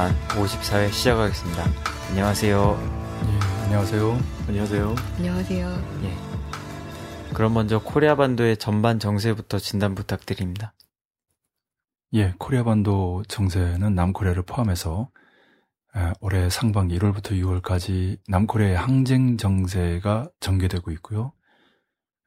스테판 0.00 0.14
54회 0.28 0.90
시작하겠습니다. 0.90 1.64
안녕하세요. 2.08 2.78
예, 3.26 3.62
안녕하세요. 3.64 4.18
안녕하세요. 4.48 4.94
안녕하세요. 5.18 5.68
예. 6.04 7.34
그럼 7.34 7.52
먼저 7.52 7.78
코리아 7.78 8.16
반도의 8.16 8.56
전반 8.56 8.98
정세부터 8.98 9.58
진단 9.58 9.94
부탁드립니다. 9.94 10.72
예, 12.14 12.32
코리아 12.38 12.64
반도 12.64 13.22
정세는 13.28 13.94
남코리아를 13.94 14.42
포함해서 14.44 15.10
올해 16.20 16.48
상반기 16.48 16.98
1월부터 16.98 17.32
6월까지 17.32 18.18
남코리아의 18.28 18.76
항쟁 18.76 19.36
정세가 19.36 20.30
전개되고 20.40 20.90
있고요. 20.92 21.32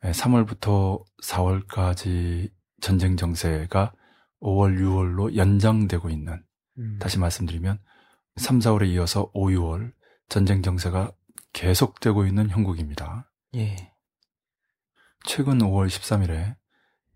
3월부터 0.03 1.03
4월까지 1.23 2.51
전쟁 2.81 3.17
정세가 3.17 3.93
5월, 4.41 4.77
6월로 4.79 5.35
연장되고 5.35 6.09
있는 6.09 6.43
음. 6.77 6.97
다시 6.99 7.19
말씀드리면 7.19 7.79
3, 8.35 8.59
4월에 8.59 8.87
이어서 8.89 9.29
5, 9.33 9.47
6월 9.49 9.93
전쟁 10.29 10.61
정세가 10.61 11.11
계속되고 11.53 12.25
있는 12.25 12.49
형국입니다. 12.49 13.31
예. 13.55 13.93
최근 15.25 15.59
5월 15.59 15.87
13일에 15.87 16.55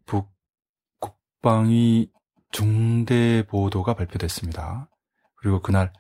북 0.06 0.32
국방위 1.00 2.12
중대 2.52 3.46
보도가 3.48 3.96
발표됐습니다. 3.96 4.90
그리고 5.36 5.62
그날 5.62 5.92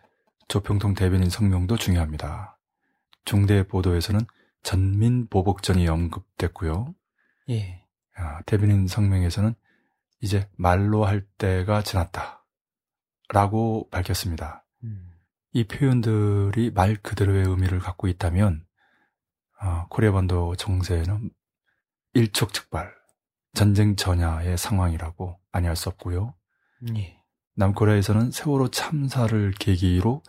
조평통 0.47 0.93
대변인 0.93 1.29
성명도 1.29 1.77
중요합니다. 1.77 2.57
중대 3.25 3.67
보도에서는 3.67 4.21
전민 4.63 5.27
보복전이 5.27 5.87
언급됐고요. 5.87 6.93
예. 7.49 7.83
아, 8.15 8.41
대변인 8.43 8.87
성명에서는 8.87 9.53
이제 10.21 10.49
말로 10.55 11.05
할 11.05 11.25
때가 11.37 11.83
지났다. 11.83 12.36
라고 13.29 13.89
밝혔습니다. 13.89 14.65
음. 14.83 15.11
이 15.53 15.65
표현들이 15.65 16.71
말 16.71 16.95
그대로의 16.95 17.45
의미를 17.45 17.79
갖고 17.79 18.07
있다면, 18.07 18.65
어, 19.61 19.87
코리아 19.89 20.11
반도 20.11 20.55
정세는 20.55 21.31
일촉즉발, 22.13 22.93
전쟁 23.53 23.95
전야의 23.95 24.57
상황이라고 24.57 25.39
아니할 25.51 25.75
수 25.75 25.89
없고요. 25.89 26.35
예. 26.95 27.17
남코리아에서는 27.55 28.31
세월호 28.31 28.69
참사를 28.69 29.51
계기로 29.53 30.21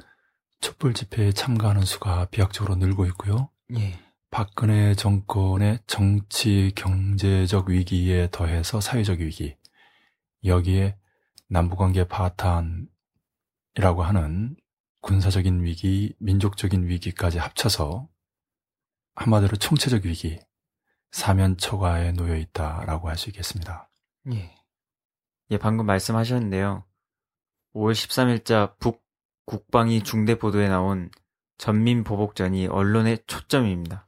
촛불 0.60 0.94
집회에 0.94 1.32
참가하는 1.32 1.82
수가 1.82 2.26
비약적으로 2.30 2.76
늘고 2.76 3.04
있고요. 3.06 3.50
예. 3.76 3.98
박근혜 4.30 4.94
정권의 4.94 5.80
정치, 5.86 6.72
경제적 6.74 7.68
위기에 7.68 8.28
더해서 8.30 8.80
사회적 8.80 9.20
위기, 9.20 9.56
여기에 10.44 10.96
남북관계 11.48 12.08
파탄이라고 12.08 12.88
하는 14.02 14.56
군사적인 15.00 15.64
위기, 15.64 16.14
민족적인 16.18 16.88
위기까지 16.88 17.38
합쳐서 17.38 18.08
한마디로 19.14 19.56
총체적 19.56 20.04
위기, 20.04 20.38
사면초가에 21.10 22.12
놓여 22.12 22.36
있다라고 22.36 23.08
할 23.08 23.16
수 23.16 23.30
있겠습니다. 23.30 23.88
예. 24.32 24.54
예, 25.50 25.58
방금 25.58 25.86
말씀하셨는데요. 25.86 26.84
5월 27.74 27.92
13일자 27.92 28.78
북 28.78 29.02
국방위 29.46 30.02
중대 30.02 30.34
보도에 30.38 30.68
나온 30.68 31.10
전민 31.56 32.04
보복전이 32.04 32.66
언론의 32.66 33.24
초점입니다. 33.26 34.06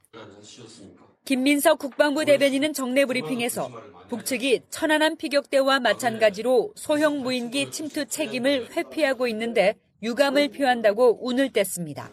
김민석 1.31 1.79
국방부 1.79 2.25
대변인은 2.25 2.73
정례 2.73 3.05
브리핑에서 3.05 3.71
북측이 4.09 4.63
천안함 4.69 5.15
피격대와 5.15 5.79
마찬가지로 5.79 6.73
소형 6.75 7.21
무인기 7.21 7.71
침투 7.71 8.05
책임을 8.05 8.75
회피하고 8.75 9.29
있는데 9.29 9.75
유감을 10.03 10.49
표한다고 10.49 11.25
운을 11.25 11.51
뗐습니다. 11.51 12.09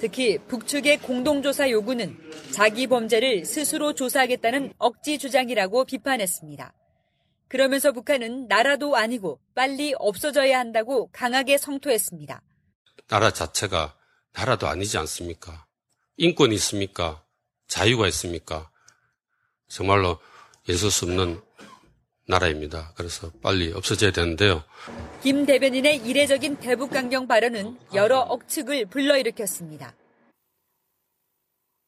특히 0.00 0.38
북측의 0.38 0.98
공동조사 1.02 1.70
요구는 1.70 2.18
자기 2.50 2.88
범죄를 2.88 3.44
스스로 3.44 3.92
조사하겠다는 3.92 4.72
억지 4.78 5.18
주장이라고 5.18 5.84
비판했습니다. 5.84 6.74
그러면서 7.46 7.92
북한은 7.92 8.48
나라도 8.48 8.96
아니고 8.96 9.38
빨리 9.54 9.94
없어져야 9.96 10.58
한다고 10.58 11.10
강하게 11.12 11.58
성토했습니다. 11.58 12.42
나라 13.06 13.32
자체가 13.32 13.94
나라도 14.32 14.66
아니지 14.66 14.98
않습니까? 14.98 15.64
인권이 16.16 16.56
있습니까? 16.56 17.22
자유가 17.68 18.08
있습니까? 18.08 18.70
정말로 19.68 20.18
있을 20.68 20.90
수 20.90 21.04
없는 21.04 21.40
나라입니다. 22.26 22.92
그래서 22.94 23.30
빨리 23.42 23.72
없어져야 23.72 24.10
되는데요. 24.10 24.64
김 25.22 25.46
대변인의 25.46 25.98
이례적인 25.98 26.56
대북 26.56 26.90
강경 26.90 27.26
발언은 27.26 27.78
여러 27.94 28.18
억측을 28.20 28.86
불러일으켰습니다. 28.86 29.94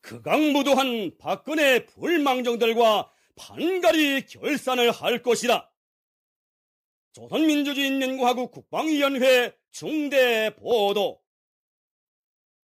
극악무도한 0.03 1.19
박근혜 1.19 1.85
불망정들과 1.85 3.13
반가리 3.37 4.27
결산을 4.27 4.91
할 4.91 5.23
것이다. 5.23 5.71
조선민주주의인민공화국 7.13 8.51
국방위원회 8.53 9.55
중대 9.71 10.55
보도. 10.57 11.21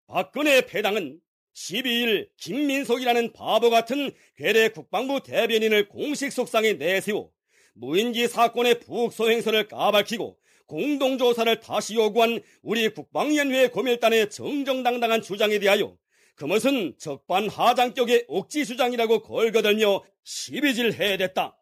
박근혜 0.07 0.67
패당은 0.67 1.21
12일 1.55 2.29
김민석이라는 2.37 3.33
바보 3.33 3.71
같은 3.71 4.11
괴뢰 4.37 4.69
국방부 4.69 5.23
대변인을 5.23 5.89
공식 5.89 6.33
속상에 6.33 6.75
내세워 6.75 7.31
무인기 7.75 8.29
사건의 8.29 8.81
북소행설을 8.81 9.69
까발키고 9.69 10.39
공동조사를 10.67 11.61
다시 11.61 11.95
요구한 11.95 12.41
우리 12.63 12.89
국방위원회 12.89 13.69
고멸단의 13.69 14.31
정정당당한 14.31 15.23
주장에 15.23 15.59
대하여 15.59 15.97
그것은 16.35 16.95
적반하장격의 16.99 18.27
억지 18.29 18.65
주장이라고 18.65 19.23
걸거들며 19.23 20.03
시비질 20.25 20.95
해댔다. 20.95 21.57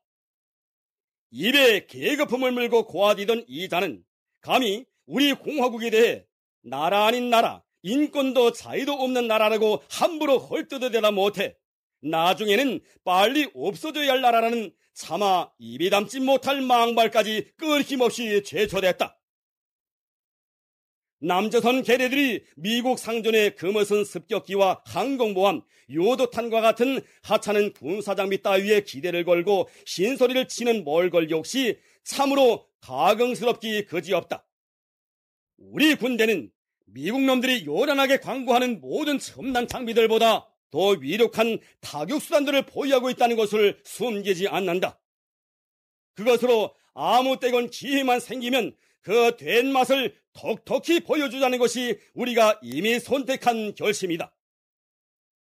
입에 1.31 1.87
계급품을 1.87 2.53
물고 2.53 2.87
고아디던 2.87 3.45
이자는 3.49 4.03
감히 4.41 4.87
우리 5.07 5.33
공화국에 5.35 5.91
대해 5.91 6.25
나라 6.63 7.07
아닌 7.07 7.29
나라, 7.29 7.63
인권도 7.83 8.53
자유도 8.53 8.93
없는 8.93 9.27
나라라고 9.27 9.83
함부로 9.89 10.39
헐뜯어대다 10.39 11.11
못해 11.11 11.57
나중에는 12.01 12.81
빨리 13.05 13.51
없어져야 13.55 14.13
할 14.13 14.21
나라라는 14.21 14.73
차마 14.95 15.51
입이 15.59 15.91
담지 15.91 16.21
못할 16.21 16.61
망발까지 16.61 17.53
끊김없이 17.57 18.43
제초됐다. 18.45 19.19
남조선 21.21 21.85
개례들이 21.85 22.45
미국 22.57 22.99
상전의 22.99 23.55
금어선 23.55 24.05
습격기와 24.05 24.83
항공모함, 24.85 25.63
요도탄과 25.89 26.61
같은 26.61 27.01
하찮은 27.23 27.75
군사장비 27.75 28.43
따위에 28.43 28.81
기대를 28.83 29.25
걸고 29.25 29.69
신소리를 29.87 30.49
치는 30.49 30.85
멀걸 30.85 31.31
역시 31.31 31.79
참으로 32.03 32.67
가긍스럽기 32.81 33.85
그지없다. 33.85 34.45
우리 35.59 35.95
군대는 35.95 36.51
미국 36.95 37.23
놈들이 37.23 37.65
요란하게 37.65 38.19
광고하는 38.19 38.81
모든 38.81 39.19
첨단 39.19 39.67
장비들보다 39.67 40.47
더 40.71 40.89
위력한 40.89 41.59
타격 41.81 42.21
수단들을 42.21 42.67
보유하고 42.67 43.11
있다는 43.11 43.37
것을 43.37 43.81
숨기지 43.85 44.49
않는다. 44.49 45.01
그것으로 46.15 46.75
아무 46.95 47.41
때건 47.41 47.71
기회만 47.71 48.21
생기면 48.21 48.77
그 49.01 49.37
된 49.37 49.73
맛을 49.73 50.15
톡톡히 50.33 51.01
보여주자는 51.01 51.59
것이 51.59 51.99
우리가 52.15 52.61
이미 52.63 53.01
선택한 53.01 53.75
결심이다. 53.75 54.35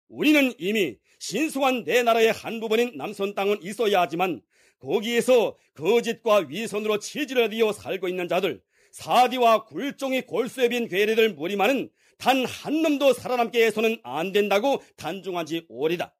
우리는 0.09 0.53
이미 0.57 0.97
신성한 1.19 1.83
내 1.85 2.03
나라의 2.03 2.31
한 2.31 2.59
부분인 2.59 2.97
남선 2.97 3.35
땅은 3.35 3.61
있어야 3.61 4.01
하지만 4.01 4.41
거기에서 4.79 5.57
거짓과 5.75 6.47
위선으로 6.49 6.97
치질을 6.99 7.53
이어 7.53 7.71
살고 7.71 8.07
있는 8.07 8.27
자들, 8.27 8.61
사디와 8.91 9.65
굴종이 9.65 10.21
골수에 10.21 10.69
빈 10.69 10.87
괴뢰들 10.87 11.33
무리만은 11.33 11.89
단한 12.17 12.81
놈도 12.83 13.13
살아남게 13.13 13.65
해서는 13.65 13.99
안 14.03 14.31
된다고 14.31 14.81
단중한 14.95 15.45
지 15.45 15.65
오래다. 15.69 16.15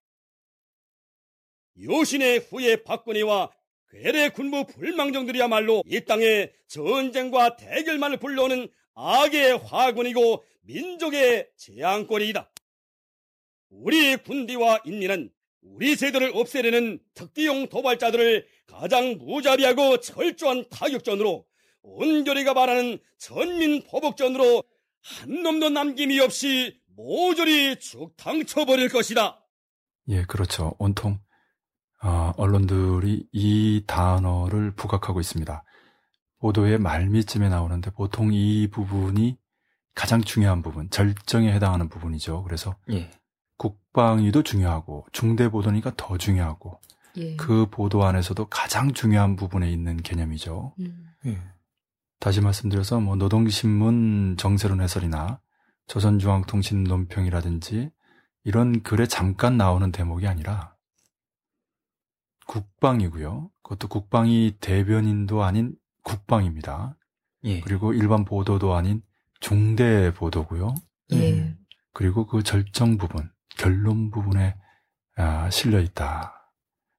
요신의 1.80 2.40
후예 2.40 2.78
박근혜와 2.84 3.52
괴뢰 3.90 4.30
군부 4.30 4.66
불망정들이야말로 4.66 5.84
이 5.86 6.02
땅에 6.06 6.52
전쟁과 6.68 7.58
대결만을 7.58 8.18
불러오는 8.18 8.68
악의 8.96 9.58
화군이고 9.60 10.44
민족의 10.62 11.50
재앙거리이다. 11.58 12.52
우리 13.70 14.16
군대와 14.18 14.82
인민은 14.86 15.32
우리 15.62 15.96
제도를 15.96 16.32
없애려는 16.34 17.00
특대용 17.14 17.68
도발자들을 17.68 18.48
가장 18.66 19.18
무자비하고 19.18 20.00
철저한 20.00 20.70
타격전으로 20.70 21.46
온결이가 21.84 22.54
말하는 22.54 23.00
전민 23.18 23.84
보복전으로 23.84 24.64
한 25.04 25.44
놈도 25.44 25.70
남김이 25.70 26.20
없이 26.20 26.80
모조리 26.96 27.80
죽당쳐버릴 27.80 28.90
것이다. 28.90 29.44
예, 30.10 30.24
그렇죠. 30.24 30.76
온통 30.78 31.20
어, 32.04 32.34
언론들이 32.38 33.28
이 33.32 33.84
단어를 33.86 34.72
부각하고 34.76 35.20
있습니다. 35.20 35.64
보도의 36.40 36.80
말미쯤에 36.80 37.50
나오는데 37.50 37.92
보통 37.92 38.34
이 38.34 38.68
부분이 38.72 39.38
가장 39.94 40.22
중요한 40.22 40.62
부분, 40.64 40.90
절정에 40.90 41.52
해당하는 41.52 41.90
부분이죠. 41.90 42.44
그래서 42.44 42.76
예. 42.92 43.12
국방위도 43.58 44.42
중요하고 44.42 45.06
중대 45.12 45.50
보도니까 45.50 45.92
더 45.96 46.18
중요하고 46.18 46.80
예. 47.18 47.36
그 47.36 47.68
보도 47.70 48.04
안에서도 48.04 48.48
가장 48.50 48.94
중요한 48.94 49.36
부분에 49.36 49.72
있는 49.72 49.98
개념이죠. 49.98 50.74
음. 50.80 51.08
예. 51.28 51.38
다시 52.22 52.40
말씀드려서 52.40 53.00
뭐 53.00 53.16
노동신문 53.16 54.38
정세론 54.38 54.80
해설이나 54.80 55.42
조선중앙통신 55.88 56.84
논평이라든지 56.84 57.90
이런 58.44 58.84
글에 58.84 59.08
잠깐 59.08 59.58
나오는 59.58 59.92
대목이 59.92 60.28
아니라 60.28 60.76
국방이고요. 62.46 63.50
그것도 63.64 63.88
국방이 63.88 64.56
대변인도 64.60 65.44
아닌 65.44 65.76
국방입니다. 66.04 66.96
예. 67.46 67.60
그리고 67.62 67.92
일반 67.92 68.24
보도도 68.24 68.76
아닌 68.76 69.02
중대 69.40 70.14
보도고요. 70.14 70.76
예. 71.14 71.58
그리고 71.92 72.28
그 72.28 72.44
절정 72.44 72.98
부분, 72.98 73.32
결론 73.58 74.12
부분에 74.12 74.56
아, 75.18 75.50
실려 75.50 75.80
있다. 75.80 76.52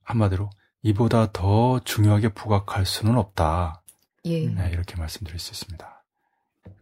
한마디로 0.02 0.50
이보다 0.82 1.30
더 1.30 1.78
중요하게 1.84 2.30
부각할 2.30 2.84
수는 2.84 3.16
없다. 3.16 3.81
예. 4.24 4.46
네, 4.46 4.70
이렇게 4.70 4.96
말씀드릴 4.96 5.38
수 5.38 5.52
있습니다. 5.52 6.04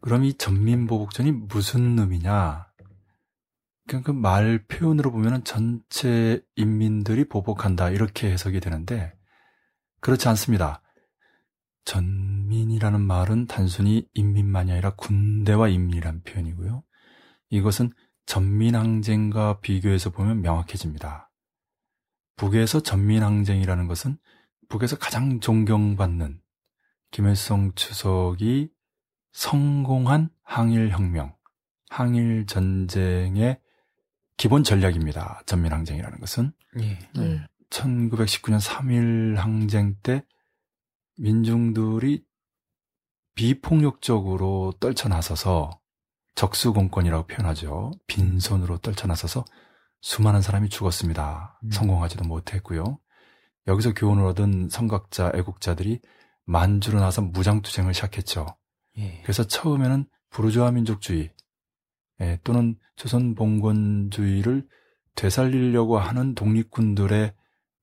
그럼 0.01 0.25
이 0.25 0.35
전민보복전이 0.35 1.33
무슨 1.33 1.99
의미냐? 1.99 2.71
그러니까 3.87 4.13
그 4.13 4.17
말 4.17 4.65
표현으로 4.67 5.11
보면은 5.11 5.43
전체 5.43 6.41
인민들이 6.55 7.29
보복한다 7.29 7.91
이렇게 7.91 8.31
해석이 8.31 8.61
되는데 8.61 9.13
그렇지 10.01 10.29
않습니다. 10.29 10.83
전민이라는 11.85 13.01
말은 13.01 13.47
단순히 13.47 14.07
인민만이 14.15 14.71
아니라 14.73 14.95
군대와 14.95 15.69
인민이란 15.69 16.23
표현이고요. 16.23 16.85
이것은 17.49 17.93
전민항쟁과 18.27 19.61
비교해서 19.61 20.11
보면 20.11 20.41
명확해집니다. 20.43 21.31
북에서 22.37 22.81
전민항쟁이라는 22.81 23.89
것은 23.89 24.19
북에서 24.69 24.97
가장 24.99 25.41
존경받는 25.41 26.41
김일성 27.11 27.73
추석이 27.75 28.71
성공한 29.33 30.31
항일혁명, 30.43 31.35
항일전쟁의 31.89 33.61
기본 34.37 34.65
전략입니다. 34.65 35.43
전민항쟁이라는 35.47 36.19
것은. 36.21 36.53
예. 36.81 36.99
네. 37.15 37.47
1919년 37.71 38.61
3일 38.61 39.37
항쟁 39.37 39.97
때 40.03 40.25
민중들이 41.19 42.25
비폭력적으로 43.35 44.73
떨쳐나서서 44.81 45.71
적수공권이라고 46.35 47.27
표현하죠. 47.27 47.93
빈손으로 48.07 48.79
떨쳐나서서 48.79 49.45
수많은 50.01 50.41
사람이 50.43 50.69
죽었습니다. 50.69 51.61
음. 51.65 51.71
성공하지도 51.71 52.25
못했고요. 52.25 52.99
여기서 53.67 53.93
교훈을 53.93 54.25
얻은 54.25 54.69
성각자, 54.71 55.33
애국자들이 55.35 56.01
만주로 56.51 56.99
나서 56.99 57.23
무장투쟁을 57.23 57.95
시작했죠. 57.95 58.45
예. 58.99 59.21
그래서 59.23 59.45
처음에는 59.45 60.05
부르주아 60.31 60.73
민족주의 60.73 61.33
예, 62.21 62.39
또는 62.43 62.77
조선 62.97 63.37
봉건주의를 63.37 64.67
되살리려고 65.15 65.99
하는 65.99 66.35
독립군들의 66.35 67.33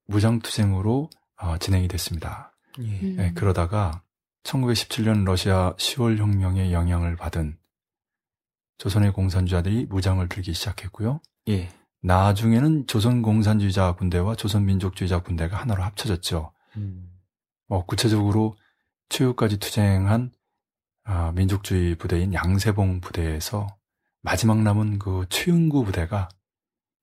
무장투쟁으로 0.08 1.10
어, 1.40 1.58
진행이 1.58 1.88
됐습니다. 1.88 2.54
예. 2.80 2.84
음. 2.84 3.16
예, 3.20 3.32
그러다가 3.34 4.04
1917년 4.44 5.24
러시아 5.24 5.74
10월 5.78 6.18
혁명의 6.18 6.74
영향을 6.74 7.16
받은 7.16 7.58
조선의 8.80 9.14
공산주의자들이 9.14 9.86
무장을 9.86 10.28
들기 10.28 10.54
시작했고요. 10.54 11.22
예. 11.48 11.70
나중에는 12.02 12.88
조선 12.88 13.22
공산주의자 13.22 13.94
군대와 13.94 14.36
조선 14.36 14.66
민족주의자 14.66 15.20
군대가 15.24 15.58
하나로 15.58 15.84
합쳐졌죠. 15.84 16.52
음. 16.76 17.07
뭐 17.68 17.86
구체적으로 17.86 18.56
최후까지 19.10 19.58
투쟁한 19.58 20.32
아, 21.04 21.32
민족주의 21.32 21.96
부대인 21.96 22.34
양세봉 22.34 23.02
부대에서 23.02 23.68
마지막 24.22 24.62
남은 24.62 25.00
그 25.00 25.26
최은구 25.30 25.86
부대가 25.86 26.30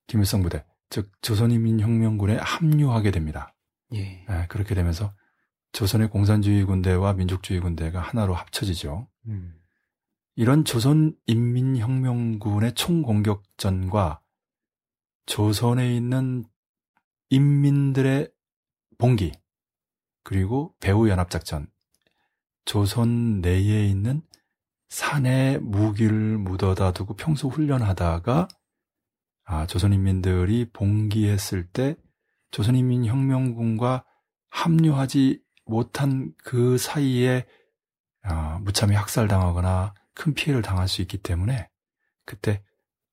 김일성 0.05 0.43
부대, 0.43 0.63
즉 0.89 1.11
조선인민혁명군에 1.21 2.37
합류하게 2.37 3.09
됩니다. 3.11 3.55
예. 3.93 4.23
네, 4.27 4.47
그렇게 4.47 4.73
되면서 4.75 5.13
조선의 5.71 6.09
공산주의 6.09 6.63
군대와 6.63 7.13
민족주의 7.13 7.59
군대가 7.59 7.99
하나로 7.99 8.35
합쳐지죠. 8.35 9.07
음. 9.27 9.59
이런 10.35 10.63
조선인민혁명군의 10.65 12.73
총공격전과 12.73 14.21
조선에 15.25 15.95
있는 15.95 16.45
인민들의 17.29 18.29
봉기, 18.99 19.31
그리고 20.25 20.73
배후연합작전, 20.79 21.67
조선 22.65 23.41
내에 23.41 23.85
있는 23.87 24.23
산에 24.89 25.59
무기를 25.59 26.39
묻어다 26.39 26.93
두고 26.93 27.15
평소 27.15 27.47
훈련하다가 27.47 28.47
아, 29.43 29.67
조선인민들이 29.67 30.71
봉기했을 30.73 31.67
때 31.67 31.95
조선인민 32.49 33.05
혁명군과 33.05 34.03
합류하지 34.49 35.43
못한 35.65 36.33
그 36.43 36.79
사이에 36.79 37.45
어, 38.27 38.57
무참히 38.61 38.95
학살당하거나 38.95 39.93
큰 40.15 40.33
피해를 40.33 40.63
당할 40.63 40.87
수 40.87 41.03
있기 41.03 41.19
때문에 41.19 41.69
그때 42.25 42.63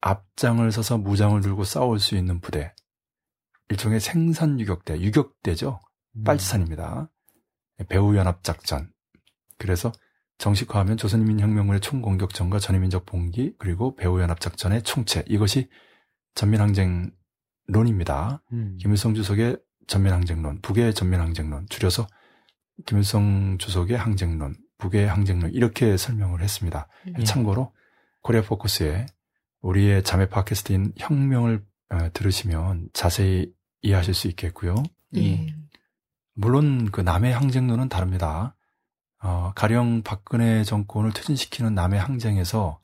앞장을 0.01 0.73
서서 0.73 0.97
무장을 0.97 1.39
들고 1.43 1.65
싸울 1.65 2.01
수 2.01 2.17
있는 2.17 2.41
부대 2.41 2.75
일종의 3.69 4.01
생산 4.01 4.59
유격대 4.59 4.99
유격대죠 5.03 5.79
음. 5.83 5.92
빨치산입니다 6.25 7.11
배후연합작전 7.89 8.91
그래서 9.59 9.93
정식화하면 10.39 10.97
조선인민혁명군의 10.97 11.81
총공격전과 11.81 12.59
전인민족 12.59 13.07
봉기 13.07 13.55
그리고 13.59 13.95
배후연합작전의 13.95 14.83
총체 14.83 15.23
이것이 15.29 15.69
전민항쟁론입니다. 16.35 18.43
음. 18.53 18.77
김일성 18.81 19.15
주석의 19.15 19.59
전민항쟁론, 19.87 20.61
북의 20.63 20.95
전민항쟁론 20.95 21.67
줄여서 21.69 22.07
김일성 22.87 23.59
주석의 23.59 23.97
항쟁론, 23.97 24.57
북의 24.79 25.07
항쟁론 25.07 25.53
이렇게 25.53 25.97
설명을 25.97 26.43
했습니다. 26.43 26.89
예. 27.19 27.25
참고로 27.25 27.73
코리아 28.23 28.43
포커스에 28.43 29.07
우리의 29.61 30.03
자매 30.03 30.29
팟캐스트인 30.29 30.95
혁명을 30.99 31.65
어, 31.91 32.13
들으시면 32.13 32.89
자세히 32.93 33.53
이해하실 33.83 34.15
수 34.15 34.29
있겠고요. 34.29 34.75
예. 35.17 35.55
물론 36.43 36.91
그 36.91 37.01
남의 37.01 37.33
항쟁론은 37.33 37.89
다릅니다. 37.89 38.57
어, 39.23 39.53
가령 39.55 40.03
박근혜 40.03 40.65
정권을 40.65 41.13
퇴진시키는 41.13 41.73
남의 41.73 42.01
항쟁에서 42.01 42.81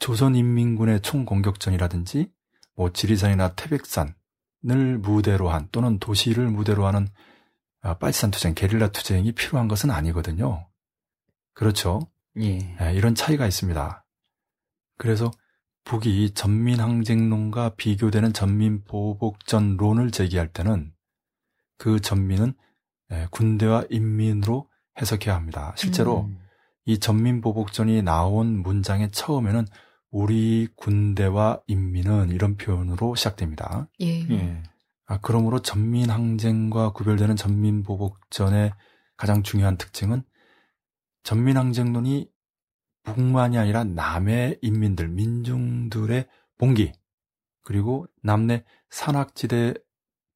조선인민군의 0.00 1.00
총공격전이라든지 1.00 2.30
뭐 2.76 2.92
지리산이나 2.92 3.54
태백산을 3.54 4.98
무대로 5.00 5.48
한 5.48 5.68
또는 5.72 5.98
도시를 5.98 6.48
무대로 6.48 6.86
하는 6.86 7.08
아, 7.80 7.94
빨치산 7.94 8.32
투쟁, 8.32 8.54
게릴라 8.54 8.88
투쟁이 8.88 9.32
필요한 9.32 9.66
것은 9.66 9.90
아니거든요. 9.90 10.68
그렇죠. 11.54 12.00
예. 12.36 12.58
네, 12.58 12.94
이런 12.94 13.14
차이가 13.14 13.46
있습니다. 13.46 14.04
그래서 14.98 15.30
북이 15.84 16.34
전민항쟁론과 16.34 17.76
비교되는 17.76 18.34
전민보복전론을 18.34 20.10
제기할 20.10 20.48
때는 20.48 20.92
그 21.78 22.00
전민은 22.00 22.54
예, 23.12 23.26
군대와 23.30 23.84
인민으로 23.88 24.68
해석해야 25.00 25.34
합니다. 25.34 25.72
실제로 25.76 26.22
음. 26.24 26.38
이 26.84 26.98
전민보복전이 26.98 28.02
나온 28.02 28.62
문장의 28.62 29.10
처음에는 29.12 29.66
우리 30.10 30.68
군대와 30.76 31.62
인민은 31.66 32.30
이런 32.30 32.56
표현으로 32.56 33.14
시작됩니다. 33.14 33.88
예. 34.00 34.28
예. 34.30 34.62
아, 35.06 35.18
그러므로 35.22 35.60
전민항쟁과 35.60 36.92
구별되는 36.92 37.36
전민보복전의 37.36 38.72
가장 39.16 39.42
중요한 39.42 39.76
특징은 39.78 40.22
전민항쟁론이 41.22 42.30
북만이 43.04 43.58
아니라 43.58 43.84
남의 43.84 44.58
인민들, 44.60 45.08
민중들의 45.08 46.26
봉기, 46.58 46.92
그리고 47.62 48.06
남내 48.22 48.64
산악지대 48.90 49.74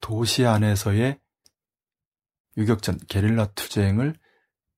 도시 0.01 0.45
안에서의 0.45 1.19
유격전, 2.57 2.99
게릴라 3.07 3.47
투쟁을 3.53 4.15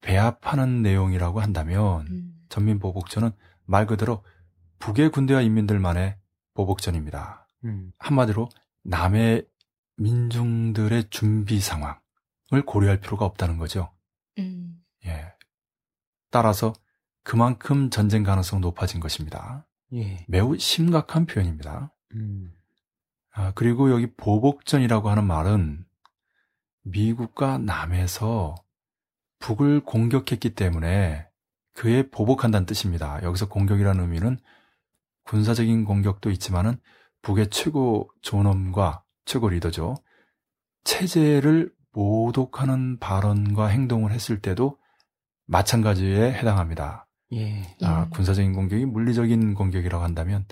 배합하는 0.01 0.81
내용이라고 0.81 1.41
한다면 1.41 2.07
음. 2.07 2.31
전민 2.49 2.79
보복전은 2.79 3.31
말 3.65 3.85
그대로 3.85 4.23
북의 4.79 5.09
군대와 5.09 5.41
인민들만의 5.41 6.17
보복전입니다. 6.53 7.47
음. 7.65 7.91
한마디로 7.97 8.49
남의 8.83 9.47
민중들의 9.97 11.09
준비 11.09 11.59
상황을 11.59 12.65
고려할 12.65 12.99
필요가 12.99 13.25
없다는 13.25 13.57
거죠. 13.57 13.91
음. 14.37 14.79
예. 15.05 15.33
따라서 16.29 16.73
그만큼 17.23 17.89
전쟁 17.89 18.23
가능성 18.23 18.61
높아진 18.61 18.99
것입니다. 18.99 19.67
예. 19.93 20.23
매우 20.27 20.57
심각한 20.57 21.25
표현입니다. 21.25 21.93
음. 22.13 22.53
아, 23.31 23.51
그리고 23.55 23.91
여기 23.91 24.13
보복전이라고 24.15 25.09
하는 25.09 25.25
말은 25.25 25.85
미국과 26.85 27.57
남에서 27.57 28.55
북을 29.39 29.81
공격했기 29.81 30.55
때문에 30.55 31.27
그에 31.73 32.09
보복한다는 32.09 32.65
뜻입니다. 32.65 33.21
여기서 33.23 33.49
공격이라는 33.49 34.01
의미는 34.01 34.37
군사적인 35.25 35.83
공격도 35.85 36.31
있지만은 36.31 36.77
북의 37.21 37.49
최고 37.49 38.09
존엄과 38.21 39.03
최고 39.25 39.49
리더죠. 39.49 39.95
체제를 40.83 41.73
모독하는 41.91 42.99
발언과 42.99 43.67
행동을 43.67 44.11
했을 44.11 44.39
때도 44.39 44.77
마찬가지에 45.47 46.33
해당합니다. 46.33 47.07
예. 47.33 47.63
아, 47.81 48.05
예. 48.05 48.09
군사적인 48.11 48.53
공격이 48.53 48.85
물리적인 48.85 49.55
공격이라고 49.55 50.03
한다면 50.03 50.45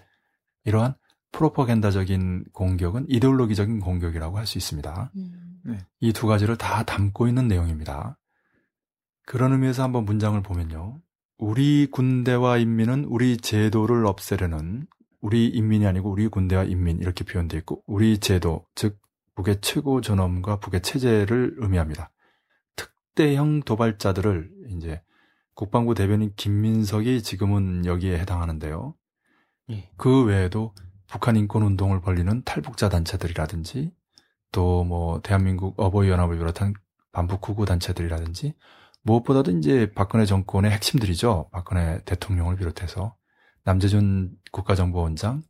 이러한 0.66 0.96
프로파간다적인 1.32 2.46
공격은 2.54 3.06
이데올로기적인 3.10 3.80
공격이라고 3.80 4.38
할 4.38 4.46
수 4.46 4.58
있습니다. 4.58 5.12
음. 5.16 5.43
네. 5.66 5.78
이두 6.00 6.28
가지를 6.28 6.58
다 6.58 6.84
담고 6.84 7.28
있는 7.28 7.48
내용입니다. 7.48 8.18
그런 9.26 9.54
의미에서 9.54 9.84
한번 9.84 10.06
문장을 10.06 10.42
보면요. 10.42 11.02
우리 11.38 11.88
군대와 11.88 12.58
인민은 12.58 13.06
우리 13.06 13.38
제도를 13.38 14.06
없애려는 14.06 14.88
우리 15.22 15.48
인민이 15.48 15.88
아니고 15.88 16.12
우리 16.12 16.28
군대와 16.28 16.66
인민 16.66 17.00
이렇게 17.00 17.24
표현되어 17.24 17.60
있고 17.60 17.84
우리 17.88 18.18
제도 18.20 18.66
즉 18.76 19.00
북의 19.36 19.62
최고 19.62 20.02
존엄과 20.02 20.60
북의 20.60 20.82
체제를 20.82 21.56
의미합니다. 21.58 22.12
특대형 22.76 23.62
도발자들을 23.62 24.52
이제 24.72 25.02
국방부 25.56 25.96
대변인 25.96 26.34
김민석이 26.36 27.24
지금은 27.24 27.86
여기에 27.86 28.20
해당하는데요. 28.20 28.96
예. 29.72 29.90
그 29.98 30.24
외에도 30.24 30.74
북한 31.08 31.36
인권 31.36 31.64
운동을 31.64 32.02
벌리는 32.02 32.44
탈북자 32.44 32.90
단체들이라든지 32.90 33.92
또 34.54 34.86
뭐 34.86 35.20
대한민국 35.22 35.78
어버이 35.78 36.10
연합을 36.10 36.38
비롯한 36.38 36.74
반북 37.12 37.42
구구 37.42 37.66
단체들이라든지 37.66 38.54
무엇보다도 39.02 39.52
이제 39.58 39.92
박근혜 39.94 40.26
정권의 40.26 40.72
핵심들이죠. 40.72 41.50
박근혜 41.52 42.02
대통령을 42.06 42.56
비롯해서 42.56 43.16
남재준 43.66 44.32
국가정보원장, 44.52 45.44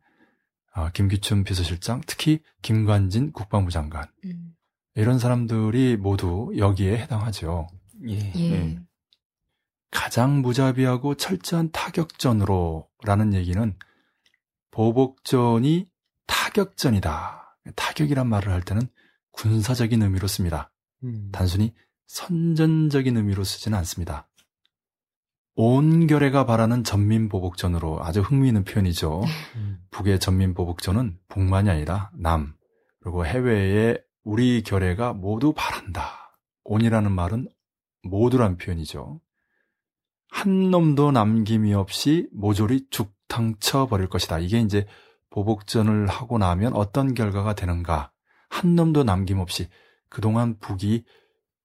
아, 0.73 0.89
김기춘 0.91 1.43
비서실장, 1.43 2.01
특히 2.07 2.39
김관진 2.63 3.31
국방부 3.31 3.69
장관. 3.69 4.05
음. 4.25 4.55
이런 4.95 5.19
사람들이 5.19 5.97
모두 5.97 6.51
여기에 6.57 6.97
해당하죠. 6.97 7.67
예. 8.07 8.31
예. 8.35 8.49
네. 8.49 8.79
가장 9.91 10.41
무자비하고 10.41 11.15
철저한 11.15 11.71
타격전으로 11.71 12.87
라는 13.03 13.33
얘기는 13.33 13.75
보복전이 14.71 15.87
타격전이다. 16.25 17.42
타격이란 17.75 18.27
말을 18.27 18.51
할 18.51 18.61
때는 18.61 18.83
군사적인 19.31 20.01
의미로 20.01 20.27
씁니다. 20.27 20.71
음. 21.03 21.29
단순히 21.31 21.73
선전적인 22.07 23.17
의미로 23.17 23.43
쓰지는 23.43 23.77
않습니다. 23.79 24.29
온 25.55 26.07
결애가 26.07 26.45
바라는 26.45 26.83
전민보복전으로 26.83 28.03
아주 28.03 28.21
흥미있는 28.21 28.63
표현이죠. 28.63 29.21
음. 29.55 29.79
북의 29.91 30.19
전민보복전은 30.19 31.19
북만이 31.27 31.69
아니라 31.69 32.11
남, 32.15 32.55
그리고 32.99 33.25
해외에 33.25 33.97
우리 34.23 34.63
결애가 34.63 35.13
모두 35.13 35.53
바란다. 35.53 36.39
온이라는 36.63 37.11
말은 37.11 37.49
모두란 38.03 38.57
표현이죠. 38.57 39.21
한 40.29 40.71
놈도 40.71 41.11
남김이 41.11 41.73
없이 41.73 42.27
모조리 42.33 42.87
죽탕쳐 42.89 43.87
버릴 43.87 44.07
것이다. 44.07 44.39
이게 44.39 44.59
이제 44.59 44.87
보복전을 45.33 46.07
하고 46.07 46.37
나면 46.37 46.73
어떤 46.73 47.15
결과가 47.15 47.55
되는가. 47.55 48.11
한 48.49 48.75
놈도 48.75 49.03
남김없이 49.03 49.67
그동안 50.07 50.59
북이 50.59 51.05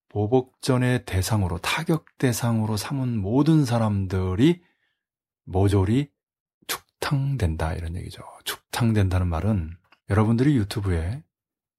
보복전의 0.08 1.04
대상으로 1.04 1.58
타격 1.58 2.06
대상으로 2.16 2.78
삼은 2.78 3.18
모든 3.18 3.66
사람들이 3.66 4.62
모조리 5.44 6.10
축탕된다 6.66 7.74
이런 7.74 7.94
얘기죠. 7.96 8.22
축탕된다는 8.44 9.26
말은 9.26 9.76
여러분들이 10.08 10.56
유튜브에 10.56 11.22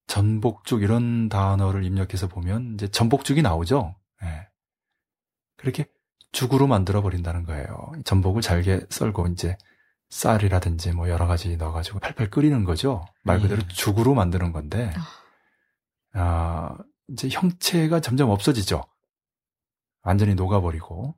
전복죽 0.05 0.83
이런 0.83 1.27
단어를 1.27 1.83
입력해서 1.83 2.27
보면 2.27 2.75
이제 2.75 2.87
전복죽이 2.87 3.41
나오죠. 3.41 3.95
네. 4.21 4.47
그렇게 5.57 5.87
죽으로 6.31 6.67
만들어 6.67 7.01
버린다는 7.01 7.45
거예요. 7.45 7.93
전복을 8.05 8.43
잘게 8.43 8.81
썰고 8.89 9.27
이제 9.29 9.57
쌀이라든지 10.09 10.93
뭐 10.93 11.09
여러 11.09 11.27
가지 11.27 11.55
넣어가지고 11.57 11.99
팔팔 11.99 12.29
끓이는 12.29 12.63
거죠. 12.63 13.05
말 13.23 13.39
그대로 13.39 13.61
네. 13.61 13.67
죽으로 13.67 14.13
만드는 14.13 14.51
건데, 14.51 14.91
아, 16.13 16.19
아 16.19 16.77
이제 17.09 17.29
형체가 17.29 17.99
점점 17.99 18.29
없어지죠. 18.29 18.83
완전히 20.01 20.35
녹아버리고 20.35 21.15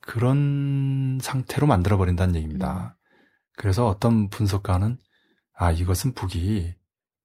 그런 0.00 1.18
상태로 1.22 1.66
만들어버린다는 1.66 2.36
얘기입니다. 2.36 2.96
음. 2.98 3.08
그래서 3.56 3.86
어떤 3.86 4.28
분석가는 4.28 4.98
아 5.54 5.72
이것은 5.72 6.14
북이 6.14 6.74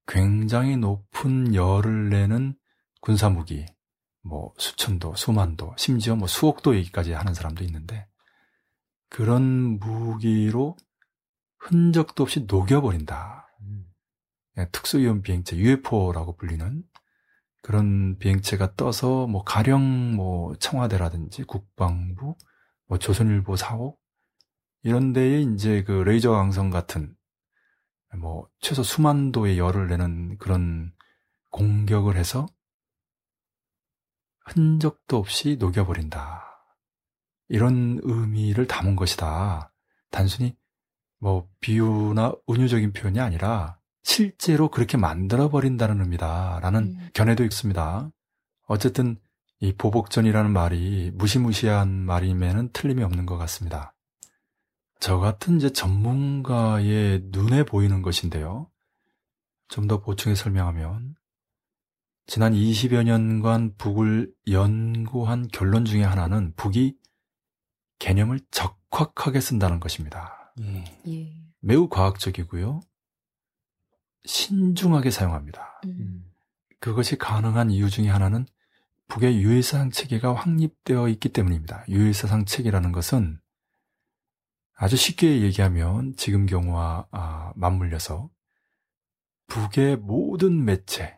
굉장히 0.07 0.77
높은 0.77 1.53
열을 1.53 2.09
내는 2.09 2.55
군사무기, 3.01 3.65
뭐 4.21 4.53
수천도, 4.57 5.15
수만도, 5.15 5.73
심지어 5.77 6.15
뭐 6.15 6.27
수억도 6.27 6.75
얘기까지 6.75 7.13
하는 7.13 7.33
사람도 7.33 7.63
있는데 7.65 8.07
그런 9.13 9.77
무기로 9.77 10.75
흔적도 11.59 12.23
없이 12.23 12.47
녹여버린다. 12.49 13.47
특수위험 14.71 15.21
비행체 15.21 15.55
UFO라고 15.55 16.35
불리는 16.35 16.83
그런 17.61 18.17
비행체가 18.17 18.75
떠서 18.75 19.27
뭐 19.27 19.43
가령 19.43 20.15
뭐 20.15 20.55
청와대라든지 20.55 21.43
국방부, 21.43 22.35
뭐 22.87 22.97
조선일보 22.97 23.55
사옥 23.55 24.01
이런 24.81 25.13
데에 25.13 25.41
이제 25.41 25.83
그 25.83 25.91
레이저 25.91 26.31
강성 26.31 26.71
같은 26.71 27.15
뭐 28.17 28.49
최소 28.61 28.81
수만 28.81 29.31
도의 29.31 29.59
열을 29.59 29.89
내는 29.89 30.39
그런 30.39 30.91
공격을 31.51 32.17
해서 32.17 32.47
흔적도 34.47 35.17
없이 35.17 35.57
녹여버린다. 35.59 36.52
이런 37.49 37.99
의미를 38.03 38.67
담은 38.67 38.95
것이다. 38.95 39.71
단순히 40.11 40.55
뭐 41.19 41.47
비유나 41.59 42.33
은유적인 42.49 42.93
표현이 42.93 43.19
아니라 43.19 43.77
실제로 44.03 44.69
그렇게 44.69 44.97
만들어버린다는 44.97 46.01
의미다라는 46.01 46.83
음. 46.83 47.09
견해도 47.13 47.43
있습니다. 47.43 48.11
어쨌든 48.67 49.17
이 49.59 49.73
보복전이라는 49.73 50.51
말이 50.51 51.11
무시무시한 51.13 51.89
말임에는 51.89 52.71
틀림이 52.73 53.03
없는 53.03 53.25
것 53.25 53.37
같습니다. 53.37 53.95
저 54.99 55.17
같은 55.17 55.57
이제 55.57 55.69
전문가의 55.69 57.23
눈에 57.25 57.63
보이는 57.63 58.01
것인데요. 58.01 58.69
좀 59.73 59.87
더 59.87 59.99
보충해 60.01 60.35
설명하면 60.35 61.15
지난 62.27 62.53
20여 62.53 63.03
년간 63.03 63.75
북을 63.77 64.31
연구한 64.49 65.47
결론 65.47 65.83
중의 65.83 66.05
하나는 66.05 66.53
북이 66.55 66.95
개념을 68.03 68.41
적확하게 68.51 69.39
쓴다는 69.39 69.79
것입니다. 69.79 70.53
예. 70.59 70.83
예. 71.07 71.33
매우 71.61 71.87
과학적이고요. 71.87 72.81
신중하게 74.25 75.09
사용합니다. 75.09 75.79
음. 75.85 76.29
그것이 76.81 77.17
가능한 77.17 77.71
이유 77.71 77.89
중에 77.89 78.09
하나는 78.09 78.45
북의 79.07 79.41
유해사상 79.41 79.91
체계가 79.91 80.35
확립되어 80.35 81.07
있기 81.07 81.29
때문입니다. 81.29 81.85
유해사상 81.87 82.43
체계라는 82.43 82.91
것은 82.91 83.39
아주 84.75 84.97
쉽게 84.97 85.41
얘기하면 85.41 86.13
지금 86.17 86.45
경우와 86.45 87.07
아, 87.09 87.53
맞물려서 87.55 88.29
북의 89.47 89.97
모든 89.97 90.65
매체, 90.65 91.17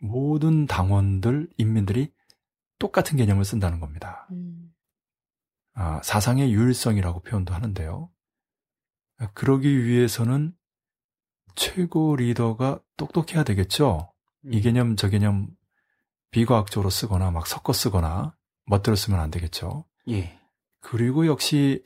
모든 0.00 0.66
당원들, 0.66 1.48
인민들이 1.58 2.12
똑같은 2.80 3.16
개념을 3.16 3.44
쓴다는 3.44 3.78
겁니다. 3.78 4.26
음. 4.32 4.71
아, 5.74 6.00
사상의 6.02 6.52
유일성이라고 6.52 7.20
표현도 7.20 7.54
하는데요. 7.54 8.10
그러기 9.34 9.84
위해서는 9.84 10.54
최고 11.54 12.16
리더가 12.16 12.80
똑똑해야 12.96 13.44
되겠죠. 13.44 14.12
이 14.44 14.56
음. 14.56 14.62
개념 14.62 14.96
저 14.96 15.08
개념 15.08 15.48
비과학적으로 16.30 16.90
쓰거나 16.90 17.30
막 17.30 17.46
섞어 17.46 17.72
쓰거나 17.72 18.34
멋대로 18.64 18.96
쓰면 18.96 19.20
안 19.20 19.30
되겠죠. 19.30 19.84
예. 20.08 20.38
그리고 20.80 21.26
역시 21.26 21.84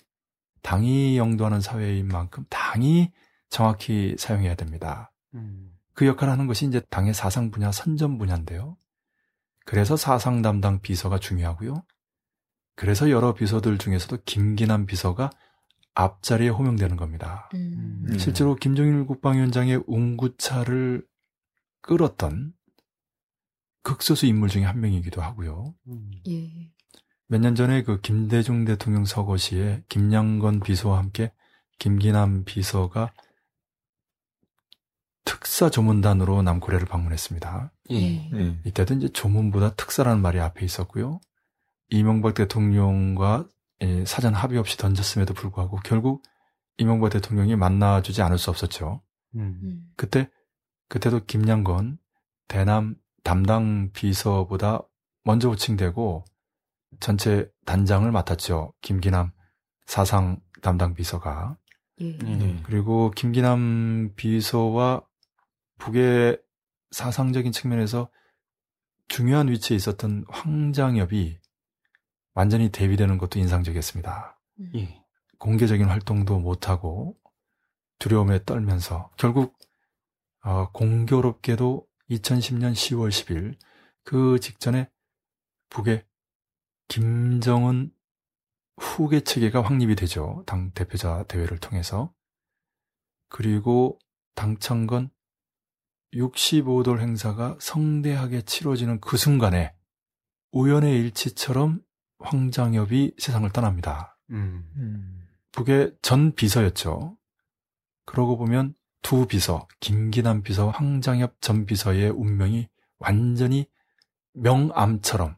당이 0.62 1.18
영도하는 1.18 1.60
사회인 1.60 2.08
만큼 2.08 2.44
당이 2.48 3.12
정확히 3.50 4.16
사용해야 4.18 4.54
됩니다. 4.54 5.12
음. 5.34 5.72
그 5.94 6.06
역할을 6.06 6.32
하는 6.32 6.46
것이 6.46 6.66
이제 6.66 6.80
당의 6.90 7.14
사상 7.14 7.50
분야, 7.50 7.72
선전 7.72 8.18
분야인데요. 8.18 8.76
그래서 9.64 9.96
사상 9.96 10.42
담당 10.42 10.80
비서가 10.80 11.18
중요하고요. 11.18 11.84
그래서 12.76 13.10
여러 13.10 13.34
비서들 13.34 13.78
중에서도 13.78 14.18
김기남 14.24 14.86
비서가 14.86 15.30
앞자리에 15.94 16.50
호명되는 16.50 16.96
겁니다. 16.96 17.48
음. 17.54 18.04
음. 18.06 18.18
실제로 18.18 18.54
김정일 18.54 19.06
국방위원장의 19.06 19.82
운구차를 19.86 21.04
끌었던 21.80 22.52
극소수 23.82 24.26
인물 24.26 24.50
중에 24.50 24.64
한 24.64 24.80
명이기도 24.80 25.22
하고요. 25.22 25.74
음. 25.88 26.10
예. 26.28 26.70
몇년 27.28 27.54
전에 27.54 27.82
그 27.82 28.00
김대중 28.00 28.64
대통령 28.64 29.04
서거 29.04 29.36
시에 29.36 29.82
김양건 29.88 30.60
비서와 30.60 30.98
함께 30.98 31.32
김기남 31.78 32.44
비서가 32.44 33.12
특사 35.24 35.70
조문단으로 35.70 36.42
남코리아를 36.42 36.86
방문했습니다. 36.86 37.72
예. 37.92 38.30
예. 38.32 38.60
이때도 38.64 38.94
이제 38.94 39.08
조문보다 39.08 39.74
특사라는 39.74 40.20
말이 40.20 40.40
앞에 40.40 40.64
있었고요. 40.64 41.20
이명박 41.90 42.34
대통령과 42.34 43.46
예, 43.82 44.04
사전 44.04 44.34
합의 44.34 44.58
없이 44.58 44.76
던졌음에도 44.78 45.34
불구하고 45.34 45.78
결국 45.84 46.22
이명박 46.78 47.10
대통령이 47.10 47.56
만나주지 47.56 48.22
않을 48.22 48.38
수 48.38 48.50
없었죠. 48.50 49.02
음. 49.34 49.60
음. 49.62 49.92
그때 49.96 50.30
그때도 50.88 51.24
김양건 51.26 51.98
대남 52.48 52.96
담당 53.22 53.90
비서보다 53.92 54.82
먼저 55.24 55.48
호칭되고 55.48 56.24
전체 57.00 57.50
단장을 57.64 58.10
맡았죠. 58.10 58.72
김기남 58.80 59.32
사상 59.84 60.40
담당 60.62 60.94
비서가. 60.94 61.56
예. 62.00 62.16
네. 62.18 62.60
그리고 62.64 63.10
김기남 63.10 64.12
비서와 64.16 65.02
북의 65.78 66.40
사상적인 66.90 67.52
측면에서 67.52 68.10
중요한 69.08 69.48
위치에 69.48 69.76
있었던 69.76 70.24
황장엽이 70.28 71.38
완전히 72.36 72.68
대비되는 72.68 73.16
것도 73.16 73.38
인상적이었습니다. 73.38 74.38
음. 74.60 74.72
예. 74.74 75.02
공개적인 75.38 75.86
활동도 75.88 76.38
못하고 76.38 77.16
두려움에 77.98 78.44
떨면서 78.44 79.10
결국 79.16 79.58
어, 80.42 80.70
공교롭게도 80.70 81.86
2010년 82.10 82.72
10월 82.72 83.08
10일 83.08 83.56
그 84.04 84.38
직전에 84.38 84.90
북의 85.70 86.04
김정은 86.88 87.90
후계 88.76 89.20
체계가 89.20 89.62
확립이 89.62 89.96
되죠. 89.96 90.44
당 90.46 90.70
대표자 90.72 91.24
대회를 91.24 91.58
통해서. 91.58 92.12
그리고 93.30 93.98
당창건 94.34 95.08
65돌 96.12 97.00
행사가 97.00 97.56
성대하게 97.60 98.42
치러지는 98.42 99.00
그 99.00 99.16
순간에 99.16 99.74
우연의 100.52 100.98
일치처럼 101.00 101.85
황장엽이 102.18 103.14
세상을 103.18 103.48
떠납니다. 103.50 104.18
음. 104.30 104.68
음. 104.76 105.28
북의 105.52 105.96
전 106.02 106.34
비서였죠. 106.34 107.16
그러고 108.04 108.36
보면 108.36 108.74
두 109.02 109.26
비서, 109.26 109.66
김기남 109.80 110.42
비서, 110.42 110.70
황장엽 110.70 111.40
전 111.40 111.66
비서의 111.66 112.10
운명이 112.10 112.68
완전히 112.98 113.66
명암처럼 114.32 115.36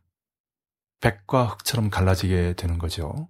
백과 1.01 1.47
흑처럼 1.47 1.91
갈라지게 1.91 2.55
되는 2.55 2.79
거죠. 2.79 3.29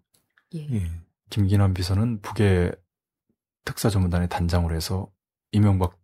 예. 0.55 0.61
예. 0.71 0.91
김기남 1.31 1.75
비서는 1.75 2.21
북의 2.23 2.73
특사전문단의 3.65 4.29
단장으로 4.29 4.75
해서 4.75 5.11
이명박 5.53 5.99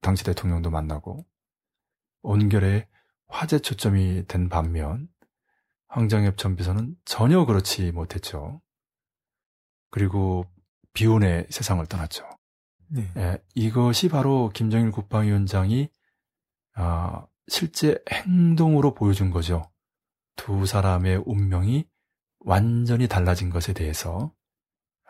당시 0.00 0.24
대통령도 0.24 0.70
만나고 0.70 1.26
온결에 2.22 2.86
화제 3.26 3.58
초점이 3.58 4.26
된 4.28 4.48
반면 4.48 5.08
황정엽 5.88 6.36
전 6.36 6.56
비서는 6.56 6.96
전혀 7.04 7.44
그렇지 7.44 7.92
못했죠. 7.92 8.60
그리고 9.90 10.44
비운의 10.92 11.46
세상을 11.50 11.84
떠났죠. 11.86 12.28
네. 12.88 13.10
예, 13.16 13.38
이것이 13.54 14.08
바로 14.08 14.50
김정일 14.54 14.90
국방위원장이 14.90 15.88
아, 16.74 17.26
실제 17.48 17.98
행동으로 18.10 18.94
보여준 18.94 19.30
거죠. 19.30 19.70
두 20.36 20.66
사람의 20.66 21.22
운명이 21.26 21.86
완전히 22.40 23.08
달라진 23.08 23.50
것에 23.50 23.72
대해서 23.72 24.32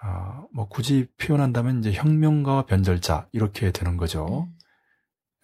아, 0.00 0.44
뭐 0.52 0.68
굳이 0.68 1.08
표현한다면 1.18 1.80
이제 1.80 1.92
혁명가와 1.92 2.66
변절자 2.66 3.28
이렇게 3.32 3.72
되는 3.72 3.96
거죠. 3.96 4.48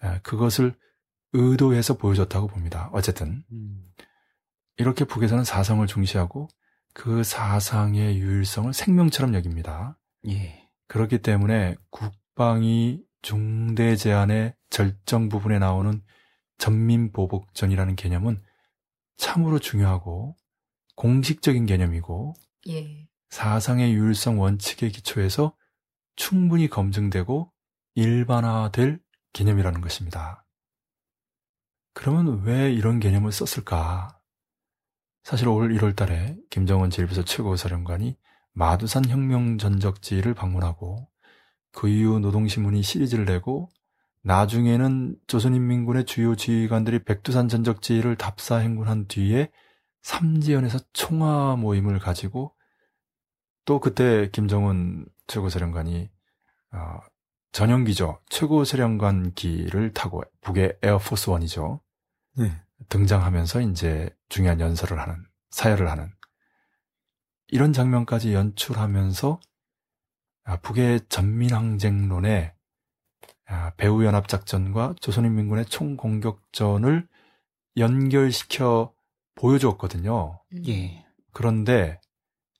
음. 0.03 0.07
에, 0.07 0.19
그것을 0.21 0.75
의도해서 1.33 1.97
보여줬다고 1.97 2.47
봅니다. 2.47 2.89
어쨌든 2.93 3.43
음. 3.51 3.83
이렇게 4.77 5.05
북에서는 5.05 5.43
사상을 5.43 5.85
중시하고 5.87 6.47
그 6.93 7.23
사상의 7.23 8.19
유일성을 8.19 8.73
생명처럼 8.73 9.33
여깁니다. 9.33 9.97
예. 10.27 10.69
그렇기 10.87 11.19
때문에 11.19 11.75
국방이 11.89 13.01
중대 13.21 13.95
제안의 13.95 14.53
절정 14.69 15.29
부분에 15.29 15.59
나오는 15.59 16.01
전민보복전이라는 16.57 17.95
개념은 17.95 18.41
참으로 19.17 19.59
중요하고 19.59 20.35
공식적인 20.95 21.65
개념이고 21.65 22.33
예. 22.69 23.07
사상의 23.29 23.93
유일성 23.93 24.39
원칙에 24.39 24.89
기초해서 24.89 25.55
충분히 26.15 26.69
검증되고 26.69 27.51
일반화될 27.95 28.99
개념이라는 29.33 29.81
것입니다. 29.81 30.45
그러면 31.93 32.43
왜 32.43 32.71
이런 32.71 32.99
개념을 32.99 33.31
썼을까? 33.31 34.14
사실 35.25 35.47
올 35.47 35.73
1월 35.73 35.95
달에 35.95 36.37
김정은 36.51 36.89
제1비서 36.89 37.25
최고사령관이 37.25 38.15
마두산 38.53 39.09
혁명 39.09 39.57
전적지를 39.57 40.35
방문하고 40.35 41.09
그 41.71 41.89
이후 41.89 42.19
노동신문이 42.19 42.83
시리즈를 42.83 43.25
내고 43.25 43.71
나중에는 44.21 45.15
조선인민군의 45.25 46.05
주요 46.05 46.35
지휘관들이 46.35 47.05
백두산 47.05 47.47
전적지를 47.47 48.17
답사 48.17 48.57
행군한 48.57 49.07
뒤에 49.07 49.51
삼지연에서 50.03 50.77
총화 50.93 51.55
모임을 51.55 51.97
가지고 51.97 52.53
또 53.65 53.79
그때 53.79 54.29
김정은 54.31 55.07
최고사령관이 55.25 56.07
어, 56.71 56.99
전용기죠 57.51 58.19
최고사령관기를 58.29 59.93
타고 59.93 60.21
북의 60.41 60.77
에어포스 60.83 61.31
원이죠 61.31 61.81
네. 62.37 62.64
등장하면서 62.89 63.61
이제 63.61 64.09
중요한 64.29 64.59
연설을 64.59 64.99
하는 64.99 65.15
사열을 65.49 65.89
하는 65.89 66.11
이런 67.47 67.73
장면까지 67.73 68.33
연출하면서 68.33 69.39
아, 70.43 70.57
북의 70.57 71.01
전민항쟁론에 71.09 72.53
아, 73.47 73.71
배후연합작전과 73.77 74.95
조선인민군의 74.99 75.65
총공격전을 75.65 77.07
연결시켜 77.77 78.93
보여주었거든요. 79.35 80.41
음. 80.53 80.63
예. 80.67 81.05
그런데 81.33 81.99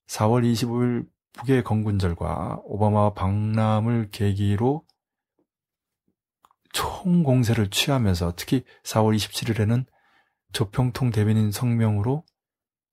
4월 0.07 0.43
25일 0.43 1.07
북의 1.33 1.63
건군절과 1.63 2.61
오바마 2.63 3.13
방남을 3.13 4.09
계기로 4.11 4.85
총공세를 6.73 7.69
취하면서 7.69 8.33
특히 8.35 8.63
4월 8.83 9.15
27일에는 9.15 9.85
조평통 10.55 11.11
대변인 11.11 11.51
성명으로 11.51 12.23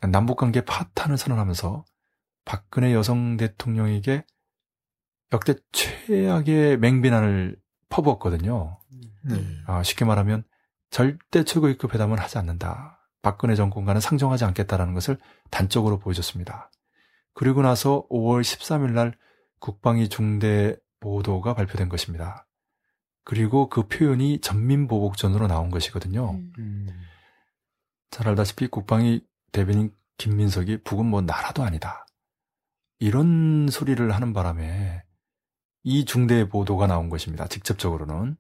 남북관계 0.00 0.62
파탄을 0.64 1.16
선언하면서 1.16 1.84
박근혜 2.44 2.92
여성 2.92 3.36
대통령에게 3.36 4.26
역대 5.32 5.54
최악의 5.70 6.78
맹비난을 6.78 7.56
퍼부었거든요. 7.88 8.80
네. 9.22 9.36
아, 9.66 9.84
쉽게 9.84 10.04
말하면 10.04 10.42
절대 10.90 11.44
최고위급 11.44 11.94
회담을 11.94 12.18
하지 12.18 12.36
않는다. 12.36 12.98
박근혜 13.22 13.54
정권과는 13.54 14.00
상정하지 14.00 14.44
않겠다라는 14.44 14.92
것을 14.92 15.20
단적으로 15.52 16.00
보여줬습니다. 16.00 16.68
그리고 17.32 17.62
나서 17.62 18.04
5월 18.10 18.40
13일 18.40 18.90
날 18.90 19.16
국방위 19.60 20.08
중대 20.08 20.76
보도가 20.98 21.54
발표된 21.54 21.88
것입니다. 21.88 22.48
그리고 23.22 23.68
그 23.68 23.86
표현이 23.86 24.40
전민보복전으로 24.40 25.46
나온 25.46 25.70
것이거든요. 25.70 26.40
음. 26.58 26.88
잘 28.12 28.28
알다시피 28.28 28.68
국방위 28.68 29.24
대변인 29.52 29.90
김민석이 30.18 30.82
북은 30.84 31.06
뭐 31.06 31.22
나라도 31.22 31.64
아니다. 31.64 32.06
이런 32.98 33.68
소리를 33.68 34.12
하는 34.14 34.34
바람에 34.34 35.02
이 35.82 36.04
중대 36.04 36.48
보도가 36.48 36.86
나온 36.86 37.08
것입니다. 37.08 37.48
직접적으로는. 37.48 38.36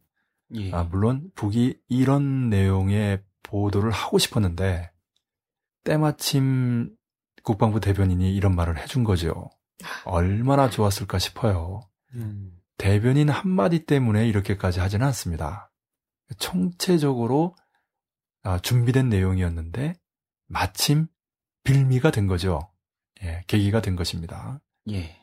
예. 0.56 0.72
아, 0.72 0.84
물론 0.84 1.30
북이 1.34 1.80
이런 1.88 2.50
내용의 2.50 3.24
보도를 3.42 3.90
하고 3.90 4.18
싶었는데 4.18 4.92
때마침 5.84 6.94
국방부 7.42 7.80
대변인이 7.80 8.32
이런 8.36 8.54
말을 8.54 8.78
해준 8.78 9.04
거죠. 9.04 9.48
얼마나 10.04 10.68
좋았을까 10.68 11.18
싶어요. 11.18 11.80
음. 12.14 12.60
대변인 12.76 13.30
한마디 13.30 13.86
때문에 13.86 14.28
이렇게까지 14.28 14.80
하지는 14.80 15.06
않습니다. 15.06 15.72
총체적으로 16.38 17.56
아, 17.56 17.62
준비된 18.62 19.08
내용이었는데 19.08 19.94
마침 20.46 21.06
빌미가 21.64 22.10
된 22.10 22.26
거죠. 22.26 22.70
예, 23.22 23.44
계기가 23.46 23.80
된 23.80 23.96
것입니다. 23.96 24.60
예. 24.90 25.16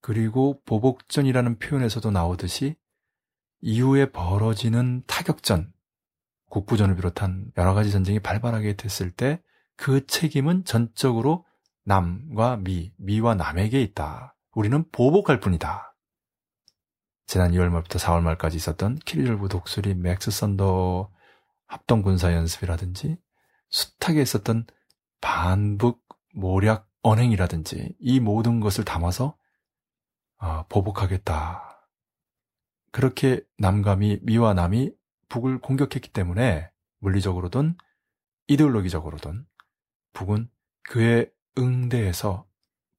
그리고 0.00 0.60
보복전이라는 0.64 1.58
표현에서도 1.58 2.10
나오듯이 2.10 2.76
이후에 3.60 4.10
벌어지는 4.10 5.02
타격전, 5.06 5.72
국부전을 6.50 6.96
비롯한 6.96 7.52
여러 7.56 7.74
가지 7.74 7.90
전쟁이 7.90 8.20
발발하게 8.20 8.76
됐을 8.76 9.10
때 9.10 9.42
그 9.76 10.06
책임은 10.06 10.64
전적으로 10.64 11.44
남과 11.84 12.58
미, 12.58 12.92
미와 12.98 13.34
남에게 13.34 13.82
있다. 13.82 14.36
우리는 14.54 14.88
보복할 14.92 15.40
뿐이다. 15.40 15.96
지난 17.26 17.50
2월 17.52 17.70
말부터 17.70 17.98
4월 17.98 18.20
말까지 18.20 18.56
있었던 18.56 18.96
Key 18.96 19.12
Resolve 19.12 19.48
독수리 19.48 19.94
Max 19.94 20.30
Thunder 20.30 21.10
합동 21.72 22.02
군사 22.02 22.34
연습이라든지 22.34 23.16
숱하게 23.70 24.20
있었던 24.20 24.66
반북 25.22 26.06
모략 26.34 26.86
언행이라든지 27.00 27.96
이 27.98 28.20
모든 28.20 28.60
것을 28.60 28.84
담아서 28.84 29.38
아, 30.36 30.66
보복하겠다. 30.68 31.88
그렇게 32.90 33.40
남감이 33.56 34.18
미와 34.20 34.52
남이 34.52 34.92
북을 35.30 35.60
공격했기 35.60 36.12
때문에 36.12 36.70
물리적으로든 36.98 37.78
이데올로기적으로든 38.48 39.46
북은 40.12 40.50
그에 40.82 41.30
응대해서 41.56 42.46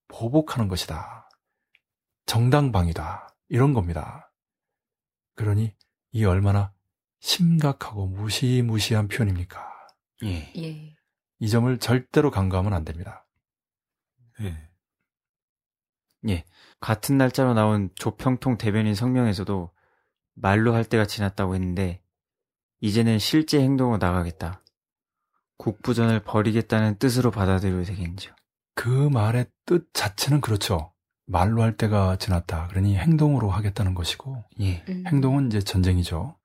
보복하는 0.08 0.68
것이다. 0.68 1.30
정당방위다. 2.26 3.36
이런 3.50 3.74
겁니다. 3.76 4.34
그러니 5.36 5.76
이 6.12 6.26
얼마나 6.26 6.74
심각하고 7.24 8.08
무시무시한 8.08 9.08
표현입니까? 9.08 9.66
예. 10.26 10.52
예. 10.58 10.96
이 11.40 11.50
점을 11.50 11.78
절대로 11.80 12.30
간과하면 12.30 12.74
안 12.74 12.84
됩니다. 12.84 13.26
예. 14.42 14.70
예. 16.28 16.44
같은 16.82 17.18
날짜로 17.18 17.54
나온 17.54 17.90
조평통 17.96 18.58
대변인 18.58 18.94
성명에서도 18.94 19.72
말로 20.34 20.74
할 20.74 20.84
때가 20.84 21.06
지났다고 21.06 21.56
했는데 21.56 22.02
이제는 22.82 23.20
실제 23.20 23.62
행동으로 23.62 24.00
나가겠다. 24.00 24.62
국부전을 25.58 26.24
버리겠다는 26.24 26.98
뜻으로 27.00 27.32
받아들여도 27.32 27.86
되겠죠. 27.86 28.36
그 28.76 28.90
말의 28.90 29.46
뜻 29.66 29.90
자체는 29.94 30.42
그렇죠. 30.42 30.92
말로 31.26 31.62
할 31.62 31.78
때가 31.78 32.18
지났다. 32.18 32.68
그러니 32.68 32.98
행동으로 32.98 33.50
하겠다는 33.50 33.94
것이고, 33.94 34.44
예. 34.60 34.84
음. 34.90 35.06
행동은 35.08 35.48
이제 35.48 35.62
전쟁이죠. 35.62 36.38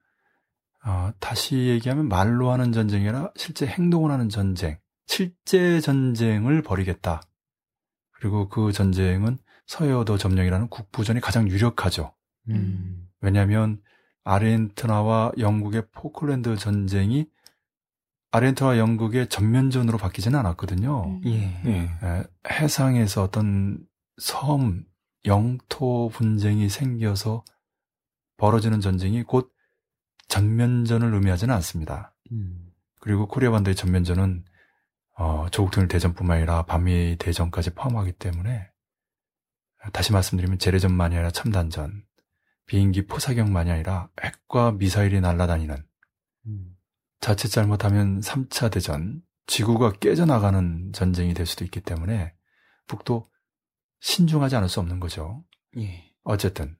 어, 0.84 1.10
다시 1.20 1.56
얘기하면 1.56 2.08
말로 2.08 2.50
하는 2.50 2.72
전쟁이 2.72 3.08
아니라 3.08 3.32
실제 3.36 3.66
행동을 3.66 4.10
하는 4.10 4.28
전쟁, 4.28 4.78
실제 5.06 5.80
전쟁을 5.80 6.62
벌이겠다. 6.62 7.20
그리고 8.12 8.48
그 8.48 8.72
전쟁은 8.72 9.38
서해어도 9.66 10.18
점령이라는 10.18 10.68
국부전이 10.68 11.20
가장 11.20 11.48
유력하죠. 11.48 12.14
음. 12.48 13.08
왜냐하면 13.20 13.80
아르헨티나와 14.24 15.32
영국의 15.38 15.88
포클랜드 15.92 16.56
전쟁이 16.56 17.26
아르헨티나와 18.30 18.78
영국의 18.78 19.28
전면전으로 19.28 19.98
바뀌지는 19.98 20.38
않았거든요. 20.38 21.04
음. 21.06 21.20
예. 21.26 21.90
에, 22.06 22.24
해상에서 22.50 23.22
어떤 23.22 23.78
섬, 24.20 24.84
영토 25.24 26.08
분쟁이 26.10 26.68
생겨서 26.68 27.44
벌어지는 28.36 28.80
전쟁이 28.80 29.22
곧 29.22 29.52
전면전을 30.28 31.12
의미하지는 31.14 31.54
않습니다. 31.56 32.14
음. 32.32 32.70
그리고 33.00 33.26
코리아 33.26 33.50
반도의 33.50 33.74
전면전은 33.74 34.44
어, 35.16 35.48
조국 35.50 35.72
통일 35.72 35.88
대전뿐만 35.88 36.38
아니라 36.38 36.62
반미 36.62 37.16
대전까지 37.18 37.70
포함하기 37.70 38.12
때문에 38.12 38.70
다시 39.92 40.12
말씀드리면 40.12 40.58
재래전만이 40.58 41.16
아니라 41.16 41.30
첨단전, 41.30 42.04
비행기 42.66 43.06
포사격만이 43.06 43.70
아니라 43.70 44.10
핵과 44.20 44.72
미사일이 44.72 45.20
날아다니는 45.20 45.76
음. 46.46 46.76
자칫 47.20 47.48
잘못하면 47.48 48.20
3차 48.20 48.70
대전, 48.70 49.22
지구가 49.46 49.92
깨져나가는 49.92 50.92
전쟁이 50.92 51.34
될 51.34 51.46
수도 51.46 51.64
있기 51.64 51.80
때문에 51.80 52.34
북도 52.86 53.28
신중하지 54.00 54.56
않을 54.56 54.68
수 54.68 54.80
없는 54.80 55.00
거죠. 55.00 55.44
예. 55.78 56.12
어쨌든 56.22 56.76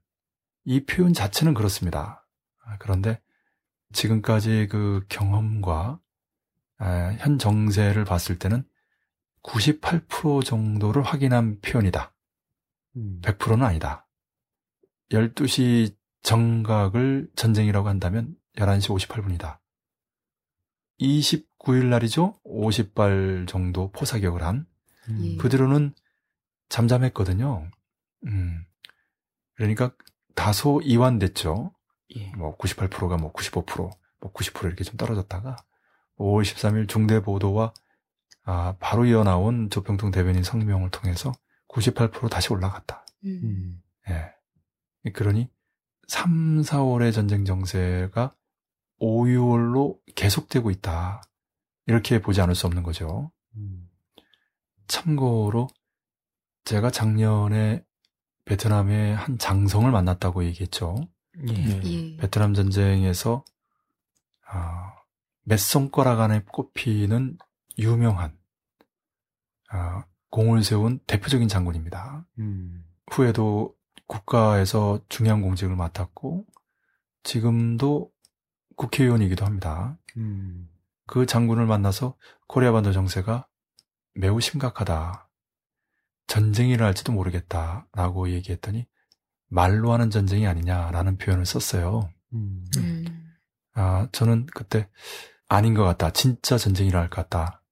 이 0.65 0.85
표현 0.85 1.13
자체는 1.13 1.55
그렇습니다. 1.55 2.27
아, 2.65 2.77
그런데 2.79 3.21
지금까지 3.93 4.69
그 4.71 5.05
경험과 5.09 6.01
아, 6.79 7.17
현 7.19 7.39
정세를 7.39 8.05
봤을 8.05 8.39
때는 8.39 8.65
98% 9.43 10.45
정도를 10.45 11.03
확인한 11.03 11.61
표현이다. 11.61 12.13
음. 12.97 13.21
100%는 13.23 13.65
아니다. 13.65 14.07
12시 15.11 15.97
정각을 16.23 17.31
전쟁이라고 17.35 17.89
한다면 17.89 18.37
11시 18.57 19.09
58분이다. 19.09 19.59
29일 21.01 21.87
날이죠? 21.87 22.35
50발 22.45 23.47
정도 23.49 23.91
포사격을 23.93 24.43
한. 24.43 24.67
예. 25.23 25.37
그 25.37 25.49
뒤로는 25.49 25.95
잠잠했거든요. 26.69 27.71
음. 28.27 28.65
그러니까 29.55 29.95
다소 30.35 30.81
이완됐죠. 30.83 31.73
예. 32.17 32.33
뭐 32.37 32.57
98%가 32.57 33.17
뭐 33.17 33.33
95%, 33.33 33.91
뭐 34.21 34.33
90% 34.33 34.65
이렇게 34.65 34.85
좀 34.85 34.97
떨어졌다가 34.97 35.57
5월 36.19 36.43
13일 36.43 36.89
중대 36.89 37.21
보도와 37.21 37.73
아, 38.45 38.77
바로 38.81 39.05
이어나온 39.05 39.69
조평통 39.71 40.11
대변인 40.11 40.43
성명을 40.43 40.91
통해서 40.91 41.33
98% 41.69 42.31
다시 42.31 42.53
올라갔다. 42.53 43.05
음. 43.25 43.41
음. 43.45 43.83
예. 44.09 45.11
그러니 45.13 45.51
3, 46.09 46.63
4월의 46.63 47.13
전쟁 47.13 47.45
정세가 47.45 48.35
5, 48.99 49.25
6월로 49.25 49.99
계속되고 50.15 50.71
있다. 50.71 51.23
이렇게 51.87 52.21
보지 52.21 52.41
않을 52.41 52.55
수 52.55 52.67
없는 52.67 52.83
거죠. 52.83 53.31
음. 53.57 53.89
참고로 54.87 55.69
제가 56.65 56.91
작년에 56.91 57.85
베트남의 58.45 59.15
한 59.15 59.39
장성을 59.39 59.91
만났다고 59.91 60.45
얘기했죠. 60.45 60.97
예. 61.49 61.81
예. 61.85 62.17
베트남 62.17 62.55
전쟁에서 62.55 63.45
아, 64.47 64.95
메송거락 65.45 66.21
안에 66.21 66.43
꼽히는 66.51 67.39
유명한 67.79 68.37
아, 69.71 70.05
공을 70.31 70.63
세운 70.63 70.99
대표적인 71.07 71.49
장군입니다. 71.49 72.27
음. 72.39 72.85
후에도 73.11 73.75
국가에서 74.07 75.01
중요한 75.09 75.43
공직을 75.43 75.77
맡았고 75.77 76.45
지금도 77.23 78.11
국회의원이기도 78.77 79.45
합니다. 79.45 79.99
음. 80.17 80.69
그 81.07 81.27
장군을 81.27 81.67
만나서 81.67 82.17
코리아 82.47 82.73
반도 82.73 82.93
정세가 82.93 83.47
매우 84.15 84.41
심각하다. 84.41 85.29
전쟁이라 86.27 86.85
할지도 86.85 87.13
모르겠다라고 87.13 88.31
얘기했더니 88.31 88.87
말로 89.49 89.93
하는 89.93 90.11
전쟁이 90.11 90.47
아니냐라는 90.47 91.19
표현을 91.19 91.47
썼어요. 91.47 92.11
음. 92.35 92.65
음. 92.77 93.05
아, 93.75 94.09
저는 94.13 94.47
그때 94.55 94.89
아닌 95.49 95.75
것 95.75 95.85
같다. 95.85 96.11
진짜 96.11 96.59
전쟁이라 96.59 97.01
할 97.01 97.09
것 97.09 97.29
같다. 97.29 97.63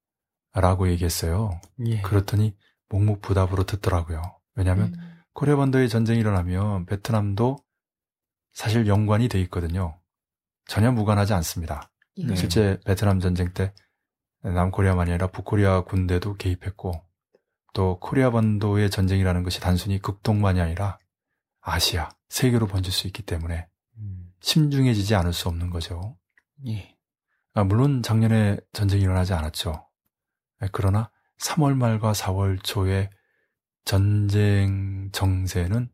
라고 0.54 0.88
얘기했어요. 0.88 1.60
예. 1.86 2.00
그렇더니 2.00 2.56
묵묵부답으로 2.88 3.64
듣더라고요. 3.64 4.22
왜냐하면 4.54 4.94
음. 4.94 5.22
코리아 5.34 5.56
반도에 5.56 5.86
전쟁이 5.86 6.20
일어나면 6.20 6.86
베트남도 6.86 7.58
사실 8.54 8.86
연관이 8.86 9.28
돼 9.28 9.38
있거든요. 9.42 10.00
전혀 10.66 10.90
무관하지 10.90 11.34
않습니다. 11.34 11.90
예. 12.18 12.26
네. 12.28 12.36
실제 12.36 12.80
베트남 12.86 13.20
전쟁 13.20 13.52
때 13.52 13.74
남코리아만이 14.42 15.10
아니라 15.10 15.26
북코리아 15.26 15.82
군대도 15.82 16.36
개입했고 16.36 17.02
또 17.74 17.98
코리아 18.00 18.30
반도의 18.30 18.88
전쟁이라는 18.90 19.42
것이 19.42 19.60
단순히 19.60 19.98
극동만이 20.00 20.60
아니라 20.60 20.98
아시아, 21.68 22.08
세계로 22.28 22.68
번질 22.68 22.92
수 22.92 23.08
있기 23.08 23.22
때문에 23.22 23.66
음. 23.98 24.32
심중해지지 24.40 25.16
않을 25.16 25.32
수 25.32 25.48
없는 25.48 25.70
거죠. 25.70 26.16
예. 26.64 26.96
아, 27.54 27.64
물론 27.64 28.04
작년에 28.04 28.58
전쟁이 28.72 29.02
일어나지 29.02 29.32
않았죠. 29.32 29.84
네, 30.60 30.68
그러나 30.70 31.10
3월 31.38 31.74
말과 31.74 32.12
4월 32.12 32.62
초에 32.62 33.10
전쟁 33.84 35.10
정세는 35.10 35.90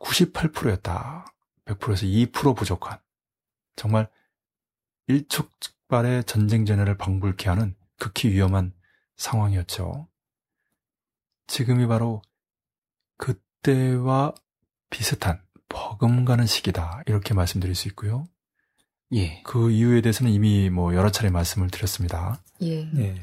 98%였다. 0.00 1.26
100%에서 1.64 2.04
2% 2.06 2.56
부족한 2.56 2.98
정말 3.76 4.10
일촉즉발의 5.06 6.24
전쟁 6.24 6.66
전야를 6.66 6.98
방불케 6.98 7.48
하는 7.48 7.76
극히 7.98 8.30
위험한 8.32 8.74
상황이었죠. 9.14 10.08
지금이 11.46 11.86
바로 11.86 12.20
그때와 13.16 14.34
비슷한 14.92 15.42
버금가는 15.68 16.46
시기다. 16.46 17.02
이렇게 17.06 17.34
말씀드릴 17.34 17.74
수 17.74 17.88
있고요. 17.88 18.26
예. 19.14 19.42
그 19.42 19.70
이유에 19.70 20.02
대해서는 20.02 20.30
이미 20.30 20.70
뭐 20.70 20.94
여러 20.94 21.10
차례 21.10 21.30
말씀을 21.30 21.70
드렸습니다. 21.70 22.42
예. 22.60 22.90
예. 22.96 23.14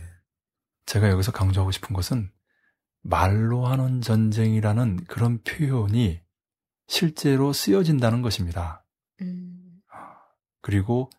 제가 0.87 1.09
여기서 1.09 1.31
강조하고 1.31 1.71
싶은 1.71 1.95
것은 1.95 2.31
말로 3.01 3.67
하는 3.67 4.01
전쟁이라는 4.01 5.05
그런 5.05 5.41
표현이 5.43 6.19
실제로 6.87 7.53
쓰여진다는 7.53 8.23
것입니다. 8.23 8.83
음. 9.21 9.79
그리고 10.61 11.09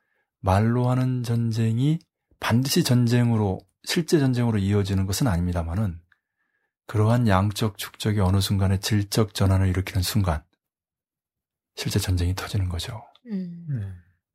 말로 0.41 0.91
하는 0.91 1.23
전쟁이 1.23 2.01
반드시 2.41 2.83
전쟁으로 2.83 3.61
실제 3.85 4.19
전쟁으로 4.19 4.59
이어지는 4.59 5.07
것은 5.07 5.29
아닙니다만은 5.29 6.00
그러한 6.91 7.29
양적 7.29 7.79
축적이 7.79 8.19
어느 8.19 8.41
순간에 8.41 8.81
질적 8.81 9.33
전환을 9.33 9.69
일으키는 9.69 10.03
순간 10.03 10.43
실제 11.77 12.01
전쟁이 12.01 12.35
터지는 12.35 12.69
거죠. 12.69 13.01
음. 13.27 13.65
네. 13.69 13.87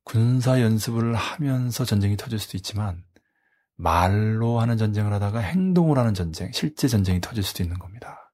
군사 0.05 0.61
연습을 0.61 1.15
하면서 1.15 1.83
전쟁이 1.83 2.15
터질 2.15 2.39
수도 2.39 2.55
있지만 2.55 3.03
말로 3.75 4.61
하는 4.61 4.77
전쟁을 4.77 5.11
하다가 5.11 5.39
행동을 5.39 5.97
하는 5.97 6.13
전쟁, 6.13 6.49
실제 6.53 6.87
전쟁이 6.87 7.19
터질 7.19 7.43
수도 7.43 7.61
있는 7.61 7.77
겁니다. 7.77 8.31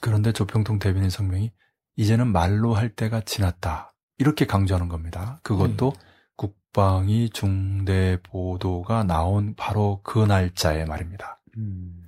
그런데 0.00 0.32
조평통 0.32 0.80
대변인 0.80 1.08
성명이 1.08 1.52
이제는 1.94 2.26
말로 2.26 2.74
할 2.74 2.96
때가 2.96 3.20
지났다. 3.20 3.94
이렇게 4.18 4.46
강조하는 4.46 4.88
겁니다. 4.88 5.38
그것도 5.44 5.90
음. 5.90 6.00
국방위 6.34 7.30
중대 7.30 8.18
보도가 8.24 9.04
나온 9.04 9.54
바로 9.54 10.00
그 10.02 10.18
날짜의 10.18 10.86
말입니다. 10.86 11.40
음. 11.56 12.05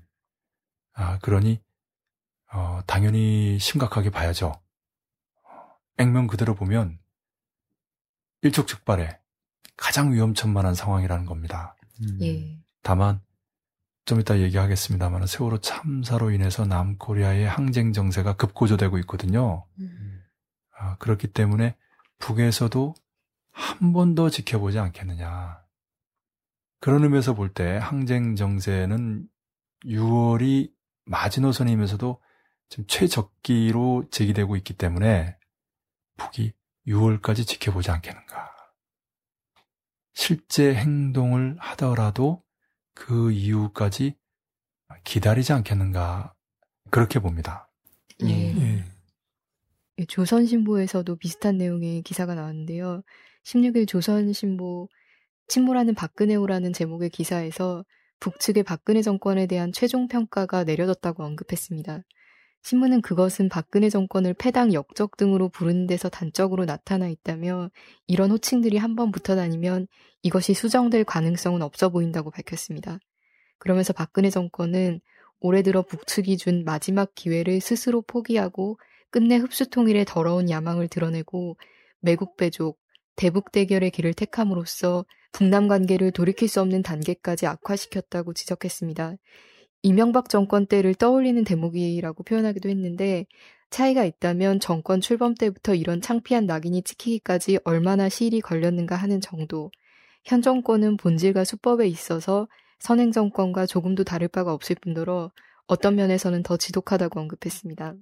아, 1.01 1.19
그러니, 1.21 1.61
어, 2.53 2.81
당연히 2.87 3.57
심각하게 3.61 4.11
봐야죠. 4.11 4.61
액면 5.97 6.27
그대로 6.27 6.55
보면 6.57 6.99
일촉즉발의 8.43 9.19
가장 9.77 10.13
위험천만한 10.13 10.75
상황이라는 10.75 11.25
겁니다. 11.25 11.77
음. 12.03 12.19
예. 12.23 12.59
다만 12.83 13.21
좀 14.07 14.19
이따 14.21 14.39
얘기하겠습니다만 14.41 15.27
세월호 15.27 15.59
참사로 15.61 16.31
인해서 16.33 16.65
남코리아의 16.67 17.47
항쟁 17.49 17.93
정세가 17.93 18.35
급고조되고 18.37 18.99
있거든요. 19.01 19.67
음. 19.79 20.25
아, 20.77 20.97
그렇기 20.97 21.29
때문에 21.29 21.77
북에서도 22.19 22.95
한 23.53 23.93
번 23.93 24.15
더 24.17 24.31
지켜보지 24.31 24.79
않겠느냐. 24.79 25.63
그런 26.81 27.05
의미에서 27.05 27.35
볼 27.35 27.53
때 27.55 27.77
항쟁 27.77 28.35
정세는 28.37 29.29
6월이 29.85 30.73
마지노선이면서도 31.09 32.21
지금 32.69 32.85
최적기로 32.87 34.05
제기되고 34.11 34.57
있기 34.57 34.75
때문에 34.75 35.37
북이 36.17 36.53
6월까지 36.87 37.47
지켜보지 37.47 37.91
않겠는가. 37.91 38.55
실제 40.15 40.75
행동을 40.75 41.57
하더라도 41.59 42.43
그 42.95 43.31
이후까지 43.33 44.15
기다리지 45.05 45.53
않겠는가. 45.53 46.35
그렇게 46.91 47.21
봅니다. 47.21 47.71
예. 48.25 48.29
예. 48.29 48.85
예. 49.99 50.05
조선신보에서도 50.07 51.17
비슷한 51.17 51.59
내용의 51.59 52.03
기사가 52.03 52.35
나왔는데요. 52.35 53.03
16일 53.45 53.87
조선신보 53.87 54.89
침몰하는 55.47 55.95
박근혜호라는 55.95 56.73
제목의 56.73 57.11
기사에서 57.11 57.85
북측의 58.21 58.63
박근혜 58.65 59.03
정권에 59.03 59.47
대한 59.47 59.73
최종 59.73 60.09
평가가 60.09 60.65
내려졌다고 60.65 61.25
언급했습니다. 61.25 62.03
신문은 62.63 63.03
그것은 63.03 63.49
박근혜 63.49 63.89
정권을 63.89 64.35
패당 64.35 64.73
역적 64.73 65.17
등으로 65.17 65.49
부르는 65.49 65.87
데서 65.87 66.09
단적으로 66.09 66.65
나타나 66.65 67.09
있다며 67.09 67.71
이런 68.07 68.31
호칭들이 68.31 68.77
한번 68.77 69.11
붙어 69.13 69.37
다니면 69.37 69.87
이것이 70.23 70.55
수정될 70.55 71.05
가능성은 71.05 71.63
없어 71.63 71.89
보인다고 71.89 72.31
밝혔습니다. 72.31 72.99
그러면서 73.59 73.93
박근혜 73.93 74.31
정권은 74.31 75.01
올해 75.41 75.63
들어 75.63 75.83
북측이 75.83 76.37
준 76.37 76.65
마지막 76.65 77.15
기회를 77.15 77.61
스스로 77.61 78.03
포기하고 78.03 78.79
끝내 79.11 79.37
흡수통일의 79.37 80.05
더러운 80.05 80.51
야망을 80.51 80.89
드러내고 80.89 81.57
매국 82.01 82.37
배족, 82.37 82.79
대북 83.17 83.53
대결의 83.53 83.91
길을 83.91 84.15
택함으로써 84.15 85.05
북남 85.33 85.69
관계를 85.69 86.11
돌이킬 86.11 86.49
수 86.49 86.61
없는 86.61 86.83
단계까지 86.83 87.47
악화시켰다고 87.47 88.35
지적했습니다. 88.35 89.17
이명박 89.83 90.29
정권 90.29 90.67
때를 90.67 90.95
떠올리는 90.95 91.43
대목이라고 91.45 92.23
표현하기도 92.25 92.69
했는데 92.69 93.27
차이가 93.71 94.05
있다면 94.05 94.61
정권 94.61 95.01
출범 95.01 95.35
때부터 95.35 95.75
이런 95.75 96.01
창피한 96.01 96.47
낙인이 96.47 96.83
찍히기까지 96.83 97.59
얼마나 97.65 98.09
시일이 98.09 98.41
걸렸는가 98.41 98.97
하는 98.97 99.21
정도. 99.21 99.71
현 100.25 100.43
정권은 100.43 100.97
본질과 100.97 101.45
수법에 101.45 101.87
있어서 101.87 102.49
선행 102.79 103.13
정권과 103.13 103.67
조금도 103.67 104.05
다를 104.05 104.29
바가 104.29 104.53
없을 104.53 104.77
뿐더러 104.81 105.31
어떤 105.67 105.97
면에서는 105.97 106.43
더 106.43 106.57
지독하다고 106.57 107.21
언급했습니다. 107.21 107.95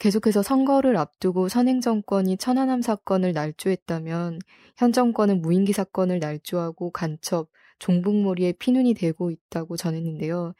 계속해서 0.00 0.42
선거를 0.42 0.96
앞두고 0.96 1.48
선행 1.48 1.82
정권이 1.82 2.38
천안함 2.38 2.80
사건을 2.80 3.34
날조했다면 3.34 4.38
현 4.76 4.92
정권은 4.92 5.42
무인기 5.42 5.74
사건을 5.74 6.18
날조하고 6.18 6.90
간첩, 6.90 7.50
종북몰이에 7.78 8.52
피눈이 8.52 8.94
되고 8.94 9.30
있다고 9.30 9.76
전했는데요. 9.76 10.54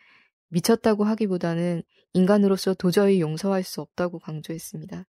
미쳤다고 0.50 1.04
하기보다는 1.04 1.82
인간으로서 2.12 2.74
도저히 2.74 3.20
용서할 3.20 3.62
수 3.62 3.80
없다고 3.80 4.18
강조했습니다. 4.18 5.06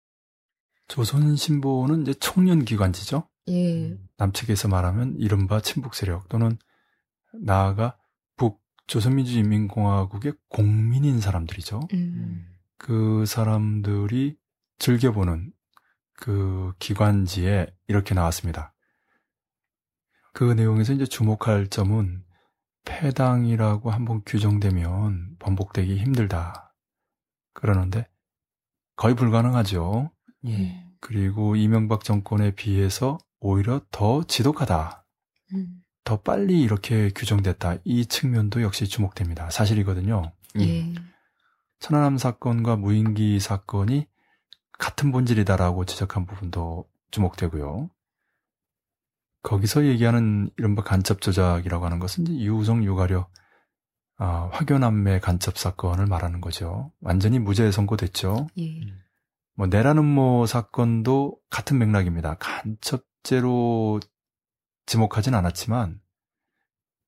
조선신보는 0.88 2.02
이제 2.02 2.14
청년 2.18 2.64
기관지죠. 2.64 3.28
예. 3.48 3.74
음, 3.74 4.08
남측에서 4.16 4.66
말하면 4.66 5.14
이른바 5.18 5.60
친북 5.60 5.94
세력 5.94 6.28
또는 6.28 6.58
나아가 7.32 7.96
북 8.36 8.60
조선민주인민공화국의 8.88 10.34
공민인 10.48 11.20
사람들이죠. 11.20 11.80
음. 11.92 12.55
그 12.78 13.24
사람들이 13.26 14.36
즐겨보는 14.78 15.52
그 16.12 16.72
기관지에 16.78 17.74
이렇게 17.88 18.14
나왔습니다. 18.14 18.74
그 20.32 20.44
내용에서 20.52 20.92
이제 20.92 21.06
주목할 21.06 21.68
점은 21.68 22.22
폐당이라고 22.84 23.90
한번 23.90 24.22
규정되면 24.24 25.36
번복되기 25.38 25.96
힘들다. 25.98 26.74
그러는데 27.52 28.06
거의 28.96 29.14
불가능하죠. 29.14 30.10
예. 30.46 30.86
그리고 31.00 31.56
이명박 31.56 32.04
정권에 32.04 32.54
비해서 32.54 33.18
오히려 33.40 33.80
더 33.90 34.24
지독하다. 34.24 35.04
음. 35.54 35.82
더 36.04 36.20
빨리 36.20 36.60
이렇게 36.62 37.10
규정됐다. 37.14 37.78
이 37.84 38.06
측면도 38.06 38.62
역시 38.62 38.86
주목됩니다. 38.88 39.50
사실이거든요. 39.50 40.32
예. 40.60 40.94
천안함 41.78 42.18
사건과 42.18 42.76
무인기 42.76 43.38
사건이 43.40 44.06
같은 44.78 45.12
본질이다라고 45.12 45.84
지적한 45.84 46.26
부분도 46.26 46.88
주목되고요. 47.10 47.90
거기서 49.42 49.86
얘기하는 49.86 50.50
이른바 50.58 50.82
간첩 50.82 51.20
조작이라고 51.20 51.84
하는 51.84 51.98
것은 51.98 52.28
유우성 52.28 52.84
유가려 52.84 53.28
아, 54.18 54.48
화교남매 54.52 55.20
간첩 55.20 55.58
사건을 55.58 56.06
말하는 56.06 56.40
거죠. 56.40 56.92
완전히 57.00 57.38
무죄 57.38 57.70
선고됐죠. 57.70 58.48
예. 58.58 58.80
뭐 59.54 59.66
내라는 59.66 60.04
뭐 60.04 60.46
사건도 60.46 61.38
같은 61.50 61.78
맥락입니다. 61.78 62.36
간첩죄로 62.38 64.00
지목하진 64.86 65.34
않았지만 65.34 66.00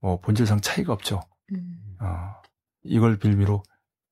뭐 0.00 0.20
본질상 0.20 0.60
차이가 0.60 0.92
없죠. 0.92 1.20
음. 1.52 1.96
어, 2.00 2.34
이걸 2.82 3.18
빌미로 3.18 3.62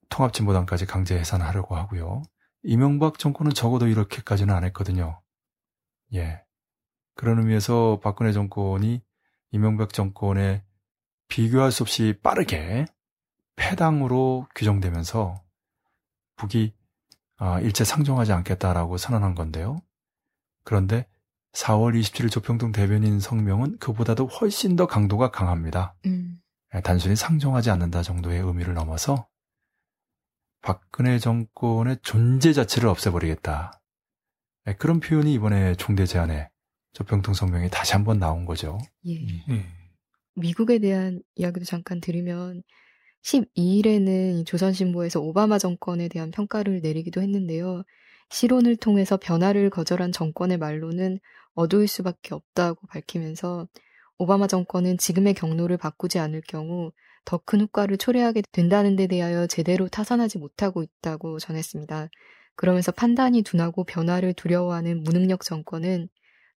통합진보당까지 0.08 0.86
강제 0.86 1.18
해산하려고 1.18 1.76
하고요. 1.76 2.22
이명박 2.62 3.18
정권은 3.18 3.52
적어도 3.52 3.86
이렇게까지는 3.86 4.54
안 4.54 4.64
했거든요. 4.64 5.20
예. 6.14 6.42
그런 7.14 7.38
의미에서 7.38 8.00
박근혜 8.02 8.32
정권이 8.32 9.02
이명박 9.52 9.92
정권에 9.92 10.64
비교할 11.28 11.72
수 11.72 11.82
없이 11.82 12.18
빠르게 12.22 12.86
패당으로 13.56 14.46
규정되면서 14.54 15.42
북이 16.36 16.74
아, 17.38 17.60
일체 17.60 17.84
상종하지 17.84 18.32
않겠다라고 18.32 18.96
선언한 18.96 19.34
건데요. 19.34 19.78
그런데 20.64 21.06
4월 21.52 21.98
27일 21.98 22.30
조평동 22.30 22.72
대변인 22.72 23.18
성명은 23.18 23.78
그보다도 23.78 24.26
훨씬 24.26 24.76
더 24.76 24.86
강도가 24.86 25.30
강합니다. 25.30 25.94
음. 26.06 26.38
예, 26.74 26.80
단순히 26.80 27.16
상종하지 27.16 27.70
않는다 27.70 28.02
정도의 28.02 28.40
의미를 28.40 28.74
넘어서 28.74 29.26
박근혜 30.66 31.20
정권의 31.20 31.98
존재 32.02 32.52
자체를 32.52 32.88
없애버리겠다. 32.88 33.80
예, 34.66 34.72
그런 34.72 34.98
표현이 34.98 35.32
이번에 35.32 35.76
총대 35.76 36.06
제안에 36.06 36.48
조평통 36.92 37.34
성명이 37.34 37.70
다시 37.70 37.92
한번 37.92 38.18
나온 38.18 38.44
거죠. 38.44 38.76
예. 39.06 39.12
예. 39.48 39.64
미국에 40.34 40.80
대한 40.80 41.22
이야기도 41.36 41.64
잠깐 41.64 42.00
드리면 42.00 42.64
12일에는 43.22 44.44
조선신보에서 44.44 45.20
오바마 45.20 45.58
정권에 45.58 46.08
대한 46.08 46.32
평가를 46.32 46.80
내리기도 46.80 47.22
했는데요. 47.22 47.84
실론을 48.30 48.74
통해서 48.74 49.16
변화를 49.16 49.70
거절한 49.70 50.10
정권의 50.10 50.58
말로는 50.58 51.20
어두울 51.54 51.86
수밖에 51.86 52.34
없다고 52.34 52.88
밝히면서 52.88 53.68
오바마 54.18 54.48
정권은 54.48 54.98
지금의 54.98 55.34
경로를 55.34 55.76
바꾸지 55.76 56.18
않을 56.18 56.40
경우 56.48 56.90
더 57.26 57.38
큰 57.44 57.60
효과를 57.60 57.98
초래하게 57.98 58.42
된다는 58.52 58.96
데 58.96 59.06
대하여 59.06 59.46
제대로 59.46 59.88
타산하지 59.88 60.38
못하고 60.38 60.82
있다고 60.82 61.38
전했습니다. 61.38 62.08
그러면서 62.56 62.92
판단이 62.92 63.42
둔하고 63.42 63.84
변화를 63.84 64.32
두려워하는 64.32 65.02
무능력 65.02 65.42
정권은 65.42 66.08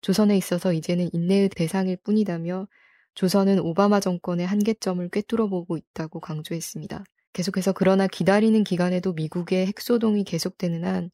조선에 0.02 0.36
있어서 0.36 0.72
이제는 0.72 1.10
인내의 1.12 1.48
대상일 1.50 1.96
뿐이다며 2.04 2.68
조선은 3.14 3.58
오바마 3.60 3.98
정권의 4.00 4.46
한계점을 4.46 5.08
꿰뚫어 5.08 5.48
보고 5.48 5.76
있다고 5.76 6.20
강조했습니다. 6.20 7.04
계속해서 7.32 7.72
그러나 7.72 8.06
기다리는 8.06 8.62
기간에도 8.62 9.12
미국의 9.12 9.66
핵소동이 9.66 10.22
계속되는 10.24 10.84
한 10.84 11.10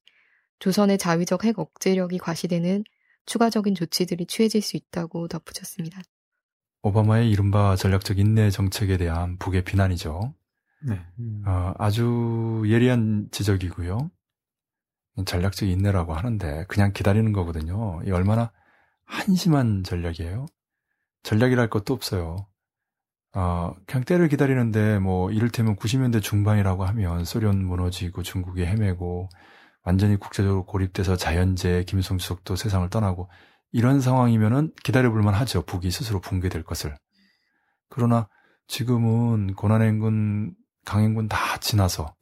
조선의 0.59 0.99
자위적 0.99 1.45
핵 1.45 1.59
억제력이 1.59 2.19
과시되는 2.19 2.85
추가적인 3.27 3.75
조치들이 3.75 4.27
취해질 4.27 4.61
수 4.63 4.77
있다고 4.77 5.29
덧붙였습니다. 5.29 6.03
오바마의 6.85 7.31
이른바 7.31 7.77
전략적 7.77 8.19
인내 8.19 8.51
정책에 8.51 8.99
대한 8.99 9.39
북의 9.39 9.65
비난이죠. 9.65 10.35
네. 10.87 11.01
음. 11.19 11.43
어, 11.47 11.73
아주 11.79 12.63
예리한 12.67 13.29
지적이고요. 13.31 14.11
전략적 15.25 15.67
인내라고 15.67 16.13
하는데 16.13 16.67
그냥 16.69 16.93
기다리는 16.93 17.33
거거든요. 17.33 18.03
이 18.05 18.11
얼마나 18.11 18.53
한심한 19.07 19.83
전략이에요. 19.83 20.45
전략이랄 21.23 21.71
것도 21.71 21.95
없어요. 21.95 22.37
어, 23.35 23.73
그냥 23.87 24.05
때를 24.05 24.29
기다리는데 24.29 24.99
뭐 24.99 25.31
이를테면 25.31 25.77
90년대 25.77 26.23
중반이라고 26.23 26.85
하면 26.85 27.25
소련 27.25 27.65
무너지고 27.65 28.23
중국이 28.23 28.67
헤매고 28.67 29.31
완전히 29.85 30.17
국제적으로 30.17 30.67
고립돼서 30.67 31.17
자연재해 31.17 31.85
김성수석도 31.85 32.57
세상을 32.57 32.91
떠나고 32.91 33.31
이런 33.75 34.01
상황이면은 34.01 34.71
기다려볼만 34.85 35.35
하죠. 35.35 35.63
북이 35.63 35.91
스스로 35.91 36.21
붕괴될 36.21 36.63
것을. 36.63 36.97
그러나 37.89 38.29
지금은 38.69 39.55
고난행군, 39.55 40.55
강행군 40.85 41.27
다 41.27 41.59
지나서 41.59 42.15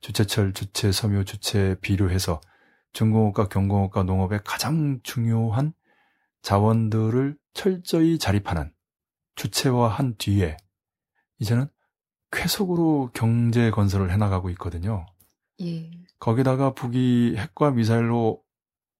주체철, 0.00 0.54
주체, 0.54 0.92
섬유, 0.92 1.26
주체 1.26 1.76
비료해서 1.82 2.40
중공업과 2.94 3.48
경공업과 3.48 4.04
농업의 4.04 4.40
가장 4.44 4.98
중요한 5.02 5.74
자원들을 6.40 7.36
철저히 7.52 8.18
자립하는 8.18 8.72
주체화한 9.34 10.14
뒤에 10.16 10.56
이제는 11.38 11.66
쾌속으로 12.32 13.10
경제 13.12 13.70
건설을 13.70 14.10
해나가고 14.10 14.48
있거든요. 14.50 15.04
예. 15.60 15.90
거기다가 16.18 16.72
북이 16.72 17.34
핵과 17.36 17.72
미사일로 17.72 18.43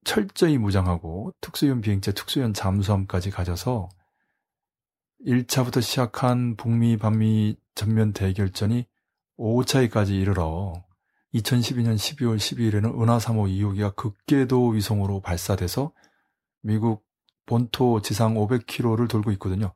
철저히 0.05 0.59
무장하고 0.59 1.33
특수연 1.40 1.81
비행체, 1.81 2.12
특수연 2.12 2.53
잠수함까지 2.55 3.31
가져서 3.31 3.88
1차부터 5.27 5.83
시작한 5.83 6.57
북미, 6.57 6.97
반미 6.97 7.57
전면 7.75 8.12
대결전이 8.12 8.87
5차에까지 9.38 10.11
이르러 10.11 10.85
2012년 11.35 11.97
12월 11.97 12.37
12일에는 12.37 13.01
은하 13.01 13.19
3호 13.19 13.49
2호기가 13.51 13.97
극궤도 13.97 14.69
위성으로 14.69 15.21
발사돼서 15.21 15.93
미국 16.62 17.05
본토 17.47 18.01
지상 18.01 18.35
500km를 18.35 19.09
돌고 19.09 19.33
있거든요. 19.33 19.75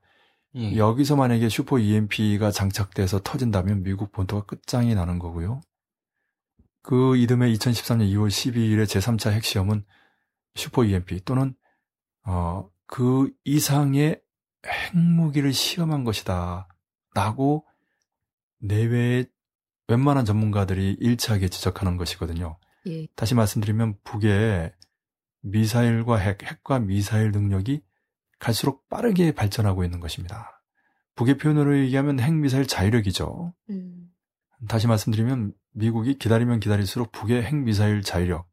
예. 0.54 0.76
여기서 0.76 1.16
만약에 1.16 1.48
슈퍼 1.48 1.78
EMP가 1.78 2.50
장착돼서 2.50 3.20
터진다면 3.22 3.82
미국 3.82 4.12
본토가 4.12 4.46
끝장이 4.46 4.94
나는 4.94 5.18
거고요. 5.18 5.60
그 6.82 7.16
이듬해 7.16 7.52
2013년 7.52 8.10
2월 8.14 8.28
12일에 8.28 8.84
제3차 8.84 9.32
핵시험은 9.32 9.84
슈퍼 10.58 10.84
EMP 10.84 11.20
또는 11.24 11.54
어, 12.26 12.68
그 12.86 13.32
이상의 13.44 14.20
핵무기를 14.66 15.52
시험한 15.52 16.04
것이다. 16.04 16.68
라고 17.14 17.64
내외의 18.60 19.26
웬만한 19.86 20.24
전문가들이 20.24 20.96
일치하게 21.00 21.48
지적하는 21.48 21.96
것이거든요. 21.96 22.58
예. 22.86 23.06
다시 23.14 23.34
말씀드리면 23.34 23.98
북의 24.04 24.72
미사일과 25.40 26.16
핵, 26.16 26.42
핵과 26.42 26.80
미사일 26.80 27.30
능력이 27.30 27.82
갈수록 28.38 28.88
빠르게 28.88 29.32
발전하고 29.32 29.84
있는 29.84 30.00
것입니다. 30.00 30.62
북의 31.14 31.38
표현으로 31.38 31.78
얘기하면 31.78 32.20
핵미사일 32.20 32.66
자위력이죠. 32.66 33.54
음. 33.70 34.10
다시 34.68 34.86
말씀드리면 34.86 35.52
미국이 35.72 36.18
기다리면 36.18 36.60
기다릴수록 36.60 37.12
북의 37.12 37.42
핵미사일 37.42 38.02
자위력, 38.02 38.48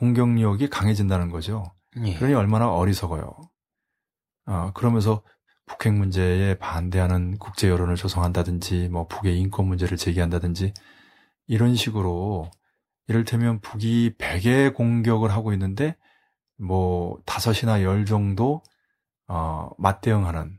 공격력이 0.00 0.70
강해진다는 0.70 1.28
거죠. 1.28 1.74
예. 2.02 2.14
그러니 2.14 2.32
얼마나 2.32 2.72
어리석어요. 2.72 3.36
아, 4.46 4.72
그러면서 4.72 5.22
북핵 5.66 5.92
문제에 5.92 6.54
반대하는 6.54 7.36
국제 7.36 7.68
여론을 7.68 7.96
조성한다든지, 7.96 8.88
뭐 8.88 9.06
북의 9.06 9.38
인권 9.38 9.66
문제를 9.66 9.98
제기한다든지, 9.98 10.72
이런 11.46 11.74
식으로 11.74 12.50
이를테면 13.08 13.60
북이 13.60 14.14
100의 14.16 14.72
공격을 14.74 15.30
하고 15.32 15.52
있는데, 15.52 15.96
뭐 16.56 17.20
다섯이나 17.26 17.82
열 17.82 18.06
정도 18.06 18.62
어, 19.26 19.70
맞대응하는 19.78 20.58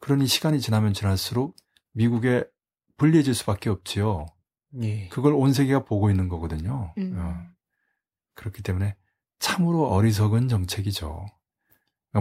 그러니 0.00 0.26
시간이 0.26 0.60
지나면 0.60 0.94
지날수록 0.94 1.56
미국에 1.92 2.44
불리해질 2.96 3.34
수밖에 3.34 3.68
없지요. 3.68 4.26
예. 4.80 5.08
그걸 5.08 5.34
온 5.34 5.52
세계가 5.52 5.84
보고 5.84 6.10
있는 6.10 6.28
거거든요. 6.28 6.94
음. 6.98 7.14
어. 7.16 7.57
그렇기 8.38 8.62
때문에 8.62 8.96
참으로 9.40 9.88
어리석은 9.88 10.48
정책이죠. 10.48 11.26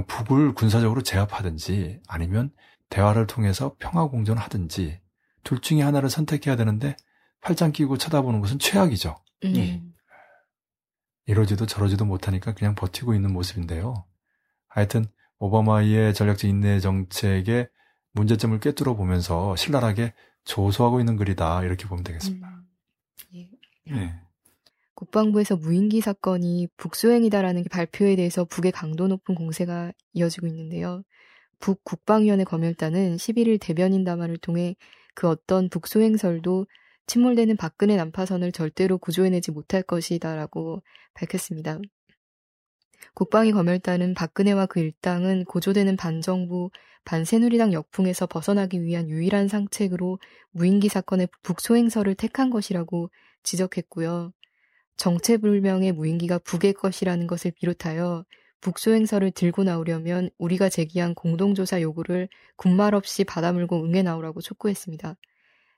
북을 0.07 0.53
군사적으로 0.53 1.01
제압하든지 1.01 2.01
아니면 2.07 2.51
대화를 2.89 3.27
통해서 3.27 3.75
평화 3.79 4.07
공존하든지 4.07 4.99
둘 5.43 5.59
중에 5.59 5.81
하나를 5.81 6.09
선택해야 6.09 6.55
되는데 6.55 6.95
팔짱 7.41 7.71
끼고 7.71 7.97
쳐다보는 7.97 8.41
것은 8.41 8.59
최악이죠. 8.59 9.15
음. 9.45 9.55
예. 9.55 9.83
이러지도 11.25 11.65
저러지도 11.65 12.05
못하니까 12.05 12.53
그냥 12.53 12.75
버티고 12.75 13.13
있는 13.13 13.31
모습인데요. 13.31 14.05
하여튼 14.67 15.05
오바마의 15.39 16.13
전략적 16.13 16.49
인내 16.49 16.79
정책의 16.79 17.69
문제점을 18.13 18.59
꿰뚫어 18.59 18.95
보면서 18.95 19.55
신랄하게 19.55 20.13
조소하고 20.45 20.99
있는 20.99 21.15
글이다 21.15 21.63
이렇게 21.63 21.85
보면 21.87 22.03
되겠습니다. 22.03 22.47
음, 22.47 22.67
예. 23.33 23.49
네. 23.85 24.26
국방부에서 24.97 25.57
무인기 25.57 26.01
사건이 26.01 26.69
북소행이다라는 26.75 27.65
발표에 27.69 28.15
대해서 28.15 28.45
북의 28.45 28.71
강도 28.71 29.07
높은 29.07 29.35
공세가 29.35 29.91
이어지고 30.13 30.47
있는데요. 30.47 31.03
북 31.59 31.83
국방위원회 31.83 32.43
검열단은 32.43 33.17
11일 33.17 33.59
대변인 33.61 34.03
담화를 34.03 34.37
통해 34.37 34.75
그 35.13 35.27
어떤 35.27 35.69
북소행설도 35.69 36.65
침몰되는 37.05 37.57
박근혜 37.57 37.95
난파선을 37.95 38.51
절대로 38.51 38.97
구조해내지 38.97 39.51
못할 39.51 39.83
것이다라고 39.83 40.81
밝혔습니다. 41.13 41.79
국방위 43.13 43.51
검열단은 43.51 44.15
박근혜와 44.15 44.65
그 44.65 44.79
일당은 44.79 45.45
고조되는 45.45 45.95
반정부, 45.95 46.71
반새누리당 47.05 47.71
역풍에서 47.71 48.25
벗어나기 48.25 48.81
위한 48.81 49.09
유일한 49.09 49.47
상책으로 49.47 50.17
무인기 50.49 50.89
사건의 50.89 51.27
북소행설을 51.43 52.15
택한 52.15 52.49
것이라고 52.49 53.11
지적했고요. 53.43 54.33
정체불명의 54.97 55.91
무인기가 55.93 56.39
북의 56.39 56.73
것이라는 56.73 57.27
것을 57.27 57.51
비롯하여 57.51 58.25
북소행설을 58.61 59.31
들고 59.31 59.63
나오려면 59.63 60.29
우리가 60.37 60.69
제기한 60.69 61.13
공동조사 61.13 61.81
요구를 61.81 62.27
군말 62.55 62.95
없이 62.95 63.23
받아물고 63.23 63.85
응해 63.85 64.01
나오라고 64.01 64.41
촉구했습니다. 64.41 65.15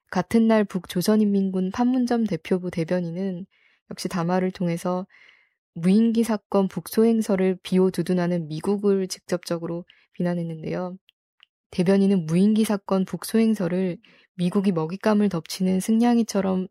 같은 0.09 0.47
날 0.47 0.63
북조선인민군 0.63 1.71
판문점 1.71 2.25
대표부 2.25 2.71
대변인은 2.71 3.45
역시 3.91 4.07
담화를 4.07 4.51
통해서 4.51 5.05
무인기 5.73 6.23
사건 6.23 6.67
북소행설을 6.67 7.59
비호두둔하는 7.63 8.47
미국을 8.47 9.07
직접적으로 9.07 9.85
비난했는데요. 10.13 10.97
대변인은 11.71 12.25
무인기 12.25 12.63
사건 12.63 13.05
북소행설을 13.05 13.97
미국이 14.35 14.71
먹잇감을 14.71 15.29
덮치는 15.29 15.79
승냥이처럼 15.79 16.67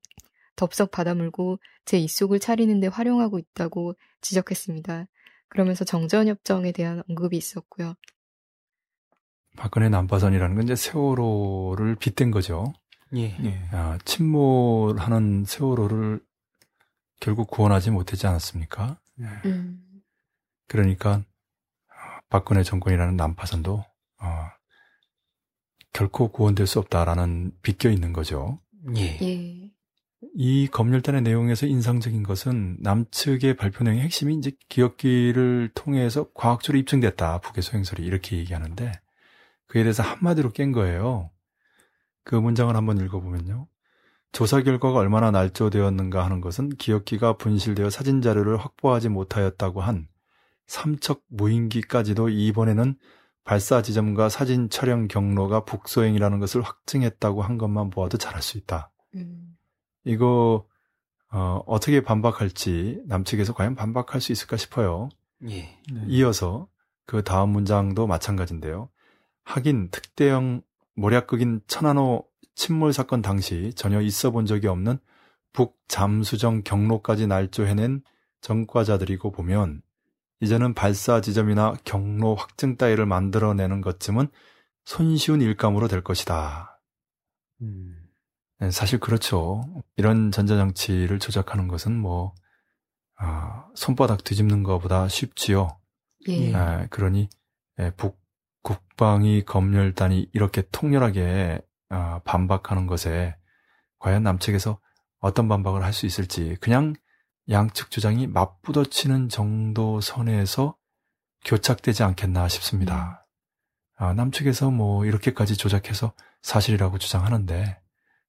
덥석 0.59 0.91
받아물고 0.91 1.59
제 1.85 1.99
입속을 1.99 2.41
차리는데 2.41 2.89
활용하고 2.89 3.39
있다고 3.39 3.95
지적했습니다. 4.21 5.07
그러면서 5.49 5.85
정전협정에 5.85 6.73
대한 6.73 7.03
언급이 7.09 7.37
있었고요. 7.37 7.95
박근혜 9.57 9.89
난파선이라는 9.89 10.57
건 10.57 10.65
이제 10.65 10.77
세월호를 10.77 11.95
빗댄 11.97 12.31
거죠. 12.31 12.75
예. 13.17 13.37
예. 13.43 13.69
아, 13.73 13.99
침몰하는 14.05 15.45
세월호를 15.47 16.21
결국 17.21 17.49
구원하지 17.49 17.91
못했지 17.91 18.27
않았습니까? 18.27 19.01
예. 19.21 19.25
음. 19.49 19.83
그러니까 20.67 21.25
박근혜 22.29 22.63
정권이라는 22.63 23.17
난파선도 23.17 23.85
어, 24.21 24.27
결코 25.93 26.31
구원될 26.31 26.67
수 26.67 26.79
없다라는 26.81 27.53
비껴 27.63 27.91
있는 27.91 28.13
거죠. 28.13 28.59
예. 28.97 29.19
예. 29.23 29.68
이 30.35 30.68
검열단의 30.68 31.22
내용에서 31.22 31.66
인상적인 31.66 32.22
것은 32.22 32.79
남측의 32.81 33.57
발표 33.57 33.85
내용의 33.85 34.03
핵심이 34.03 34.35
이제 34.35 34.53
기억기를 34.68 35.70
통해서 35.74 36.26
과학적으로 36.35 36.79
입증됐다. 36.79 37.41
북의 37.41 37.62
소행설이 37.62 38.05
이렇게 38.05 38.37
얘기하는데 38.37 38.93
그에 39.66 39.83
대해서 39.83 40.03
한마디로 40.03 40.51
깬 40.51 40.72
거예요. 40.72 41.31
그 42.24 42.35
문장을 42.35 42.74
한번 42.74 42.99
읽어보면요. 42.99 43.66
조사 44.33 44.62
결과가 44.62 44.99
얼마나 44.99 45.31
날조되었는가 45.31 46.24
하는 46.24 46.41
것은 46.41 46.70
기억기가 46.70 47.37
분실되어 47.37 47.91
사진 47.91 48.20
자료를 48.20 48.59
확보하지 48.59 49.09
못하였다고 49.09 49.81
한 49.81 50.09
삼척 50.66 51.22
무인기까지도 51.29 52.29
이번에는 52.29 52.97
발사 53.45 53.81
지점과 53.81 54.29
사진 54.29 54.68
촬영 54.68 55.09
경로가 55.09 55.64
북소행이라는 55.64 56.39
것을 56.39 56.61
확증했다고 56.61 57.41
한 57.41 57.57
것만 57.57 57.89
보아도 57.89 58.18
잘할 58.18 58.43
수 58.43 58.59
있다. 58.59 58.91
음. 59.14 59.47
이거 60.09 60.67
어, 61.31 61.63
어떻게 61.67 62.03
반박할지 62.03 63.03
남측에서 63.07 63.53
과연 63.53 63.75
반박할 63.75 64.21
수 64.21 64.33
있을까 64.33 64.57
싶어요. 64.57 65.11
예. 65.49 65.79
네. 65.93 66.05
이어서 66.09 66.67
그 67.05 67.23
다음 67.23 67.51
문장도 67.51 68.07
마찬가지인데요. 68.07 68.89
하긴 69.45 69.91
특대형 69.91 70.63
모략극인 70.95 71.61
천안호 71.67 72.27
침몰 72.55 72.93
사건 72.93 73.21
당시 73.21 73.73
전혀 73.77 74.01
있어 74.01 74.31
본 74.31 74.47
적이 74.47 74.69
없는 74.69 74.99
북 75.53 75.79
잠수정 75.89 76.63
경로까지 76.65 77.27
날조해낸 77.27 78.03
전과자들이고 78.41 79.31
보면 79.31 79.83
이제는 80.41 80.73
발사 80.73 81.21
지점이나 81.21 81.75
경로 81.85 82.35
확증 82.35 82.77
따위를 82.77 83.05
만들어내는 83.07 83.83
것쯤은 83.83 84.29
손쉬운 84.85 85.43
일감으로 85.43 85.87
될 85.87 86.03
것이다. 86.03 86.81
음. 87.61 88.08
네, 88.61 88.71
사실 88.71 88.99
그렇죠. 88.99 89.63
이런 89.97 90.33
전자장치를 90.33 91.19
조작하는 91.21 91.69
것은 91.69 91.97
뭐, 91.97 92.35
아, 93.17 93.67
손바닥 93.75 94.25
뒤집는 94.25 94.63
것보다 94.63 95.09
쉽지요. 95.09 95.79
예. 96.29 96.55
아, 96.55 96.87
그러니, 96.89 97.29
예, 97.79 97.91
북, 97.97 98.21
국방위 98.63 99.45
검열단이 99.45 100.31
이렇게 100.33 100.63
통렬하게 100.73 101.61
아, 101.91 102.21
반박하는 102.25 102.87
것에 102.87 103.37
과연 103.99 104.23
남측에서 104.25 104.81
어떤 105.21 105.49
반박을 105.49 105.83
할 105.85 105.93
수 105.93 106.07
있을지 106.07 106.57
그냥 106.61 106.95
양측 107.51 107.91
주장이 107.91 108.27
맞부딪히는 108.27 109.29
정도 109.31 110.01
선에서 110.01 110.77
교착되지 111.45 112.03
않겠나 112.03 112.49
싶습니다. 112.49 113.27
음. 114.01 114.05
아, 114.05 114.15
남측에서 114.15 114.71
뭐 114.71 115.05
이렇게까지 115.07 115.57
조작해서 115.57 116.13
사실이라고 116.43 116.99
주장하는데 116.99 117.81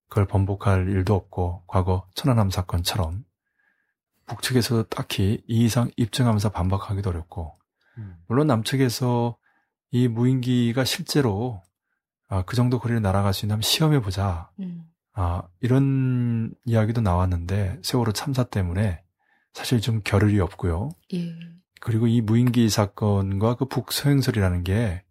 그걸 0.10 0.26
번복할 0.26 0.89
일도 0.89 1.16
없고 1.16 1.64
과거 1.68 2.07
천안함 2.16 2.49
사건처럼 2.49 3.24
북측에서도 4.26 4.84
딱히 4.84 5.43
이 5.47 5.66
이상 5.66 5.89
입증하면서 5.97 6.49
반박하기도 6.49 7.10
어렵고 7.10 7.55
음. 7.97 8.18
물론 8.28 8.47
남측에서 8.47 9.38
이 9.91 10.07
무인기가 10.07 10.84
실제로 10.84 11.62
아, 12.28 12.43
그 12.43 12.55
정도 12.55 12.80
거리를 12.80 13.01
날아갈 13.01 13.34
수 13.34 13.45
있는 13.45 13.60
시험해 13.60 14.01
보자. 14.01 14.51
음. 14.60 14.84
아, 15.14 15.41
이런 15.62 16.53
이야기도 16.64 17.01
나왔는데 17.01 17.80
세월호 17.82 18.12
참사 18.14 18.43
때문에 18.43 19.03
사실 19.53 19.82
좀 19.82 20.01
겨를이 20.03 20.39
없고요. 20.39 20.91
예. 21.16 21.36
그리고 21.82 22.07
이 22.07 22.22
무인기 22.22 22.70
사건과 22.70 23.55
그 23.55 23.66
북서행설이라는 23.66 24.64
게 24.64 25.03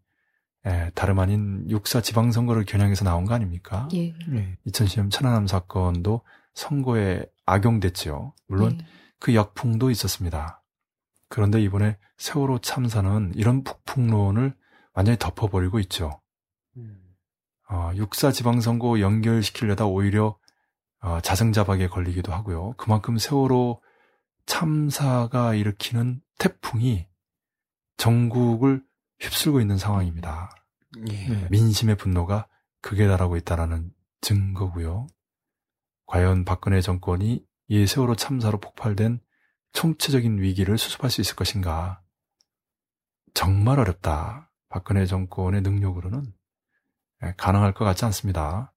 예, 0.69 0.91
다름 0.95 1.19
아닌 1.19 1.65
육사 1.71 2.03
지방선거를 2.03 2.67
겨냥해서 2.67 3.05
나온 3.05 3.25
거 3.25 3.35
아닙니까? 3.35 3.89
예. 3.95 4.09
예. 4.09 4.59
2010년 4.67 5.11
천안함 5.11 5.47
사건도 5.47 6.21
선거에 6.55 7.25
악용됐지요. 7.47 8.35
물론 8.49 8.79
예. 8.81 8.87
그 9.19 9.35
역풍도 9.35 9.91
있었습니다. 9.91 10.63
그런데 11.31 11.63
이번에 11.63 11.97
세월호 12.19 12.59
참사는 12.59 13.33
이런 13.35 13.65
북풍론을 13.65 14.55
완전히 14.93 15.19
덮어버리고 15.19 15.79
있죠. 15.81 16.21
음. 16.77 16.99
어, 17.71 17.93
육사 17.95 18.31
지방선거 18.33 19.01
연결시키려다 19.01 19.87
오히려 19.87 20.37
어, 21.01 21.21
자승자박에 21.21 21.89
걸리기도 21.89 22.33
하고요. 22.33 22.75
그만큼 22.77 23.17
세월호 23.17 23.81
참사가 24.47 25.55
일으키는 25.55 26.21
태풍이 26.39 27.07
전국을 27.97 28.83
휩쓸고 29.21 29.61
있는 29.61 29.79
상황입니다. 29.79 30.51
예. 30.97 31.29
네, 31.29 31.49
민심의 31.51 31.97
분노가 31.97 32.49
극에 32.81 33.07
달하고 33.07 33.37
있다라는 33.37 33.93
증거고요. 34.21 35.07
과연 36.07 36.45
박근혜 36.45 36.81
정권이 36.81 37.45
이 37.69 37.87
세월호 37.87 38.17
참사로 38.17 38.59
폭발된 38.59 39.21
총체적인 39.73 40.39
위기를 40.39 40.79
수습할 40.79 41.11
수 41.11 41.21
있을 41.21 41.37
것인가? 41.37 42.03
정말 43.35 43.79
어렵다. 43.79 44.51
박근혜 44.71 45.07
정권의 45.07 45.63
능력으로는 45.63 46.33
예, 47.25 47.35
가능할 47.37 47.75
것 47.75 47.85
같지 47.85 48.05
않습니다. 48.07 48.73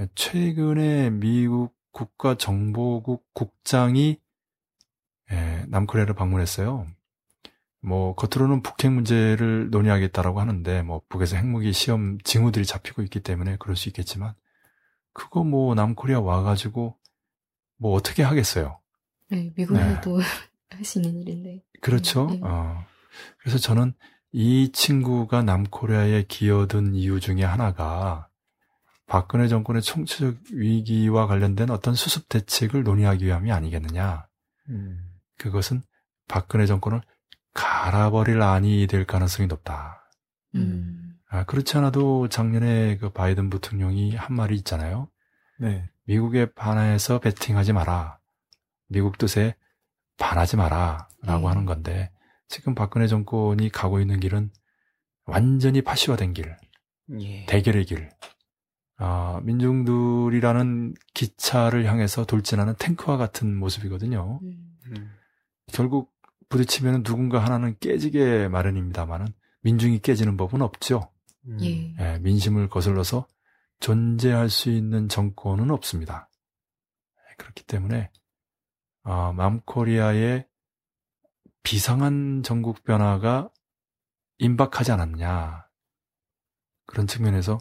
예, 0.00 0.08
최근에 0.14 1.10
미국 1.10 1.74
국가정보국 1.92 3.26
국장이 3.32 4.20
예, 5.30 5.64
남코리아를 5.68 6.14
방문했어요. 6.14 6.86
뭐 7.80 8.14
겉으로는 8.14 8.62
북핵 8.62 8.92
문제를 8.92 9.70
논의하겠다라고 9.70 10.40
하는데 10.40 10.82
뭐 10.82 11.02
북에서 11.08 11.36
핵무기 11.36 11.72
시험 11.72 12.18
징후들이 12.20 12.64
잡히고 12.64 13.02
있기 13.02 13.20
때문에 13.20 13.56
그럴 13.58 13.76
수 13.76 13.88
있겠지만 13.88 14.34
그거 15.12 15.44
뭐 15.44 15.74
남코리아 15.74 16.20
와가지고 16.20 16.96
뭐 17.76 17.92
어떻게 17.92 18.22
하겠어요? 18.22 18.80
네, 19.28 19.52
미국에도 19.56 20.18
네. 20.18 20.24
할수 20.70 21.00
있는 21.00 21.20
일인데. 21.20 21.62
그렇죠. 21.80 22.28
네. 22.30 22.40
어. 22.42 22.84
그래서 23.38 23.58
저는 23.58 23.94
이 24.32 24.70
친구가 24.72 25.42
남코리아에 25.42 26.24
기어든 26.28 26.94
이유 26.94 27.20
중에 27.20 27.44
하나가 27.44 28.28
박근혜 29.06 29.48
정권의 29.48 29.80
총체적 29.80 30.36
위기와 30.52 31.26
관련된 31.26 31.70
어떤 31.70 31.94
수습 31.94 32.28
대책을 32.28 32.82
논의하기 32.82 33.24
위함이 33.24 33.50
아니겠느냐. 33.50 34.28
음. 34.68 34.98
그것은 35.38 35.82
박근혜 36.26 36.66
정권을 36.66 37.00
갈아버릴 37.54 38.40
안이 38.40 38.86
될 38.86 39.04
가능성이 39.04 39.46
높다. 39.46 40.10
음. 40.54 41.16
아, 41.28 41.44
그렇지 41.44 41.76
않아도 41.78 42.28
작년에 42.28 42.96
그 42.98 43.10
바이든 43.10 43.50
부통령이 43.50 44.16
한 44.16 44.34
말이 44.34 44.56
있잖아요. 44.56 45.08
네. 45.58 45.88
미국에 46.04 46.46
반해서 46.52 47.18
베팅하지 47.18 47.72
마라. 47.72 48.18
미국 48.88 49.18
뜻에 49.18 49.54
반하지 50.16 50.56
마라. 50.56 51.08
라고 51.22 51.42
네. 51.42 51.46
하는 51.48 51.64
건데, 51.66 52.10
지금 52.48 52.74
박근혜 52.74 53.06
정권이 53.06 53.70
가고 53.70 54.00
있는 54.00 54.20
길은 54.20 54.50
완전히 55.24 55.82
파시화된 55.82 56.32
길. 56.32 56.56
예. 57.20 57.44
대결의 57.46 57.84
길. 57.84 58.08
아, 58.96 59.40
민중들이라는 59.44 60.94
기차를 61.14 61.86
향해서 61.86 62.24
돌진하는 62.24 62.74
탱크와 62.78 63.16
같은 63.16 63.54
모습이거든요. 63.56 64.40
음. 64.42 64.78
음. 64.86 65.10
결국 65.72 66.12
부딪히면 66.48 67.02
누군가 67.02 67.44
하나는 67.44 67.76
깨지게 67.78 68.48
마련입니다만은 68.48 69.26
민중이 69.62 70.00
깨지는 70.00 70.36
법은 70.36 70.62
없죠. 70.62 71.12
음. 71.46 71.58
예. 71.62 71.94
예, 71.98 72.18
민심을 72.20 72.68
거슬러서 72.68 73.26
존재할 73.80 74.50
수 74.50 74.70
있는 74.70 75.08
정권은 75.08 75.70
없습니다. 75.70 76.28
예, 77.16 77.34
그렇기 77.36 77.64
때문에 77.64 78.10
어, 79.04 79.32
맘코리아의 79.32 80.46
비상한 81.62 82.42
전국 82.42 82.82
변화가 82.84 83.50
임박하지 84.38 84.92
않았냐 84.92 85.66
그런 86.86 87.06
측면에서 87.06 87.58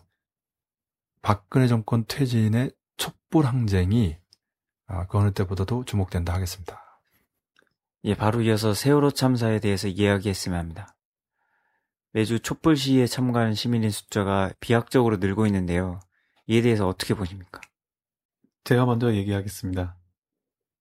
박근혜 1.21 1.67
정권 1.67 2.05
퇴진의 2.07 2.71
촛불 2.95 3.45
항쟁이 3.45 4.17
아, 4.85 5.05
그 5.07 5.17
어느 5.17 5.31
때보다도 5.33 5.83
주목된다 5.83 6.33
하겠습니다. 6.33 6.86
예, 8.07 8.15
바로 8.15 8.41
이어서 8.41 8.73
세월호 8.73 9.11
참사에 9.11 9.59
대해서 9.59 9.89
이야기했으면 9.89 10.57
합니다. 10.57 10.95
매주 12.13 12.39
촛불 12.39 12.77
시위에 12.77 13.05
참가하는 13.05 13.53
시민의 13.53 13.91
숫자가 13.91 14.53
비약적으로 14.61 15.17
늘고 15.17 15.45
있는데요. 15.47 15.99
이에 16.47 16.61
대해서 16.61 16.87
어떻게 16.87 17.13
보십니까? 17.13 17.59
제가 18.63 18.85
먼저 18.85 19.13
얘기하겠습니다. 19.13 19.97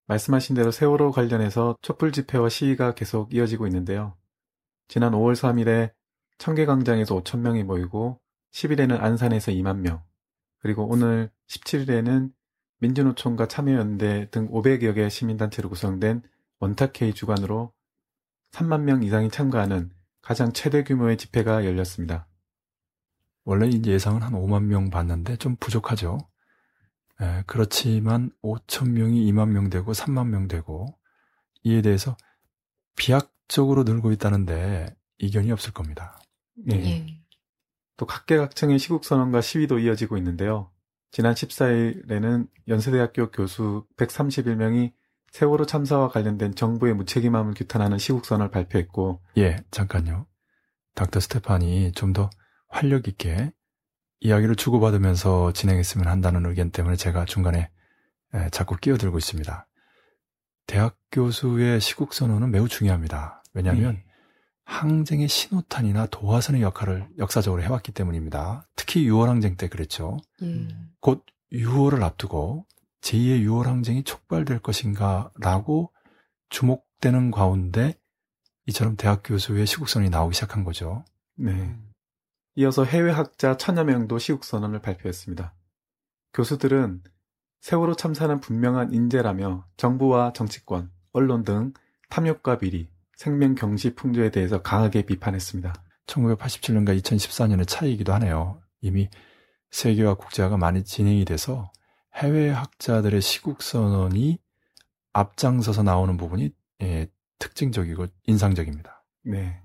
말씀하신 0.06 0.54
대로 0.54 0.70
세월호 0.70 1.10
관련해서 1.10 1.76
촛불 1.82 2.12
집회와 2.12 2.48
시위가 2.48 2.94
계속 2.94 3.34
이어지고 3.34 3.66
있는데요. 3.66 4.16
지난 4.86 5.10
5월 5.10 5.34
3일에 5.34 5.90
청계광장에서 6.38 7.16
5천 7.16 7.40
명이 7.40 7.64
모이고 7.64 8.20
10일에는 8.52 9.02
안산에서 9.02 9.50
2만 9.50 9.78
명, 9.78 10.00
그리고 10.60 10.86
오늘 10.86 11.32
17일에는 11.48 12.30
민주노총과 12.78 13.48
참여연대 13.48 14.30
등 14.30 14.48
500여 14.48 14.94
개 14.94 15.08
시민단체로 15.08 15.68
구성된 15.68 16.22
원탁회의 16.58 17.12
주관으로 17.14 17.72
3만 18.52 18.82
명 18.82 19.02
이상이 19.02 19.30
참가하는 19.30 19.90
가장 20.22 20.52
최대 20.52 20.82
규모의 20.82 21.16
집회가 21.16 21.64
열렸습니다. 21.64 22.26
원래 23.44 23.68
이제 23.68 23.92
예상은 23.92 24.22
한 24.22 24.32
5만 24.32 24.64
명 24.64 24.90
봤는데 24.90 25.36
좀 25.36 25.56
부족하죠. 25.56 26.18
에, 27.20 27.44
그렇지만 27.46 28.30
5천 28.42 28.90
명이 28.90 29.30
2만 29.32 29.50
명 29.50 29.70
되고 29.70 29.92
3만 29.92 30.28
명 30.28 30.48
되고 30.48 30.98
이에 31.62 31.80
대해서 31.82 32.16
비약적으로 32.96 33.84
늘고 33.84 34.12
있다는데 34.12 34.96
이견이 35.18 35.52
없을 35.52 35.72
겁니다. 35.72 36.18
예. 36.72 36.76
예. 36.76 37.22
또 37.96 38.06
각계각층의 38.06 38.78
시국 38.78 39.04
선언과 39.04 39.40
시위도 39.40 39.78
이어지고 39.78 40.16
있는데요. 40.18 40.70
지난 41.10 41.34
14일에는 41.34 42.48
연세대학교 42.68 43.30
교수 43.30 43.86
131명이 43.96 44.92
세월호 45.36 45.66
참사와 45.66 46.08
관련된 46.08 46.54
정부의 46.54 46.94
무책임함을 46.94 47.52
규탄하는 47.52 47.98
시국선을 47.98 48.50
발표했고 48.50 49.20
예, 49.36 49.58
잠깐요. 49.70 50.26
닥터 50.94 51.20
스테판이 51.20 51.92
좀 51.92 52.14
더 52.14 52.30
활력 52.68 53.06
있게 53.06 53.52
이야기를 54.20 54.56
주고받으면서 54.56 55.52
진행했으면 55.52 56.08
한다는 56.08 56.46
의견 56.46 56.70
때문에 56.70 56.96
제가 56.96 57.26
중간에 57.26 57.70
자꾸 58.50 58.78
끼어들고 58.78 59.18
있습니다. 59.18 59.68
대학 60.66 60.96
교수의 61.12 61.82
시국 61.82 62.14
선언은 62.14 62.50
매우 62.50 62.66
중요합니다. 62.66 63.42
왜냐하면 63.52 63.96
네. 63.96 64.04
항쟁의 64.64 65.28
신호탄이나 65.28 66.06
도화선의 66.06 66.62
역할을 66.62 67.10
역사적으로 67.18 67.62
해왔기 67.62 67.92
때문입니다. 67.92 68.66
특히 68.74 69.04
6월 69.04 69.26
항쟁 69.26 69.56
때 69.56 69.68
그랬죠. 69.68 70.16
예. 70.42 70.68
곧 71.00 71.26
6월을 71.52 72.02
앞두고 72.02 72.64
제2의 73.06 73.44
6월 73.46 73.64
항쟁이 73.64 74.02
촉발될 74.02 74.58
것인가라고 74.58 75.92
주목되는 76.48 77.30
가운데 77.30 77.94
이처럼 78.66 78.96
대학 78.96 79.22
교수의 79.24 79.66
시국선이 79.66 80.10
나오기 80.10 80.34
시작한 80.34 80.64
거죠. 80.64 81.04
네. 81.36 81.76
이어서 82.56 82.84
해외 82.84 83.12
학자 83.12 83.56
천여 83.56 83.84
명도 83.84 84.18
시국선언을 84.18 84.80
발표했습니다. 84.80 85.54
교수들은 86.32 87.02
세월호 87.60 87.94
참사는 87.94 88.40
분명한 88.40 88.92
인재라며 88.92 89.66
정부와 89.76 90.32
정치권, 90.32 90.90
언론 91.12 91.44
등 91.44 91.72
탐욕과 92.10 92.58
비리, 92.58 92.90
생명 93.16 93.54
경시 93.54 93.94
풍조에 93.94 94.30
대해서 94.30 94.62
강하게 94.62 95.02
비판했습니다. 95.02 95.72
1987년과 96.06 97.00
2014년의 97.00 97.68
차이이기도 97.68 98.12
하네요. 98.14 98.60
이미 98.80 99.08
세계화 99.70 100.14
국제화가 100.14 100.56
많이 100.56 100.84
진행이 100.84 101.24
돼서 101.24 101.70
해외 102.16 102.48
학자들의 102.48 103.20
시국 103.20 103.62
선언이 103.62 104.38
앞장서서 105.12 105.82
나오는 105.82 106.16
부분이 106.16 106.50
예, 106.82 107.08
특징적이고 107.38 108.06
인상적입니다. 108.26 109.04
네. 109.24 109.62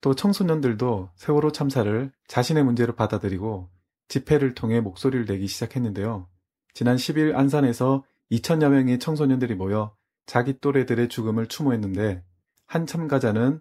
또 0.00 0.14
청소년들도 0.14 1.10
세월호 1.14 1.52
참사를 1.52 2.12
자신의 2.26 2.64
문제로 2.64 2.94
받아들이고 2.96 3.70
집회를 4.08 4.54
통해 4.54 4.80
목소리를 4.80 5.26
내기 5.26 5.46
시작했는데요. 5.46 6.28
지난 6.72 6.96
10일 6.96 7.36
안산에서 7.36 8.04
2천여 8.32 8.70
명의 8.70 8.98
청소년들이 8.98 9.54
모여 9.54 9.94
자기 10.26 10.58
또래들의 10.58 11.08
죽음을 11.08 11.46
추모했는데 11.46 12.24
한 12.66 12.86
참가자는 12.86 13.60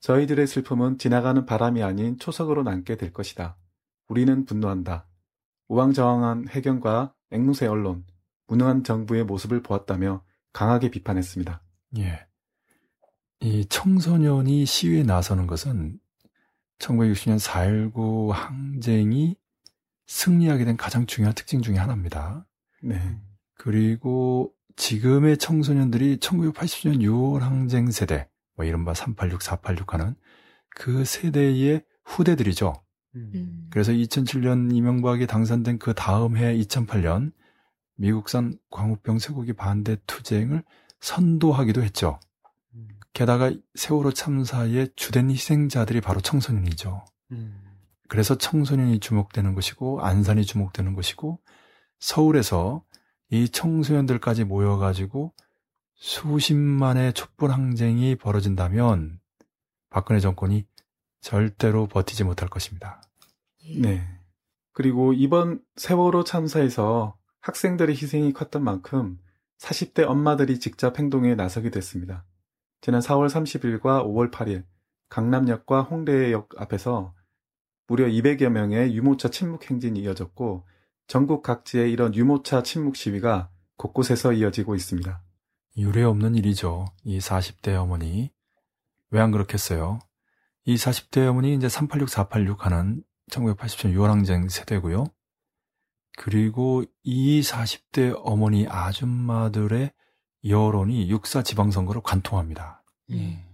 저희들의 0.00 0.46
슬픔은 0.46 0.98
지나가는 0.98 1.44
바람이 1.44 1.82
아닌 1.82 2.18
초석으로 2.18 2.62
남게 2.62 2.96
될 2.96 3.12
것이다. 3.12 3.56
우리는 4.08 4.44
분노한다. 4.44 5.08
우왕좌왕한 5.68 6.48
해경과 6.48 7.15
앵무새 7.30 7.66
언론, 7.66 8.04
무능한 8.46 8.84
정부의 8.84 9.24
모습을 9.24 9.62
보았다며 9.62 10.22
강하게 10.52 10.90
비판했습니다. 10.90 11.62
예. 11.98 12.26
이 13.40 13.66
청소년이 13.66 14.64
시위에 14.64 15.02
나서는 15.02 15.46
것은 15.46 15.98
1960년 16.78 17.38
4.19 17.38 18.30
항쟁이 18.30 19.36
승리하게 20.06 20.64
된 20.64 20.76
가장 20.76 21.06
중요한 21.06 21.34
특징 21.34 21.62
중의 21.62 21.78
하나입니다. 21.80 22.46
네. 22.82 23.18
그리고 23.54 24.52
지금의 24.76 25.38
청소년들이 25.38 26.18
1980년 26.18 27.00
6월 27.00 27.40
항쟁 27.40 27.90
세대, 27.90 28.28
뭐 28.54 28.64
이른바 28.64 28.94
386, 28.94 29.42
486 29.42 29.94
하는 29.94 30.14
그 30.70 31.04
세대의 31.04 31.82
후대들이죠. 32.04 32.74
음. 33.16 33.66
그래서 33.70 33.92
2007년 33.92 34.74
이명박이 34.74 35.26
당선된 35.26 35.78
그 35.78 35.94
다음 35.94 36.36
해 36.36 36.54
2008년 36.56 37.32
미국산 37.96 38.58
광우병 38.70 39.18
쇠고기 39.18 39.54
반대 39.54 39.96
투쟁을 40.06 40.62
선도하기도 41.00 41.82
했죠. 41.82 42.20
음. 42.74 42.88
게다가 43.12 43.52
세월호 43.74 44.12
참사의 44.12 44.90
주된 44.96 45.30
희생자들이 45.30 46.00
바로 46.00 46.20
청소년이죠. 46.20 47.04
음. 47.32 47.62
그래서 48.08 48.36
청소년이 48.36 49.00
주목되는 49.00 49.54
것이고 49.54 50.00
안산이 50.02 50.44
주목되는 50.44 50.94
것이고 50.94 51.40
서울에서 51.98 52.84
이 53.30 53.48
청소년들까지 53.48 54.44
모여가지고 54.44 55.32
수십만의 55.94 57.14
촛불 57.14 57.50
항쟁이 57.50 58.14
벌어진다면 58.16 59.18
박근혜 59.90 60.20
정권이 60.20 60.66
절대로 61.20 61.88
버티지 61.88 62.22
못할 62.22 62.48
것입니다. 62.48 63.00
예. 63.68 63.80
네. 63.80 64.08
그리고 64.72 65.12
이번 65.12 65.60
세월호 65.76 66.24
참사에서 66.24 67.16
학생들의 67.40 67.94
희생이 67.96 68.32
컸던 68.32 68.62
만큼 68.62 69.18
40대 69.58 70.06
엄마들이 70.06 70.60
직접 70.60 70.98
행동에 70.98 71.34
나서게 71.34 71.70
됐습니다. 71.70 72.24
지난 72.80 73.00
4월 73.00 73.28
30일과 73.28 74.04
5월 74.04 74.30
8일 74.30 74.64
강남역과 75.08 75.82
홍대역 75.82 76.50
앞에서 76.58 77.14
무려 77.86 78.06
200여 78.06 78.50
명의 78.50 78.94
유모차 78.94 79.30
침묵 79.30 79.70
행진이 79.70 80.00
이어졌고 80.00 80.66
전국 81.06 81.42
각지의 81.42 81.90
이런 81.92 82.14
유모차 82.14 82.62
침묵 82.64 82.96
시위가 82.96 83.50
곳곳에서 83.76 84.32
이어지고 84.32 84.74
있습니다. 84.74 85.22
유례 85.78 86.02
없는 86.02 86.34
일이죠. 86.34 86.86
이 87.04 87.18
40대 87.18 87.74
어머니. 87.80 88.30
왜 89.10 89.20
안 89.20 89.30
그렇겠어요? 89.30 90.00
이 90.64 90.74
40대 90.74 91.28
어머니 91.28 91.54
이제 91.54 91.68
386, 91.68 92.08
486 92.08 92.66
하는 92.66 93.02
1980년 93.30 93.94
6월 93.94 94.08
항쟁 94.08 94.48
세대고요. 94.48 95.06
그리고 96.16 96.84
이 97.02 97.40
40대 97.42 98.18
어머니 98.24 98.66
아줌마들의 98.68 99.92
여론이 100.48 101.10
육사 101.10 101.42
지방선거를 101.42 102.02
관통합니다. 102.02 102.82
예. 103.12 103.44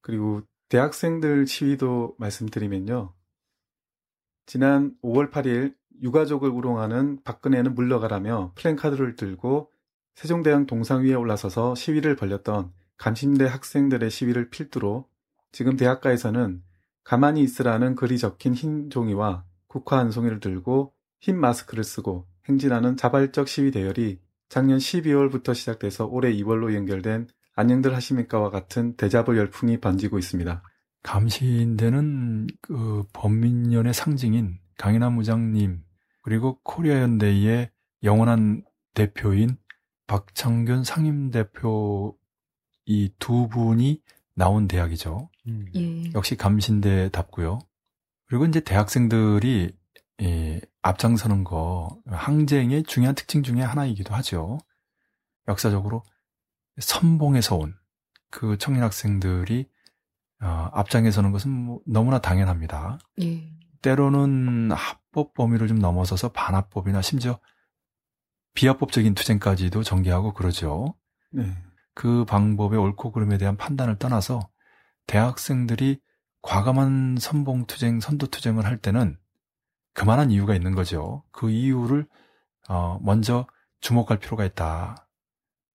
그리고 0.00 0.42
대학생들 0.68 1.46
시위도 1.46 2.16
말씀드리면요. 2.18 3.14
지난 4.46 4.96
5월 5.02 5.30
8일 5.30 5.74
유가족을 6.02 6.48
우롱하는 6.48 7.22
박근혜는 7.22 7.74
물러가라며 7.74 8.52
플랜카드를 8.56 9.14
들고 9.14 9.70
세종대왕 10.16 10.66
동상 10.66 11.04
위에 11.04 11.14
올라서서 11.14 11.74
시위를 11.74 12.16
벌였던 12.16 12.72
감심대 12.96 13.44
학생들의 13.46 14.10
시위를 14.10 14.50
필두로 14.50 15.08
지금 15.52 15.76
대학가에서는 15.76 16.62
가만히 17.04 17.42
있으라는 17.42 17.94
글이 17.94 18.18
적힌 18.18 18.54
흰 18.54 18.90
종이와 18.90 19.44
국화 19.66 19.98
한 19.98 20.10
송이를 20.10 20.40
들고 20.40 20.92
흰 21.20 21.38
마스크를 21.38 21.84
쓰고 21.84 22.26
행진하는 22.48 22.96
자발적 22.96 23.48
시위 23.48 23.70
대열이 23.70 24.20
작년 24.48 24.78
12월부터 24.78 25.54
시작돼서 25.54 26.06
올해 26.06 26.32
2월로 26.32 26.74
연결된 26.74 27.28
안녕들 27.54 27.94
하십니까와 27.94 28.50
같은 28.50 28.96
대자보 28.96 29.36
열풍이 29.36 29.78
번지고 29.78 30.18
있습니다. 30.18 30.62
감시인대는 31.02 32.46
그 32.60 33.04
범민련의 33.12 33.92
상징인 33.94 34.58
강인한 34.78 35.14
무장님 35.14 35.82
그리고 36.22 36.58
코리아 36.62 37.00
연대의 37.00 37.70
영원한 38.02 38.64
대표인 38.94 39.56
박창균 40.06 40.84
상임대표 40.84 42.16
이 42.86 43.10
두 43.18 43.48
분이 43.48 44.02
나온 44.34 44.68
대학이죠. 44.68 45.30
음. 45.46 45.66
예. 45.74 46.12
역시 46.14 46.36
감신대답고요. 46.36 47.58
그리고 48.26 48.46
이제 48.46 48.60
대학생들이 48.60 49.76
예, 50.22 50.60
앞장서는 50.82 51.44
거 51.44 52.00
항쟁의 52.06 52.84
중요한 52.84 53.14
특징 53.14 53.42
중의 53.42 53.64
하나이기도 53.64 54.14
하죠. 54.14 54.58
역사적으로 55.48 56.02
선봉에서 56.78 57.56
온 57.56 57.82
그 58.32 58.56
청년 58.58 58.82
학생들이 58.82 59.68
어, 60.40 60.70
앞장에 60.72 61.12
서는 61.12 61.30
것은 61.30 61.50
뭐 61.52 61.80
너무나 61.86 62.18
당연합니다. 62.18 62.98
예. 63.20 63.52
때로는 63.82 64.72
합법 64.72 65.34
범위를 65.34 65.68
좀 65.68 65.78
넘어서서 65.78 66.32
반합법이나 66.32 67.02
심지어 67.02 67.38
비합법적인 68.54 69.14
투쟁까지도 69.14 69.82
전개하고 69.84 70.32
그러죠. 70.32 70.94
네. 71.30 71.54
그 71.94 72.24
방법의 72.24 72.78
옳고 72.78 73.12
그름에 73.12 73.38
대한 73.38 73.56
판단을 73.56 73.98
떠나서 73.98 74.48
대학생들이 75.06 76.00
과감한 76.42 77.16
선봉투쟁, 77.20 78.00
선도투쟁을 78.00 78.64
할 78.64 78.78
때는 78.78 79.16
그만한 79.94 80.30
이유가 80.30 80.54
있는 80.54 80.74
거죠. 80.74 81.22
그 81.30 81.50
이유를 81.50 82.06
어, 82.68 82.98
먼저 83.02 83.46
주목할 83.80 84.18
필요가 84.18 84.44
있다. 84.44 85.08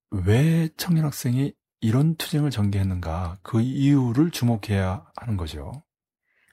왜 0.09 0.69
청년 0.77 1.05
학생이 1.05 1.53
이런 1.81 2.15
투쟁을 2.15 2.49
전개했는가? 2.49 3.39
그 3.43 3.61
이유를 3.61 4.31
주목해야 4.31 5.05
하는 5.15 5.37
거죠. 5.37 5.83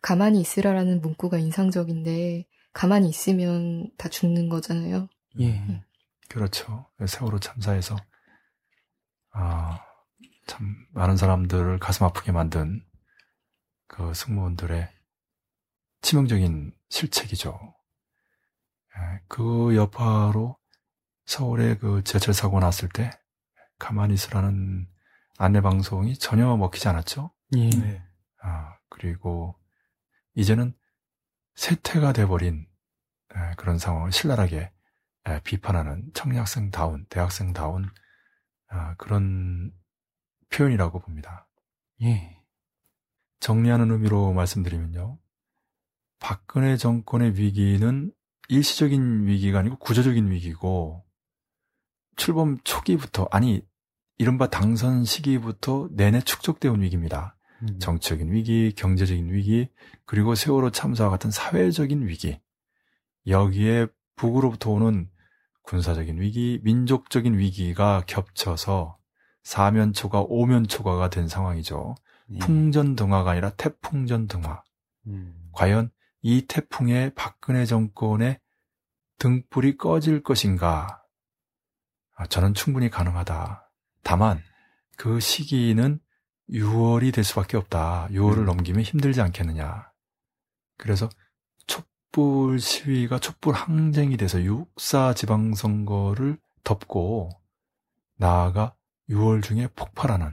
가만히 0.02 0.40
있으라라는 0.40 1.00
문구가 1.00 1.38
인상적인데 1.38 2.46
가만히 2.72 3.08
있으면 3.08 3.90
다 3.96 4.08
죽는 4.08 4.48
거잖아요. 4.48 5.08
예. 5.38 5.58
음. 5.60 5.80
그렇죠. 6.28 6.86
세월호 7.04 7.38
참사에서 7.38 7.96
아, 9.34 9.80
참 10.46 10.86
많은 10.92 11.16
사람들을 11.16 11.78
가슴 11.80 12.06
아프게 12.06 12.30
만든 12.32 12.84
그 13.88 14.14
승무원들의 14.14 14.88
치명적인 16.02 16.72
실책이죠. 16.88 17.74
예, 18.96 19.20
그 19.28 19.74
여파로 19.74 20.56
서울에 21.26 21.76
그 21.76 22.04
지하철 22.04 22.32
사고 22.32 22.60
났을 22.60 22.88
때 22.88 23.10
가만히 23.78 24.14
있으라는 24.14 24.86
안내 25.38 25.60
방송이 25.60 26.16
전혀 26.16 26.56
먹히지 26.56 26.88
않았죠. 26.88 27.32
예. 27.56 27.70
네. 27.70 28.02
아, 28.40 28.76
그리고 28.88 29.58
이제는 30.34 30.76
세태가 31.56 32.12
돼버린 32.12 32.68
예, 33.34 33.54
그런 33.56 33.78
상황을 33.78 34.12
신랄하게 34.12 34.70
예, 35.28 35.40
비판하는 35.42 36.10
청년학생다운, 36.14 37.06
대학생다운 37.08 37.90
아, 38.68 38.94
그런 38.96 39.72
표현이라고 40.50 41.00
봅니다. 41.00 41.48
예. 42.02 42.40
정리하는 43.40 43.90
의미로 43.90 44.32
말씀드리면요. 44.32 45.18
박근혜 46.18 46.76
정권의 46.76 47.36
위기는 47.36 48.12
일시적인 48.48 49.26
위기가 49.26 49.58
아니고 49.58 49.76
구조적인 49.76 50.30
위기고 50.30 51.04
출범 52.16 52.58
초기부터 52.64 53.28
아니 53.30 53.62
이른바 54.16 54.48
당선 54.48 55.04
시기부터 55.04 55.88
내내 55.92 56.20
축적되어 56.20 56.72
온 56.72 56.82
위기입니다. 56.82 57.36
음. 57.62 57.78
정치적인 57.78 58.32
위기, 58.32 58.72
경제적인 58.74 59.32
위기, 59.32 59.68
그리고 60.04 60.34
세월호 60.34 60.70
참사와 60.70 61.10
같은 61.10 61.30
사회적인 61.30 62.06
위기. 62.06 62.40
여기에 63.26 63.88
북으로부터 64.16 64.70
오는 64.70 65.10
군사적인 65.64 66.20
위기, 66.20 66.60
민족적인 66.62 67.38
위기가 67.38 68.02
겹쳐서 68.06 68.98
사면초가 69.42 70.22
오면초가가 70.28 71.10
된 71.10 71.26
상황이죠. 71.28 71.94
예. 72.32 72.38
풍전등화가 72.38 73.32
아니라 73.32 73.50
태풍전등화. 73.50 74.62
음. 75.06 75.48
과연 75.52 75.90
이 76.22 76.46
태풍에 76.46 77.10
박근혜 77.14 77.66
정권의 77.66 78.40
등불이 79.18 79.76
꺼질 79.76 80.22
것인가? 80.22 81.02
아, 82.14 82.26
저는 82.26 82.54
충분히 82.54 82.90
가능하다. 82.90 83.70
다만 84.02 84.42
그 84.96 85.20
시기는 85.20 85.98
6월이 86.50 87.12
될 87.12 87.24
수밖에 87.24 87.56
없다. 87.56 88.08
6월을 88.10 88.38
음. 88.38 88.44
넘기면 88.46 88.82
힘들지 88.82 89.20
않겠느냐. 89.20 89.90
그래서 90.76 91.08
촛불 92.14 92.60
시위가 92.60 93.18
촛불 93.18 93.54
항쟁이 93.54 94.16
돼서 94.16 94.40
육사 94.40 95.14
지방선거를 95.14 96.38
덮고 96.62 97.30
나아가 98.14 98.76
6월 99.10 99.42
중에 99.42 99.66
폭발하는 99.74 100.32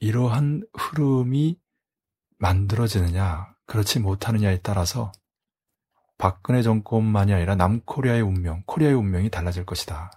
이러한 0.00 0.66
흐름이 0.76 1.56
만들어지느냐, 2.38 3.54
그렇지 3.66 4.00
못하느냐에 4.00 4.58
따라서 4.64 5.12
박근혜 6.18 6.62
정권만이 6.62 7.32
아니라 7.32 7.54
남코리아의 7.54 8.22
운명, 8.22 8.64
코리아의 8.66 8.96
운명이 8.96 9.30
달라질 9.30 9.64
것이다. 9.64 10.10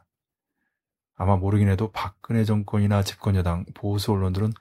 아마 1.16 1.38
모르긴 1.38 1.70
해도 1.70 1.92
박근혜 1.92 2.44
정권이나 2.44 3.04
집권여당 3.04 3.66
보수 3.76 4.14
언론들은 4.14 4.54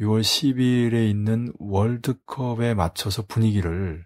6월 0.00 0.20
10일에 0.20 1.08
있는 1.08 1.50
월드컵에 1.58 2.74
맞춰서 2.74 3.24
분위기를 3.26 4.04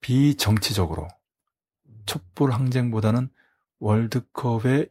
비정치적으로 0.00 1.08
촛불 2.06 2.52
항쟁보다는 2.52 3.30
월드컵에 3.78 4.86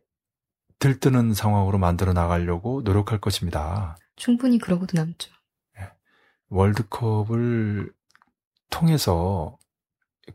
들뜨는 0.80 1.34
상황으로 1.34 1.78
만들어 1.78 2.14
나가려고 2.14 2.82
노력할 2.82 3.20
것입니다. 3.20 3.98
충분히 4.16 4.58
그러고도 4.58 4.98
남죠. 4.98 5.32
네. 5.76 5.90
월드컵을 6.50 7.94
통해서 8.70 9.58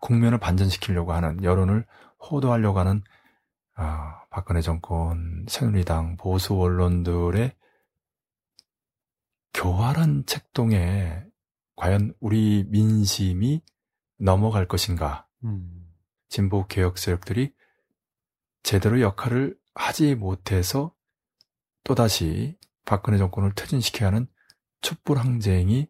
국면을 0.00 0.38
반전시키려고 0.38 1.12
하는 1.12 1.42
여론을 1.42 1.86
호도하려고 2.20 2.78
하는 2.78 3.02
아, 3.76 4.22
박근혜 4.30 4.60
정권, 4.60 5.46
새누리당, 5.48 6.16
보수 6.16 6.54
언론들의 6.54 7.52
교활한 9.52 10.26
책동에 10.26 11.24
과연 11.76 12.14
우리 12.20 12.64
민심이 12.68 13.62
넘어갈 14.18 14.66
것인가? 14.66 15.26
음. 15.44 15.86
진보 16.28 16.66
개혁 16.66 16.98
세력들이 16.98 17.52
제대로 18.62 19.00
역할을 19.00 19.56
하지 19.74 20.14
못해서 20.14 20.94
또다시 21.84 22.56
박근혜 22.84 23.18
정권을 23.18 23.52
퇴진시켜야 23.54 24.08
하는 24.08 24.26
촛불 24.80 25.18
항쟁이 25.18 25.88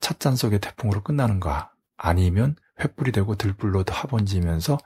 찻잔 0.00 0.36
속의 0.36 0.60
태풍으로 0.60 1.02
끝나는가? 1.02 1.72
아니면 1.96 2.56
횃불이 2.78 3.12
되고 3.12 3.34
들불로 3.36 3.84
타번지면서 3.84 4.78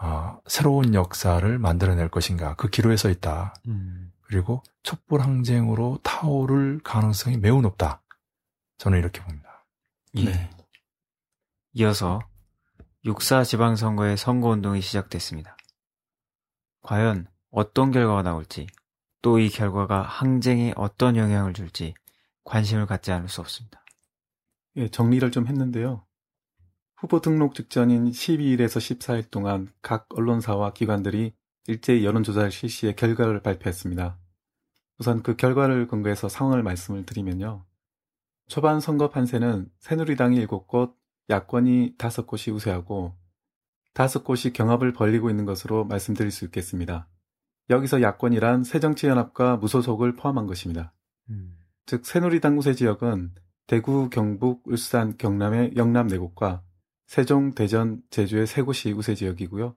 어, 0.00 0.40
새로운 0.46 0.94
역사를 0.94 1.58
만들어낼 1.58 2.08
것인가? 2.08 2.54
그 2.54 2.68
기로에 2.68 2.96
서 2.96 3.10
있다. 3.10 3.54
음. 3.66 4.12
그리고 4.22 4.62
촛불 4.82 5.20
항쟁으로 5.20 5.98
타오를 6.02 6.80
가능성이 6.84 7.36
매우 7.36 7.60
높다. 7.62 8.02
저는 8.78 8.98
이렇게 8.98 9.22
봅니다. 9.22 9.66
예. 10.16 10.24
네. 10.24 10.50
이어서 11.78 12.18
6.4 13.04 13.44
지방선거의 13.44 14.16
선거운동이 14.16 14.80
시작됐습니다. 14.80 15.56
과연 16.82 17.28
어떤 17.52 17.92
결과가 17.92 18.22
나올지, 18.22 18.66
또 19.22 19.38
이 19.38 19.48
결과가 19.48 20.02
항쟁에 20.02 20.72
어떤 20.74 21.14
영향을 21.14 21.54
줄지 21.54 21.94
관심을 22.42 22.86
갖지 22.86 23.12
않을 23.12 23.28
수 23.28 23.40
없습니다. 23.40 23.84
예, 24.74 24.88
정리를 24.88 25.30
좀 25.30 25.46
했는데요. 25.46 26.04
후보 26.96 27.20
등록 27.20 27.54
직전인 27.54 28.10
12일에서 28.10 28.78
14일 28.98 29.30
동안 29.30 29.72
각 29.80 30.08
언론사와 30.10 30.72
기관들이 30.72 31.32
일제히 31.68 32.04
여론조사를 32.04 32.50
실시해 32.50 32.94
결과를 32.94 33.40
발표했습니다. 33.40 34.18
우선 34.98 35.22
그 35.22 35.36
결과를 35.36 35.86
근거해서 35.86 36.28
상황을 36.28 36.64
말씀을 36.64 37.06
드리면요. 37.06 37.64
초반 38.48 38.80
선거 38.80 39.10
판세는 39.10 39.70
새누리당이 39.78 40.44
7곳, 40.46 40.97
야권이 41.30 41.96
5곳이 41.98 42.54
우세하고 42.54 43.16
5곳이 43.94 44.52
경합을 44.52 44.92
벌리고 44.92 45.30
있는 45.30 45.44
것으로 45.44 45.84
말씀드릴 45.84 46.30
수 46.30 46.44
있겠습니다. 46.46 47.08
여기서 47.70 48.00
야권이란 48.00 48.64
새정치연합과 48.64 49.56
무소속을 49.58 50.16
포함한 50.16 50.46
것입니다. 50.46 50.94
음. 51.30 51.56
즉 51.86 52.06
새누리당 52.06 52.58
우세 52.58 52.74
지역은 52.74 53.34
대구, 53.66 54.08
경북, 54.08 54.62
울산, 54.66 55.16
경남의 55.18 55.74
영남 55.76 56.06
4곳과 56.08 56.62
세종, 57.06 57.52
대전, 57.52 58.02
제주의 58.10 58.46
3곳이 58.46 58.96
우세 58.96 59.14
지역이고요. 59.14 59.74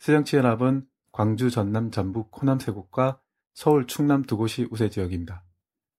새정치연합은 0.00 0.86
광주, 1.12 1.50
전남, 1.50 1.90
전북, 1.90 2.30
호남 2.40 2.58
세 2.58 2.72
곳과 2.72 3.20
서울, 3.54 3.86
충남 3.86 4.22
두 4.22 4.36
곳이 4.36 4.66
우세 4.70 4.88
지역입니다. 4.90 5.44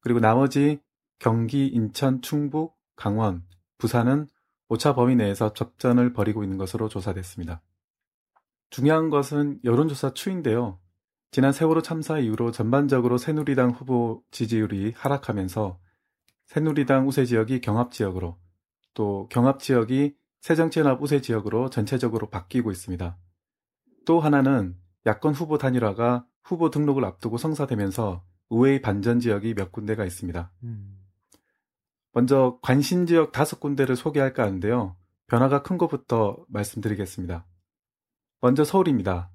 그리고 0.02 0.20
나머지 0.20 0.80
경기, 1.20 1.68
인천, 1.68 2.22
충북, 2.22 2.76
강원, 2.96 3.44
부산은 3.78 4.28
오차 4.74 4.96
범위 4.96 5.16
내에서 5.16 5.54
접전을 5.54 6.14
벌이고 6.14 6.44
있는 6.44 6.58
것으로 6.58 6.90
조사됐습니다. 6.90 7.62
중요한 8.72 9.12
것은 9.12 9.60
여론조사 9.64 10.16
추인데요. 10.16 10.80
지난 11.30 11.52
세월호 11.52 11.84
참사 11.84 12.18
이후로 12.18 12.52
전반적으로 12.52 13.20
새누리당 13.20 13.72
후보 13.72 14.24
지지율이 14.32 14.94
하락하면서 14.96 15.80
새누리당 16.46 17.08
우세 17.08 17.26
지역이 17.26 17.62
경합 17.62 17.92
지역으로 17.92 18.40
또 18.96 19.28
경합 19.30 19.60
지역이 19.60 20.16
새정치연합 20.42 21.02
우세 21.02 21.22
지역으로 21.22 21.70
전체적으로 21.70 22.30
바뀌고 22.32 22.72
있습니다. 22.72 23.18
또 24.06 24.20
하나는 24.20 24.76
야권 25.06 25.36
후보 25.36 25.60
단일화가 25.60 26.26
후보 26.44 26.72
등록을 26.72 27.06
앞두고 27.06 27.38
성사되면서 27.38 28.24
의회의 28.50 28.82
반전 28.82 29.20
지역이 29.20 29.54
몇 29.54 29.72
군데가 29.72 30.04
있습니다. 30.04 30.52
음. 30.64 31.03
먼저 32.14 32.60
관심 32.62 33.06
지역 33.06 33.32
다섯 33.32 33.60
군데를 33.60 33.96
소개할까 33.96 34.44
하는데요. 34.44 34.96
변화가 35.28 35.64
큰 35.64 35.78
것부터 35.78 36.38
말씀드리겠습니다. 36.48 37.46
먼저 38.40 38.64
서울입니다. 38.64 39.32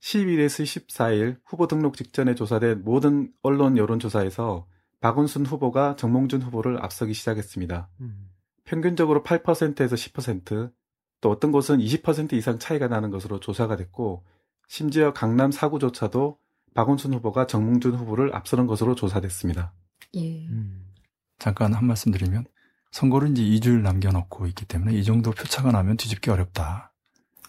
11일에서 0.00 0.64
14일 0.64 1.38
후보 1.44 1.66
등록 1.66 1.96
직전에 1.96 2.34
조사된 2.34 2.82
모든 2.84 3.32
언론 3.42 3.76
여론조사에서 3.76 4.66
박원순 5.00 5.46
후보가 5.46 5.96
정몽준 5.96 6.42
후보를 6.42 6.82
앞서기 6.82 7.12
시작했습니다. 7.12 7.88
음. 8.00 8.30
평균적으로 8.64 9.24
8%에서 9.24 9.96
10%, 9.96 10.72
또 11.20 11.30
어떤 11.30 11.50
곳은 11.50 11.78
20% 11.78 12.34
이상 12.34 12.58
차이가 12.58 12.86
나는 12.86 13.10
것으로 13.10 13.40
조사가 13.40 13.76
됐고, 13.76 14.24
심지어 14.68 15.12
강남 15.12 15.50
사구조차도 15.50 16.38
박원순 16.74 17.14
후보가 17.14 17.48
정몽준 17.48 17.94
후보를 17.94 18.34
앞서는 18.34 18.66
것으로 18.66 18.94
조사됐습니다. 18.94 19.72
예. 20.14 20.46
음. 20.46 20.91
잠깐 21.42 21.74
한 21.74 21.86
말씀 21.86 22.12
드리면 22.12 22.44
선거를 22.92 23.32
이제 23.32 23.42
2주일 23.42 23.82
남겨놓고 23.82 24.46
있기 24.46 24.64
때문에 24.64 24.94
이 24.94 25.02
정도 25.02 25.32
표차가 25.32 25.72
나면 25.72 25.96
뒤집기 25.96 26.30
어렵다. 26.30 26.92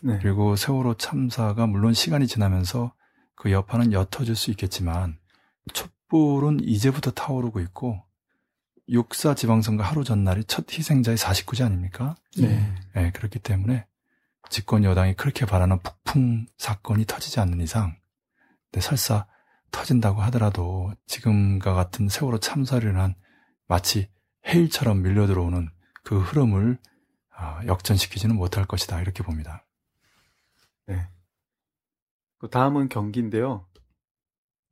네. 0.02 0.18
그리고 0.20 0.56
세월호 0.56 0.96
참사가 0.96 1.68
물론 1.68 1.94
시간이 1.94 2.26
지나면서 2.26 2.92
그 3.36 3.52
여파는 3.52 3.94
옅어질 3.94 4.36
수 4.36 4.50
있겠지만 4.50 5.20
촛불은 5.74 6.62
이제부터 6.64 7.12
타오르고 7.12 7.60
있고 7.60 8.02
육사 8.90 9.36
지방선거 9.36 9.84
하루 9.84 10.04
전날이 10.04 10.44
첫 10.46 10.66
희생자의 10.76 11.16
49지 11.16 11.64
아닙니까? 11.64 12.16
네. 12.40 12.74
네. 12.96 13.12
그렇기 13.12 13.38
때문에 13.38 13.86
집권 14.50 14.84
여당이 14.84 15.14
그렇게 15.14 15.46
바라는 15.46 15.78
돌풍 15.84 16.48
사건이 16.58 17.06
터지지 17.06 17.40
않는 17.42 17.62
이상, 17.62 17.96
네, 18.72 18.82
설사 18.82 19.28
터진다고 19.70 20.20
하더라도 20.24 20.92
지금과 21.06 21.76
같은 21.76 22.10
세월호 22.10 22.40
참사를 22.40 23.00
한 23.00 23.14
마치 23.74 24.08
해일처럼 24.48 25.02
밀려 25.02 25.26
들어오는 25.26 25.68
그 26.04 26.20
흐름을 26.20 26.78
아, 27.36 27.66
역전시키지는 27.66 28.36
못할 28.36 28.66
것이다 28.66 29.02
이렇게 29.02 29.24
봅니다. 29.24 29.66
네. 30.86 31.08
그 32.38 32.52
다음은 32.52 32.90
경기인데요. 32.90 33.66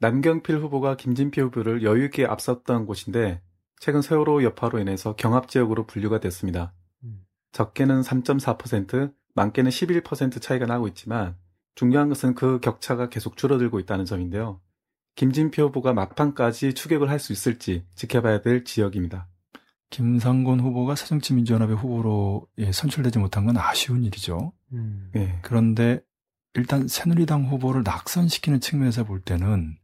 남경필 0.01 0.55
후보가 0.59 0.97
김진표 0.97 1.41
후보를 1.41 1.81
여유 1.81 2.05
있게 2.05 2.27
앞섰던 2.27 2.85
곳인데 2.85 3.41
최근 3.79 4.03
세월호 4.03 4.43
여파로 4.43 4.77
인해서 4.77 5.15
경합 5.15 5.47
지역으로 5.47 5.87
분류가 5.87 6.19
됐습니다. 6.19 6.71
음. 7.03 7.25
적게는 7.53 8.01
3.4%, 8.01 9.15
많게는 9.33 9.71
11% 9.71 10.39
차이가 10.39 10.67
나고 10.67 10.87
있지만 10.89 11.35
중요한 11.73 12.07
것은 12.07 12.35
그 12.35 12.59
격차가 12.59 13.09
계속 13.09 13.35
줄어들고 13.35 13.79
있다는 13.79 14.05
점인데요. 14.05 14.61
김진표 15.15 15.63
후보가 15.63 15.93
막판까지 15.93 16.73
추격을 16.73 17.09
할 17.09 17.19
수 17.19 17.33
있을지 17.33 17.85
지켜봐야 17.95 18.41
될 18.41 18.63
지역입니다. 18.63 19.27
김상곤 19.89 20.61
후보가 20.61 20.95
새정치민주연합의 20.95 21.75
후보로 21.75 22.47
예, 22.59 22.71
선출되지 22.71 23.19
못한 23.19 23.45
건 23.45 23.57
아쉬운 23.57 24.05
일이죠. 24.05 24.53
음. 24.71 25.11
네. 25.13 25.37
그런데 25.41 26.01
일단 26.53 26.87
새누리당 26.87 27.45
후보를 27.45 27.83
낙선시키는 27.83 28.61
측면에서 28.61 29.03
볼 29.03 29.21
때는 29.21 29.77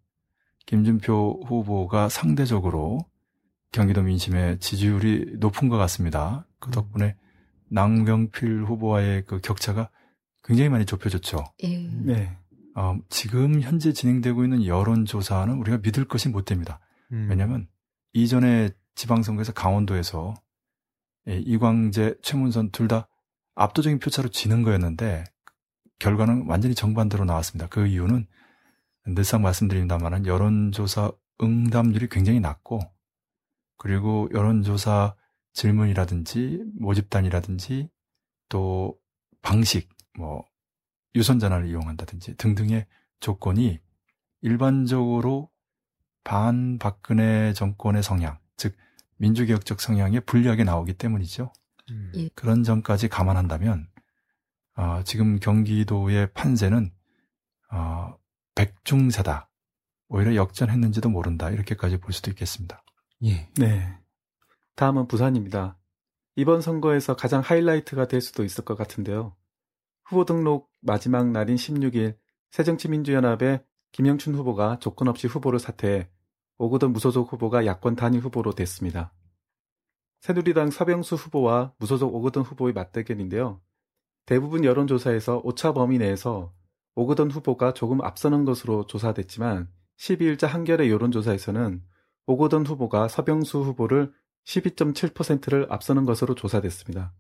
김준표 0.66 1.44
후보가 1.46 2.10
상대적으로 2.10 3.06
경기도 3.72 4.02
민심의 4.02 4.60
지지율이 4.60 5.36
높은 5.40 5.68
것 5.68 5.78
같습니다. 5.78 6.48
그 6.60 6.70
음. 6.70 6.72
덕분에 6.72 7.16
낭병필 7.70 8.64
후보와의 8.64 9.26
그 9.26 9.40
격차가 9.42 9.90
굉장히 10.44 10.70
많이 10.70 10.86
좁혀졌죠. 10.86 11.44
예. 11.64 11.78
네. 11.78 12.38
어, 12.78 12.96
지금 13.10 13.60
현재 13.62 13.92
진행되고 13.92 14.44
있는 14.44 14.64
여론조사는 14.68 15.56
우리가 15.56 15.80
믿을 15.80 16.08
것이 16.08 16.30
못 16.30 16.46
됩니다. 16.46 16.80
음. 17.12 17.26
왜냐하면 17.28 17.68
이전에 18.14 18.70
지방선거에서 18.94 19.52
강원도에서 19.54 20.36
예, 21.28 21.40
이광재, 21.40 22.18
최문선 22.22 22.70
둘 22.72 22.88
다 22.88 23.08
압도적인 23.56 23.98
표차로 23.98 24.30
지는 24.30 24.62
거였는데 24.62 25.24
결과는 25.98 26.46
완전히 26.48 26.76
정반대로 26.76 27.26
나왔습니다. 27.26 27.68
그 27.68 27.88
이유는 27.88 28.28
늘상 29.08 29.42
말씀드립니다만 29.42 30.28
여론조사 30.28 31.12
응답률이 31.42 32.10
굉장히 32.10 32.40
낮고 32.40 32.80
그리고 33.78 34.30
여론조사 34.32 35.16
질문이라든지 35.54 36.64
모집단이라든지 36.80 37.90
또 38.50 39.00
방식 39.42 39.90
뭐 40.16 40.46
유선전화를 41.16 41.68
이용한다든지 41.68 42.36
등등의 42.38 42.86
조건이 43.20 43.80
일반적으로 44.42 45.50
반 46.24 46.78
박근혜 46.78 47.54
정권의 47.54 48.04
성향, 48.04 48.38
즉 48.58 48.76
민주개혁적 49.18 49.82
성향에 49.82 50.20
불리하게 50.20 50.64
나오기 50.64 50.94
때문이죠. 50.94 51.52
음. 51.90 52.12
예. 52.16 52.30
그런 52.36 52.64
점까지 52.64 53.08
감안한다면 53.08 53.88
어, 54.76 55.02
지금 55.04 55.40
경기도의 55.40 56.34
판세는 56.34 56.92
어, 57.72 58.18
백중세다. 58.56 59.50
오히려 60.10 60.36
역전했는지도 60.36 61.10
모른다. 61.10 61.50
이렇게까지 61.50 61.98
볼 61.98 62.14
수도 62.14 62.32
있겠습니다. 62.32 62.84
예. 63.24 63.50
네. 63.58 63.98
다음은 64.76 65.08
부산입니다. 65.08 65.78
이번 66.36 66.62
선거에서 66.62 67.16
가장 67.16 67.42
하이라이트가 67.42 68.08
될 68.08 68.22
수도 68.22 68.44
있을 68.44 68.64
것 68.64 68.76
같은데요. 68.78 69.36
후보 70.08 70.24
등록 70.24 70.72
마지막 70.80 71.30
날인 71.32 71.58
16일 71.58 72.16
새정치민주연합의 72.52 73.66
김영춘 73.92 74.36
후보가 74.36 74.80
조건 74.80 75.10
없이 75.10 75.28
후보를 75.28 75.60
사퇴해 75.60 76.08
오거돈 76.60 76.94
무소속 76.94 77.34
후보가 77.34 77.66
야권 77.66 77.98
단일 77.98 78.22
후보로 78.22 78.54
됐습니다. 78.54 79.12
새누리당 80.22 80.72
서병수 80.72 81.16
후보와 81.16 81.74
무소속 81.78 82.16
오거돈 82.16 82.44
후보의 82.44 82.74
맞대결인데요. 82.74 83.60
대부분 84.26 84.64
여론조사에서 84.64 85.42
오차 85.44 85.74
범위 85.74 85.98
내에서 85.98 86.54
오거돈 86.96 87.30
후보가 87.30 87.74
조금 87.74 88.02
앞서는 88.02 88.46
것으로 88.46 88.88
조사됐지만 88.88 89.70
12일자 90.00 90.48
한겨레 90.48 90.90
여론조사에서는 90.90 91.84
오거돈 92.28 92.66
후보가 92.66 93.10
서병수 93.10 93.60
후보를 93.60 94.14
12.7%를 94.46 95.68
앞서는 95.70 96.06
것으로 96.06 96.34
조사됐습니다. 96.34 97.14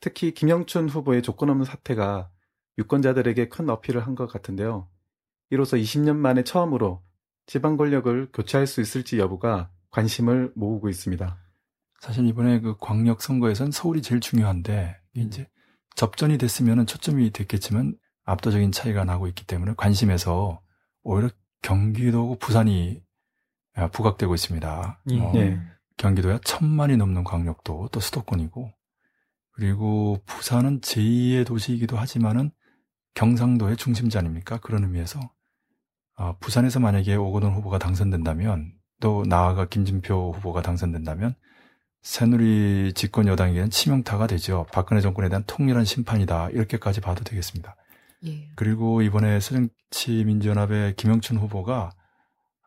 특히 0.00 0.32
김영춘 0.32 0.88
후보의 0.88 1.22
조건 1.22 1.50
없는 1.50 1.64
사태가 1.64 2.30
유권자들에게 2.78 3.48
큰 3.48 3.68
어필을 3.70 4.06
한 4.06 4.14
것 4.14 4.26
같은데요. 4.28 4.88
이로써 5.50 5.76
20년 5.76 6.16
만에 6.16 6.44
처음으로 6.44 7.02
지방 7.46 7.76
권력을 7.76 8.30
교체할 8.32 8.66
수 8.66 8.80
있을지 8.80 9.18
여부가 9.18 9.70
관심을 9.90 10.52
모으고 10.54 10.88
있습니다. 10.88 11.38
사실 12.00 12.26
이번에 12.26 12.60
그 12.60 12.76
광역 12.78 13.22
선거에선 13.22 13.70
서울이 13.72 14.02
제일 14.02 14.20
중요한데 14.20 14.96
이제 15.14 15.48
접전이 15.96 16.38
됐으면 16.38 16.86
초점이 16.86 17.30
됐겠지만 17.32 17.96
압도적인 18.24 18.70
차이가 18.70 19.04
나고 19.04 19.26
있기 19.28 19.46
때문에 19.46 19.74
관심에서 19.76 20.60
오히려 21.02 21.30
경기도고 21.62 22.38
부산이 22.38 23.02
아, 23.74 23.88
부각되고 23.88 24.34
있습니다. 24.34 25.02
예. 25.10 25.20
어, 25.20 25.32
네. 25.32 25.60
경기도야 25.96 26.38
천만이 26.44 26.96
넘는 26.96 27.24
광역도 27.24 27.88
또 27.90 28.00
수도권이고 28.00 28.70
그리고 29.58 30.22
부산은 30.24 30.82
제2의 30.82 31.44
도시이기도 31.44 31.96
하지만은 31.96 32.52
경상도의 33.14 33.76
중심지 33.76 34.16
아닙니까? 34.16 34.58
그런 34.58 34.84
의미에서 34.84 35.18
어, 36.14 36.36
부산에서 36.38 36.78
만약에 36.78 37.16
오거돈 37.16 37.52
후보가 37.54 37.80
당선된다면 37.80 38.72
또 39.00 39.24
나아가 39.26 39.64
김진표 39.66 40.34
후보가 40.36 40.62
당선된다면 40.62 41.34
새누리 42.02 42.92
집권 42.94 43.26
여당에게는 43.26 43.70
치명타가 43.70 44.28
되죠. 44.28 44.64
박근혜 44.72 45.00
정권에 45.00 45.28
대한 45.28 45.42
통렬한 45.48 45.84
심판이다. 45.84 46.50
이렇게까지 46.50 47.00
봐도 47.00 47.24
되겠습니다. 47.24 47.74
예. 48.26 48.48
그리고 48.54 49.02
이번에 49.02 49.40
새정치민주연합의 49.40 50.94
김영춘 50.94 51.36
후보가 51.36 51.90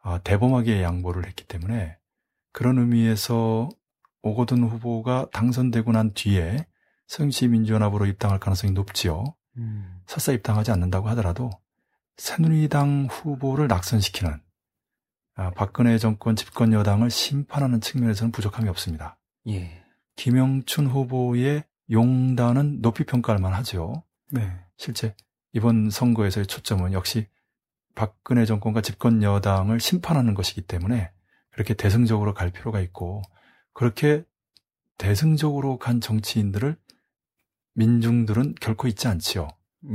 아, 0.03 0.17
대범하게 0.25 0.83
양보를 0.83 1.25
했기 1.25 1.45
때문에 1.45 1.95
그런 2.51 2.79
의미에서 2.79 3.69
오거돈 4.23 4.63
후보가 4.65 5.27
당선되고 5.31 5.93
난 5.93 6.11
뒤에 6.13 6.65
새정치민주연합으로 7.12 8.05
입당할 8.05 8.39
가능성이 8.39 8.72
높지요. 8.72 9.36
음. 9.57 9.99
설사 10.05 10.32
입당하지 10.32 10.72
않는다고 10.72 11.09
하더라도 11.09 11.49
새누리당 12.16 13.07
후보를 13.12 13.68
낙선시키는 13.68 14.39
아, 15.36 15.51
박근혜 15.51 15.97
정권 15.97 16.38
집권 16.38 16.72
여당을 16.72 17.09
심판하는 17.09 17.82
측면에서는 17.82 18.32
부족함이 18.32 18.70
없습니다. 18.70 19.18
예. 19.49 19.84
김영춘 20.16 20.88
후보의 20.88 21.66
용단은 21.89 22.82
높이 22.82 23.03
평가할 23.03 23.41
만하죠. 23.41 24.03
네. 24.30 24.49
실제 24.78 25.14
이번 25.51 25.89
선거에서의 25.89 26.47
초점은 26.47 26.93
역시 26.93 27.28
박근혜 27.93 28.45
정권과 28.45 28.82
집권 28.82 29.22
여당을 29.22 29.82
심판하는 29.82 30.34
것이기 30.34 30.62
때문에 30.62 31.12
그렇게 31.49 31.74
대승적으로 31.74 32.34
갈 32.34 32.51
필요가 32.51 32.80
있고 32.80 33.22
그렇게 33.74 34.24
대승적으로 35.01 35.78
간 35.78 35.99
정치인들을 35.99 36.78
민중들은 37.74 38.55
결코 38.59 38.88
잊지 38.88 39.07
않지요. 39.07 39.47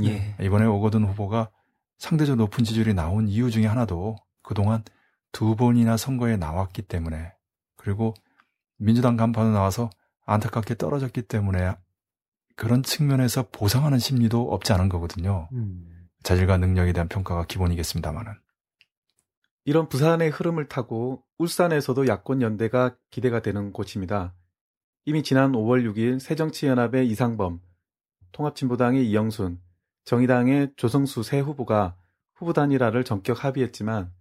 예. 0.03 0.35
이번에 0.41 0.65
오거돈 0.65 1.05
후보가 1.05 1.49
상대적 1.97 2.35
높은 2.37 2.63
지지율이 2.63 2.93
나온 2.93 3.27
이유 3.27 3.49
중에 3.49 3.65
하나도 3.65 4.15
그동안 4.41 4.83
두 5.31 5.55
번이나 5.55 5.97
선거에 5.97 6.37
나왔기 6.37 6.83
때문에 6.83 7.33
그리고 7.75 8.13
민주당 8.77 9.17
간판으로 9.17 9.53
나와서 9.53 9.89
안타깝게 10.25 10.75
떨어졌기 10.75 11.23
때문에 11.23 11.75
그런 12.55 12.83
측면에서 12.83 13.47
보상하는 13.51 13.99
심리도 13.99 14.51
없지 14.51 14.73
않은 14.73 14.89
거거든요. 14.89 15.47
음. 15.53 16.07
자질과 16.23 16.57
능력에 16.57 16.91
대한 16.91 17.07
평가가 17.07 17.45
기본이겠습니다만은. 17.45 18.33
이런 19.63 19.89
부산의 19.89 20.29
흐름을 20.29 20.67
타고 20.67 21.23
울산에서도 21.37 22.07
야권 22.07 22.41
연대가 22.41 22.95
기대가 23.11 23.41
되는 23.41 23.71
곳입니다. 23.73 24.33
이미 25.09 25.23
지난 25.23 25.53
5월 25.53 25.89
6일 25.89 26.19
새정치연합의 26.19 27.07
이상범, 27.07 27.61
통합진보당의 28.33 29.09
이영순, 29.09 29.57
정의당의 30.03 30.73
조성수 30.75 31.23
새 31.23 31.39
후보가 31.39 31.95
후보 32.35 32.51
단일화를 32.51 33.05
전격 33.05 33.45
합의했지만 33.45 34.11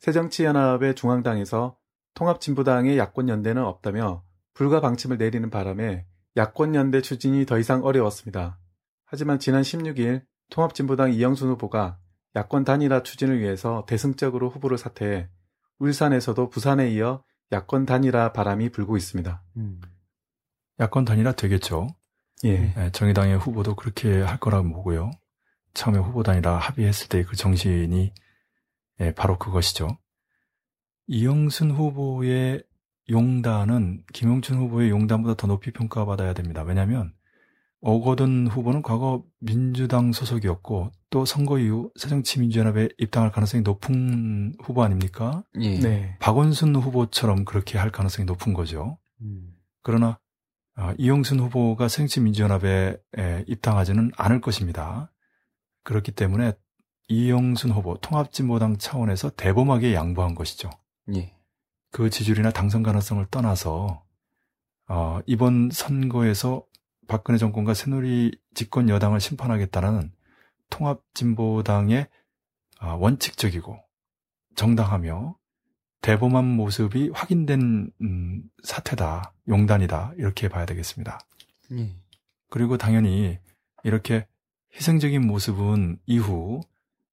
새정치연합의 0.00 0.94
중앙당에서 0.94 1.78
통합진보당의 2.12 2.98
야권연대는 2.98 3.64
없다며 3.64 4.24
불가 4.52 4.82
방침을 4.82 5.16
내리는 5.16 5.48
바람에 5.48 6.04
야권연대 6.36 7.00
추진이 7.00 7.46
더 7.46 7.58
이상 7.58 7.82
어려웠습니다. 7.82 8.58
하지만 9.06 9.38
지난 9.38 9.62
16일 9.62 10.22
통합진보당 10.50 11.14
이영순 11.14 11.48
후보가 11.48 11.96
야권 12.34 12.64
단일화 12.64 13.04
추진을 13.04 13.40
위해서 13.40 13.86
대승적으로 13.88 14.50
후보를 14.50 14.76
사퇴해 14.76 15.30
울산에서도 15.78 16.50
부산에 16.50 16.90
이어 16.90 17.24
야권 17.52 17.86
단일화 17.86 18.34
바람이 18.34 18.68
불고 18.68 18.98
있습니다. 18.98 19.42
음. 19.56 19.80
야권 20.80 21.04
단일화 21.04 21.32
되겠죠. 21.32 21.88
예. 22.44 22.72
네, 22.74 22.90
정의당의 22.92 23.38
후보도 23.38 23.74
그렇게 23.76 24.20
할 24.20 24.38
거라고 24.38 24.70
보고요. 24.72 25.10
처음에 25.74 25.98
후보단이라 25.98 26.56
합의했을 26.58 27.08
때 27.08 27.22
그 27.24 27.36
정신이 27.36 28.12
예, 29.00 29.12
바로 29.12 29.38
그것이죠. 29.38 29.98
이영순 31.06 31.70
후보의 31.70 32.62
용단은 33.10 34.02
김용춘 34.12 34.56
후보의 34.58 34.90
용단보다 34.90 35.34
더 35.34 35.46
높이 35.46 35.70
평가받아야 35.70 36.32
됩니다. 36.34 36.62
왜냐하면 36.62 37.12
오거든 37.80 38.48
후보는 38.48 38.82
과거 38.82 39.22
민주당 39.38 40.12
소속이었고 40.12 40.90
또 41.10 41.24
선거 41.24 41.58
이후 41.58 41.92
새정치민주연합에 41.96 42.88
입당할 42.98 43.30
가능성이 43.30 43.62
높은 43.62 44.54
후보 44.60 44.82
아닙니까? 44.82 45.44
예. 45.60 45.78
네. 45.78 46.16
박원순 46.18 46.74
후보처럼 46.74 47.44
그렇게 47.44 47.78
할 47.78 47.90
가능성이 47.92 48.26
높은 48.26 48.54
거죠. 48.54 48.98
음. 49.20 49.52
그러나 49.82 50.08
어, 50.08 50.25
이용순 50.98 51.40
후보가 51.40 51.88
새정치민주연합에 51.88 52.96
에, 53.18 53.44
입당하지는 53.46 54.10
않을 54.16 54.40
것입니다. 54.40 55.12
그렇기 55.84 56.12
때문에 56.12 56.52
이용순 57.08 57.70
후보 57.70 57.96
통합진보당 57.98 58.78
차원에서 58.78 59.30
대범하게 59.30 59.94
양보한 59.94 60.34
것이죠. 60.34 60.70
예. 61.14 61.34
그 61.92 62.10
지지율이나 62.10 62.50
당선 62.50 62.82
가능성을 62.82 63.24
떠나서 63.30 64.04
어, 64.88 65.20
이번 65.26 65.70
선거에서 65.70 66.64
박근혜 67.08 67.38
정권과 67.38 67.74
새누리 67.74 68.38
집권 68.54 68.88
여당을 68.88 69.20
심판하겠다는 69.20 70.12
통합진보당의 70.70 72.08
어, 72.80 72.96
원칙적이고 72.96 73.78
정당하며 74.56 75.36
대범한 76.00 76.44
모습이 76.44 77.10
확인된 77.12 77.90
음, 78.00 78.42
사태다, 78.62 79.32
용단이다 79.48 80.14
이렇게 80.18 80.48
봐야 80.48 80.66
되겠습니다. 80.66 81.18
예. 81.72 81.96
그리고 82.48 82.76
당연히 82.76 83.38
이렇게 83.82 84.26
희생적인 84.74 85.26
모습은 85.26 85.98
이후 86.06 86.60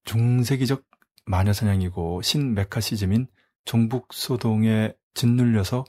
중세기적 0.05 0.83
마녀사냥이고 1.25 2.21
신메카시즘인 2.21 3.27
종북소동에 3.65 4.93
짓눌려서 5.13 5.85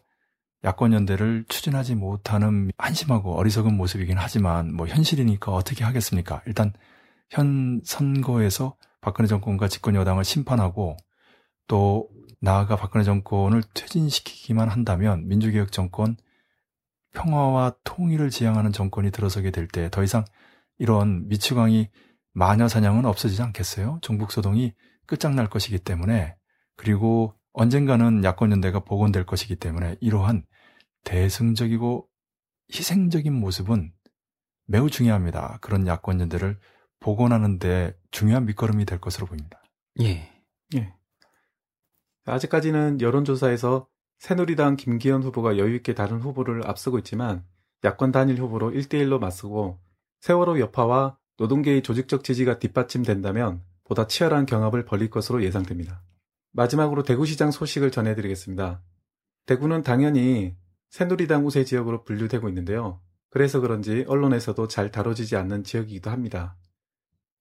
야권연대를 0.65 1.45
추진하지 1.49 1.95
못하는 1.95 2.71
한심하고 2.79 3.37
어리석은 3.37 3.77
모습이긴 3.77 4.17
하지만 4.17 4.75
뭐 4.75 4.87
현실이니까 4.87 5.53
어떻게 5.53 5.85
하겠습니까? 5.85 6.43
일단 6.47 6.73
현 7.31 7.81
선거에서 7.85 8.77
박근혜 9.01 9.27
정권과 9.27 9.69
집권 9.69 9.95
여당을 9.95 10.25
심판하고 10.25 10.97
또 11.67 12.09
나아가 12.45 12.77
박근혜 12.77 13.05
정권을 13.05 13.63
퇴진시키기만 13.75 14.69
한다면 14.69 15.27
민주개혁 15.29 15.73
정권 15.73 16.17
평화와 17.15 17.77
통일을 17.85 18.29
지향하는 18.31 18.71
정권이 18.73 19.11
들어서게 19.11 19.51
될 19.51 19.67
때 19.69 19.89
더 19.89 20.03
이상 20.03 20.25
이런 20.79 21.27
미추광이 21.29 21.89
마녀 22.33 22.69
사냥은 22.69 23.07
없어지지 23.07 23.41
않겠어요? 23.43 23.99
종북 24.03 24.31
소동이 24.31 24.75
끝장날 25.07 25.49
것이기 25.49 25.79
때문에 25.79 26.37
그리고 26.77 27.35
언젠가는 27.53 28.25
야권 28.25 28.51
연대가 28.51 28.81
복원될 28.81 29.25
것이기 29.25 29.57
때문에 29.57 29.97
이러한 30.01 30.45
대승적이고 31.05 32.09
희생적인 32.75 33.33
모습은 33.33 33.93
매우 34.67 34.91
중요합니다. 34.91 35.59
그런 35.63 35.87
야권 35.87 36.21
연대를 36.21 36.59
복원하는 37.01 37.59
데 37.59 37.95
중요한 38.11 38.45
밑거름이 38.47 38.85
될 38.85 38.99
것으로 39.01 39.27
보입니다. 39.27 39.63
예. 40.01 40.05
예. 40.05 40.34
아직까지는 42.25 43.01
여론조사에서 43.01 43.87
새누리당 44.18 44.77
김기현 44.77 45.22
후보가 45.22 45.59
여유있게 45.59 45.95
다른 45.95 46.20
후보를 46.20 46.66
앞서고 46.66 46.99
있지만 46.99 47.45
야권 47.85 48.12
단일 48.12 48.41
후보로 48.41 48.70
1대1로 48.70 49.18
맞서고 49.18 49.79
세월호 50.20 50.59
여파와 50.61 51.18
노동계의 51.37 51.83
조직적 51.83 52.25
지지가 52.25 52.59
뒷받침된다면 52.59 53.62
보다 53.85 54.07
치열한 54.07 54.47
경합을 54.47 54.87
벌일 54.87 55.11
것으로 55.11 55.43
예상됩니다. 55.43 56.03
마지막으로 56.53 57.03
대구시장 57.03 57.51
소식을 57.51 57.91
전해드리겠습니다. 57.91 58.83
대구는 59.47 59.83
당연히 59.83 60.57
새누리당 60.89 61.45
우세 61.47 61.64
지역으로 61.64 62.05
분류되고 62.05 62.49
있는데요. 62.49 63.01
그래서 63.29 63.61
그런지 63.61 64.05
언론에서도 64.07 64.68
잘 64.68 64.91
다뤄지지 64.91 65.37
않는 65.37 65.64
지역이기도 65.64 66.11
합니다. 66.11 66.57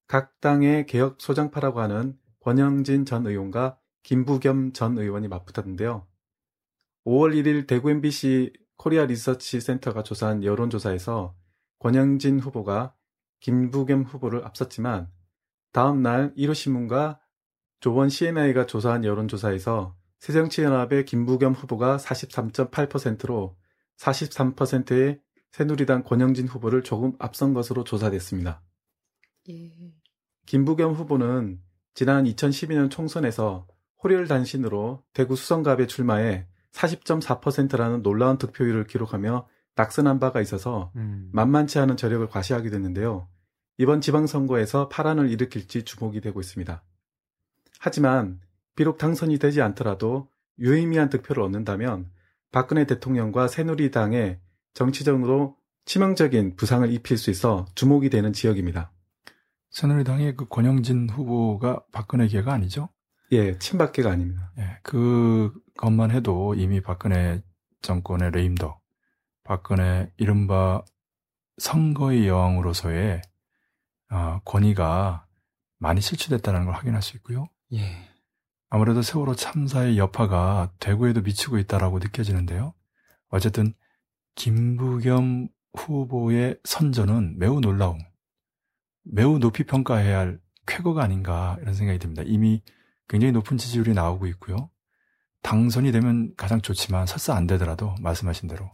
각 0.08 0.42
당의 0.42 0.86
개혁 0.88 1.22
소장파라고 1.22 1.80
하는 1.80 2.18
권영진 2.40 3.06
전 3.06 3.26
의원과 3.26 3.78
김부겸 4.04 4.74
전 4.74 4.98
의원이 4.98 5.28
맞붙었는데요. 5.28 6.08
5월 7.06 7.34
1일 7.34 7.68
대구 7.68 7.90
MBC 7.92 8.54
코리아 8.78 9.06
리서치 9.06 9.60
센터가 9.60 10.04
조사한 10.04 10.44
여론조사에서 10.44 11.36
권영진 11.80 12.40
후보가 12.40 12.96
김부겸 13.40 14.04
후보를 14.04 14.46
앞섰지만 14.46 15.10
다음 15.72 16.02
날 16.02 16.34
1호 16.36 16.54
신문과 16.54 17.20
조원 17.80 18.10
CNI가 18.10 18.66
조사한 18.66 19.04
여론조사에서 19.04 19.98
새정치연합의 20.20 21.04
김부겸 21.04 21.54
후보가 21.54 21.98
43.8%로 21.98 23.58
43%의 23.98 25.20
새누리당 25.52 26.04
권영진 26.04 26.48
후보를 26.48 26.84
조금 26.84 27.14
앞선 27.20 27.54
것으로 27.54 27.84
조사됐습니다. 27.84 28.62
예. 29.50 29.72
김부겸 30.46 30.94
후보는 30.94 31.62
지난 31.94 32.24
2012년 32.24 32.90
총선에서 32.90 33.68
호리를 34.04 34.28
단신으로 34.28 35.04
대구 35.14 35.36
수성갑에 35.36 35.88
출마해 35.88 36.48
40.4%라는 36.72 38.02
놀라운 38.04 38.38
득표율을 38.38 38.86
기록하며 38.86 39.48
낙선한 39.76 40.20
바가 40.20 40.42
있어서 40.42 40.92
음. 40.96 41.30
만만치 41.32 41.80
않은 41.80 41.98
저력을 41.98 42.28
과시하게 42.28 42.70
됐는데요. 42.70 43.28
이번 43.78 44.02
지방선거에서 44.02 44.90
파란을 44.90 45.30
일으킬지 45.30 45.84
주목이 45.84 46.22
되고 46.22 46.40
있습니다. 46.40 46.84
하지만 47.80 48.40
비록 48.76 48.98
당선이 48.98 49.40
되지 49.40 49.62
않더라도 49.62 50.30
유의미한 50.60 51.10
득표를 51.10 51.42
얻는다면 51.44 52.12
박근혜 52.52 52.86
대통령과 52.86 53.48
새누리당의 53.48 54.40
정치적으로 54.74 55.58
치명적인 55.86 56.56
부상을 56.56 56.90
입힐 56.92 57.18
수 57.18 57.30
있어 57.32 57.66
주목이 57.76 58.10
되는 58.10 58.32
지역입니다. 58.32 58.92
새누리당의 59.72 60.36
그 60.36 60.48
권영진 60.48 61.10
후보가 61.10 61.86
박근혜 61.92 62.28
계가 62.28 62.54
아니죠? 62.54 62.90
예, 63.34 63.58
친박계가 63.58 64.12
아닙니다. 64.12 64.52
예, 64.60 64.78
그것만 64.84 66.12
해도 66.12 66.54
이미 66.56 66.82
박근혜 66.82 67.42
정권의 67.82 68.32
레임덕, 68.32 68.82
박근혜 69.44 70.12
이른바 70.18 70.84
선거의 71.58 72.28
여왕으로서의 72.28 73.22
어, 74.12 74.40
권위가 74.46 75.26
많이 75.80 76.02
실추됐다는 76.02 76.66
걸 76.66 76.76
확인할 76.76 77.02
수 77.02 77.18
있고요. 77.18 77.48
예. 77.74 78.10
아무래도 78.70 79.02
세월호 79.02 79.36
참사의 79.36 79.98
여파가 79.98 80.72
대구에도 80.80 81.22
미치고 81.22 81.58
있다라고 81.58 82.00
느껴지는데요. 82.00 82.74
어쨌든 83.30 83.74
김부겸 84.36 85.50
후보의 85.76 86.60
선전은 86.64 87.40
매우 87.40 87.60
놀라움, 87.60 88.00
매우 89.04 89.40
높이 89.40 89.64
평가해야 89.64 90.20
할 90.20 90.40
쾌거가 90.66 91.04
아닌가 91.04 91.58
이런 91.62 91.74
생각이 91.74 92.00
듭니다. 92.00 92.24
이미 92.26 92.62
굉장히 93.08 93.32
높은 93.32 93.58
지지율이 93.58 93.94
나오고 93.94 94.28
있고요. 94.28 94.70
당선이 95.42 95.92
되면 95.92 96.34
가장 96.38 96.62
좋지만 96.62 97.06
설사 97.06 97.36
안 97.36 97.48
되더라도 97.48 97.96
말씀하신 98.02 98.48
대로 98.48 98.72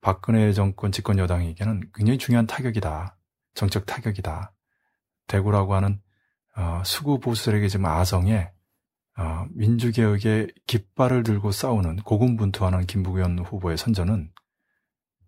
박근혜 0.00 0.52
정권 0.52 0.92
집권 0.92 1.18
여당에게는 1.18 1.90
굉장히 1.94 2.18
중요한 2.18 2.46
타격이다. 2.46 3.16
정책 3.54 3.86
타격이다. 3.86 4.52
대구라고 5.26 5.74
하는 5.74 6.00
어, 6.56 6.82
수구 6.84 7.18
보수들에게 7.18 7.68
지금 7.68 7.86
아성에 7.86 8.50
어, 9.18 9.46
민주개혁의 9.50 10.52
깃발을 10.66 11.22
들고 11.22 11.52
싸우는 11.52 11.96
고군분투하는 11.96 12.86
김부겸 12.86 13.38
후보의 13.38 13.78
선전은 13.78 14.30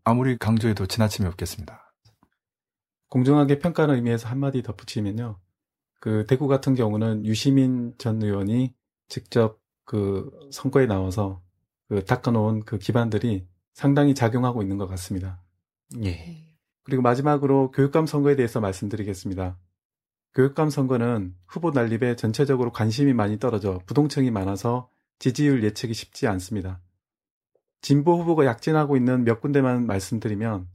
아무리 0.04 0.38
강조해도 0.38 0.86
지나침이 0.86 1.26
없겠습니다. 1.28 1.94
공정하게 3.08 3.58
평가하는 3.58 3.96
의미에서 3.96 4.28
한마디 4.28 4.62
덧붙이면요. 4.62 5.38
그 6.00 6.26
대구 6.26 6.46
같은 6.46 6.74
경우는 6.74 7.26
유시민 7.26 7.94
전 7.98 8.22
의원이 8.22 8.74
직접 9.08 9.60
그 9.84 10.30
선거에 10.52 10.86
나와서 10.86 11.42
그 11.88 12.04
닦아놓은 12.04 12.64
그 12.64 12.78
기반들이 12.78 13.46
상당히 13.72 14.14
작용하고 14.14 14.62
있는 14.62 14.76
것 14.76 14.86
같습니다. 14.86 15.42
예. 16.04 16.44
그리고 16.84 17.02
마지막으로 17.02 17.70
교육감 17.70 18.06
선거에 18.06 18.36
대해서 18.36 18.60
말씀드리겠습니다. 18.60 19.58
교육감 20.34 20.70
선거는 20.70 21.34
후보 21.46 21.70
난립에 21.70 22.16
전체적으로 22.16 22.70
관심이 22.70 23.12
많이 23.12 23.38
떨어져 23.38 23.80
부동층이 23.86 24.30
많아서 24.30 24.90
지지율 25.18 25.64
예측이 25.64 25.94
쉽지 25.94 26.26
않습니다. 26.26 26.80
진보 27.80 28.20
후보가 28.20 28.44
약진하고 28.44 28.96
있는 28.96 29.24
몇 29.24 29.40
군데만 29.40 29.86
말씀드리면 29.86 30.68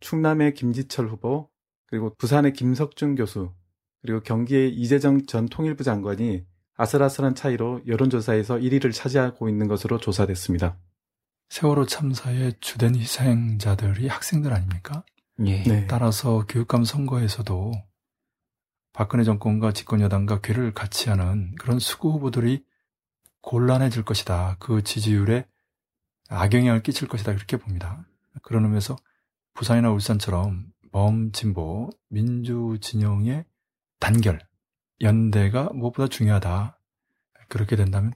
충남의 0.00 0.54
김지철 0.54 1.08
후보, 1.08 1.50
그리고 1.86 2.14
부산의 2.16 2.52
김석준 2.52 3.16
교수, 3.16 3.52
그리고 4.02 4.20
경기의 4.20 4.72
이재정 4.72 5.26
전 5.26 5.46
통일부 5.46 5.84
장관이 5.84 6.44
아슬아슬한 6.76 7.34
차이로 7.34 7.82
여론조사에서 7.86 8.56
1위를 8.56 8.94
차지하고 8.94 9.48
있는 9.48 9.68
것으로 9.68 9.98
조사됐습니다. 9.98 10.78
세월호 11.50 11.86
참사의 11.86 12.54
주된 12.60 12.94
희생자들이 12.94 14.08
학생들 14.08 14.52
아닙니까? 14.52 15.04
예. 15.46 15.62
네. 15.64 15.86
따라서 15.86 16.46
교육감 16.48 16.84
선거에서도 16.84 17.72
박근혜 18.92 19.24
정권과 19.24 19.72
집권 19.72 20.00
여당과 20.00 20.40
괴를 20.40 20.72
같이 20.72 21.10
하는 21.10 21.54
그런 21.56 21.78
수구 21.78 22.12
후보들이 22.12 22.64
곤란해질 23.42 24.04
것이다. 24.04 24.56
그 24.58 24.82
지지율에 24.82 25.46
악영향을 26.28 26.82
끼칠 26.82 27.08
것이다. 27.08 27.34
그렇게 27.34 27.56
봅니다. 27.56 28.06
그런 28.42 28.64
의미에서 28.64 28.96
부산이나 29.54 29.90
울산처럼 29.90 30.66
범진보 30.92 31.90
민주 32.08 32.78
진영의 32.80 33.44
단결, 34.00 34.40
연대가 35.00 35.70
무엇보다 35.72 36.08
중요하다. 36.08 36.78
그렇게 37.48 37.76
된다면 37.76 38.12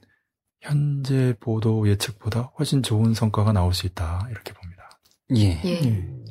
현재 0.61 1.35
보도 1.39 1.87
예측보다 1.87 2.51
훨씬 2.57 2.83
좋은 2.83 3.13
성과가 3.13 3.53
나올 3.53 3.73
수 3.73 3.85
있다. 3.85 4.27
이렇게 4.31 4.53
봅니다. 4.53 4.89
예. 5.35 5.61
예. 5.63 5.81
예. 5.83 6.25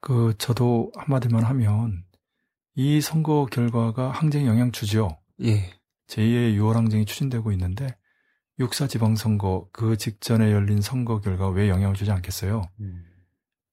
그 0.00 0.34
저도 0.38 0.92
한마디만 0.96 1.44
하면 1.44 2.04
이 2.74 3.00
선거 3.00 3.46
결과가 3.46 4.10
항쟁에 4.10 4.46
영향 4.46 4.72
주죠. 4.72 5.18
예. 5.42 5.70
제2의 6.08 6.56
6월 6.56 6.74
항쟁이 6.74 7.04
추진되고 7.04 7.52
있는데 7.52 7.96
육사 8.58 8.86
지방선거 8.86 9.68
그 9.72 9.96
직전에 9.96 10.52
열린 10.52 10.80
선거 10.80 11.20
결과 11.20 11.48
왜 11.48 11.68
영향을 11.68 11.94
주지 11.94 12.10
않겠어요? 12.10 12.62
음. 12.80 13.04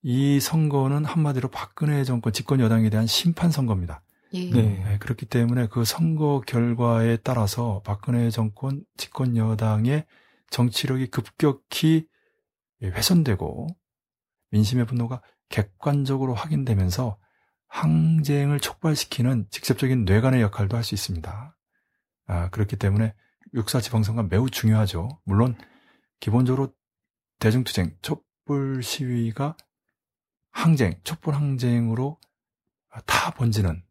이 0.01 0.39
선거는 0.39 1.03
한마디로 1.05 1.49
박근혜 1.49 2.03
정권 2.03 2.31
집권 2.31 2.59
여당에 2.59 2.89
대한 2.89 3.05
심판 3.05 3.51
선거입니다. 3.51 4.01
예. 4.33 4.49
네. 4.51 4.83
네, 4.83 4.97
그렇기 4.99 5.25
때문에 5.25 5.67
그 5.67 5.85
선거 5.85 6.41
결과에 6.45 7.17
따라서 7.17 7.81
박근혜 7.83 8.29
정권 8.29 8.83
집권 8.97 9.35
여당의 9.37 10.05
정치력이 10.51 11.07
급격히 11.07 12.07
훼손되고 12.81 13.67
민심의 14.51 14.85
분노가 14.85 15.21
객관적으로 15.49 16.33
확인되면서 16.33 17.17
항쟁을 17.67 18.59
촉발시키는 18.59 19.47
직접적인 19.51 20.05
뇌관의 20.05 20.41
역할도 20.41 20.77
할 20.77 20.83
수 20.83 20.95
있습니다. 20.95 21.55
아, 22.27 22.49
그렇기 22.49 22.77
때문에 22.77 23.13
육사 23.53 23.81
지방선거가 23.81 24.27
매우 24.29 24.49
중요하죠. 24.49 25.09
물론 25.25 25.55
기본적으로 26.19 26.73
대중투쟁, 27.39 27.95
촛불 28.01 28.83
시위가 28.83 29.55
항쟁, 30.51 30.99
촛불 31.03 31.35
항쟁으로 31.35 32.19
다 33.05 33.31
번지는 33.31 33.83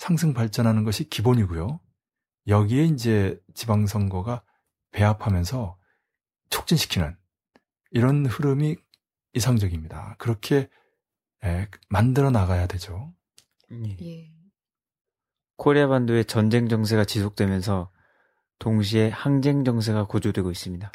상승 0.00 0.32
발전하는 0.32 0.84
것이 0.84 1.10
기본이고요. 1.10 1.78
여기에 2.46 2.84
이제 2.84 3.38
지방선거가 3.52 4.42
배합하면서 4.92 5.76
촉진시키는 6.48 7.14
이런 7.90 8.24
흐름이 8.24 8.76
이상적입니다. 9.34 10.16
그렇게 10.16 10.70
에, 11.44 11.68
만들어 11.90 12.30
나가야 12.30 12.66
되죠. 12.66 13.12
예. 13.72 13.96
예. 14.00 14.30
코리아 15.58 15.86
반도의 15.86 16.24
전쟁 16.24 16.70
정세가 16.70 17.04
지속되면서 17.04 17.90
동시에 18.58 19.10
항쟁 19.10 19.64
정세가 19.64 20.06
고조되고 20.06 20.50
있습니다. 20.50 20.90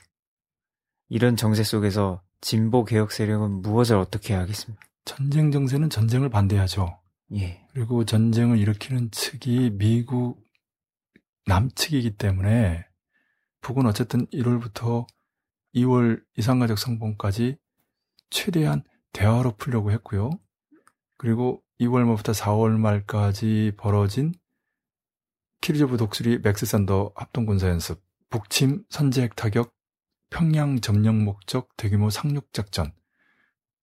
이런 1.10 1.36
정세 1.36 1.64
속에서 1.64 2.24
진보 2.41 2.84
개혁 2.84 3.12
세력은 3.12 3.62
무엇을 3.62 3.97
어떻게 3.97 4.34
해야 4.34 4.41
하겠습니까? 4.41 4.84
전쟁 5.06 5.51
정세는 5.51 5.91
전쟁을 5.91 6.30
반대하죠. 6.30 6.99
예. 7.36 7.64
그리고 7.76 8.06
전쟁을 8.06 8.58
일으키는 8.58 9.12
측이 9.12 9.72
미국 9.74 10.42
남측이기 11.46 12.16
때문에 12.16 12.88
북은 13.60 13.86
어쨌든 13.86 14.28
1월부터 14.28 15.06
2월 15.76 16.24
이산가족 16.38 16.80
상봉까지 16.80 17.58
최대한 18.30 18.82
대화로 19.12 19.58
풀려고 19.58 19.92
했고요. 19.92 20.30
그리고 21.18 21.62
2월 21.82 22.06
말부터 22.06 22.32
4월 22.32 22.80
말까지 22.80 23.74
벌어진 23.76 24.34
Key 25.60 25.71
Resolve 25.71 25.98
독수리 25.98 26.40
Max 26.39 26.66
Thunder 26.66 27.12
합동군사연습, 27.14 28.02
북침 28.30 28.86
선제핵 28.90 29.36
타격, 29.36 29.76
평양 30.30 30.80
점령 30.80 31.26
목적 31.26 31.76
대규모 31.76 32.10
상륙작전, 32.10 32.94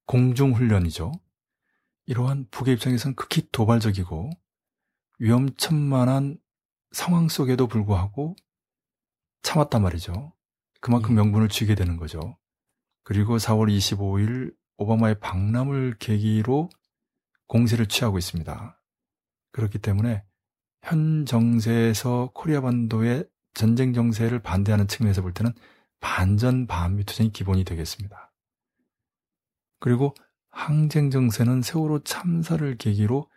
공중훈련이죠. 0.06 1.12
이러한 2.06 2.46
북의 2.50 2.74
입장에선 2.74 3.14
극히 3.14 3.48
도발적이고 3.52 4.30
위험천만한 5.18 6.38
상황 6.90 7.28
속에도 7.28 7.66
불구하고 7.66 8.36
참았단 9.42 9.82
말이죠. 9.82 10.32
그만큼 10.80 11.12
예. 11.12 11.14
명분을 11.16 11.48
쥐게 11.48 11.74
되는 11.74 11.96
거죠. 11.96 12.36
그리고 13.04 13.36
4월 13.36 13.74
25일 13.76 14.54
오바마의 14.76 15.20
방남을 15.20 15.96
계기로 15.98 16.68
공세를 17.46 17.86
취하고 17.86 18.18
있습니다. 18.18 18.80
그렇기 19.52 19.78
때문에 19.78 20.24
현 20.82 21.24
정세에서 21.24 22.30
코리아 22.34 22.60
반도의 22.60 23.28
전쟁 23.54 23.92
정세를 23.92 24.40
반대하는 24.40 24.88
측면에서 24.88 25.22
볼 25.22 25.32
때는 25.32 25.52
반전 26.00 26.66
반미 26.66 27.04
투쟁이 27.04 27.30
기본이 27.30 27.64
되겠습니다. 27.64 28.32
그리고 29.78 30.14
항쟁 30.52 31.10
정세는 31.10 31.62
세월호 31.62 32.00
참사를 32.04 32.76
계기로 32.76 33.28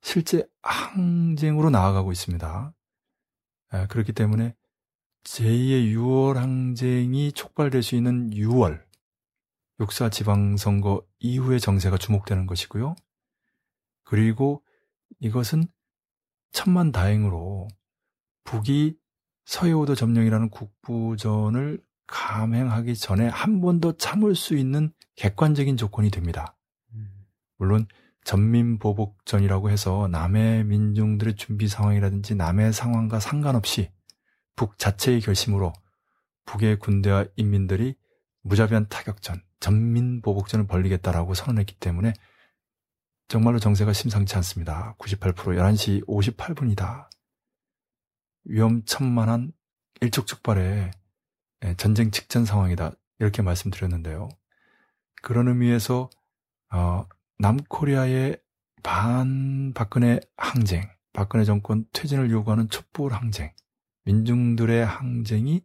실제 0.00 0.44
항쟁으로 0.62 1.70
나아가고 1.70 2.10
있습니다. 2.12 2.74
아, 3.70 3.86
그렇기 3.86 4.12
때문에 4.12 4.54
제2의 5.24 5.94
6월 5.94 6.34
항쟁이 6.34 7.30
촉발될 7.32 7.82
수 7.82 7.94
있는 7.94 8.30
6월 8.30 8.82
육사 9.80 10.10
지방선거 10.10 11.06
이후의 11.20 11.60
정세가 11.60 11.98
주목되는 11.98 12.46
것이고요. 12.46 12.96
그리고 14.04 14.64
이것은 15.20 15.64
천만 16.52 16.90
다행으로 16.90 17.68
북이 18.44 18.96
서해오도 19.44 19.94
점령이라는 19.94 20.50
국부전을 20.50 21.82
감행하기 22.06 22.96
전에 22.96 23.28
한 23.28 23.60
번 23.60 23.80
더 23.80 23.92
참을 23.96 24.34
수 24.34 24.56
있는 24.56 24.92
객관적인 25.16 25.76
조건이 25.76 26.10
됩니다. 26.10 26.56
물론 27.62 27.86
전민보복전이라고 28.24 29.70
해서 29.70 30.08
남의 30.10 30.64
민중들의 30.64 31.36
준비 31.36 31.68
상황이라든지 31.68 32.34
남의 32.34 32.72
상황과 32.72 33.20
상관없이 33.20 33.88
북 34.56 34.78
자체의 34.78 35.20
결심으로 35.20 35.72
북의 36.44 36.80
군대와 36.80 37.26
인민들이 37.36 37.94
무자비한 38.42 38.88
타격전, 38.88 39.40
전민보복전을 39.60 40.66
벌리겠다라고 40.66 41.34
선언했기 41.34 41.76
때문에 41.76 42.14
정말로 43.28 43.60
정세가 43.60 43.92
심상치 43.92 44.34
않습니다. 44.34 44.96
98% 44.98 45.34
11시 45.56 46.04
58분이다. 46.08 47.08
위험천만한 48.42 49.52
일촉즉발의 50.00 50.90
예, 51.64 51.74
전쟁 51.76 52.10
직전 52.10 52.44
상황이다. 52.44 52.90
이렇게 53.20 53.40
말씀드렸는데요. 53.40 54.28
그런 55.22 55.46
의미에서 55.46 56.10
어, 56.72 57.06
남코리아의 57.38 58.38
반 58.82 59.72
박근혜 59.74 60.20
항쟁, 60.36 60.88
박근혜 61.12 61.44
정권 61.44 61.86
퇴진을 61.92 62.30
요구하는 62.30 62.68
촛불 62.68 63.12
항쟁, 63.12 63.52
민중들의 64.04 64.84
항쟁이 64.84 65.64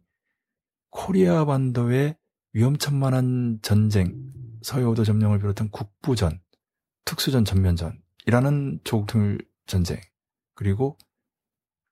코리아 0.90 1.44
반도의 1.44 2.16
위험천만한 2.52 3.58
전쟁, 3.62 4.32
서해오도 4.62 5.04
점령을 5.04 5.38
비롯한 5.38 5.70
국부전, 5.70 6.40
특수전 7.04 7.44
전면전이라는 7.44 8.80
조국통일 8.84 9.46
전쟁, 9.66 10.00
그리고 10.54 10.96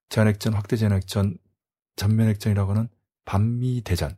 제한핵전, 0.09 0.55
확대 0.55 0.77
제한핵전, 0.77 1.37
전면핵전이라고 1.97 2.71
하는 2.73 2.89
반미 3.25 3.83
대전, 3.83 4.17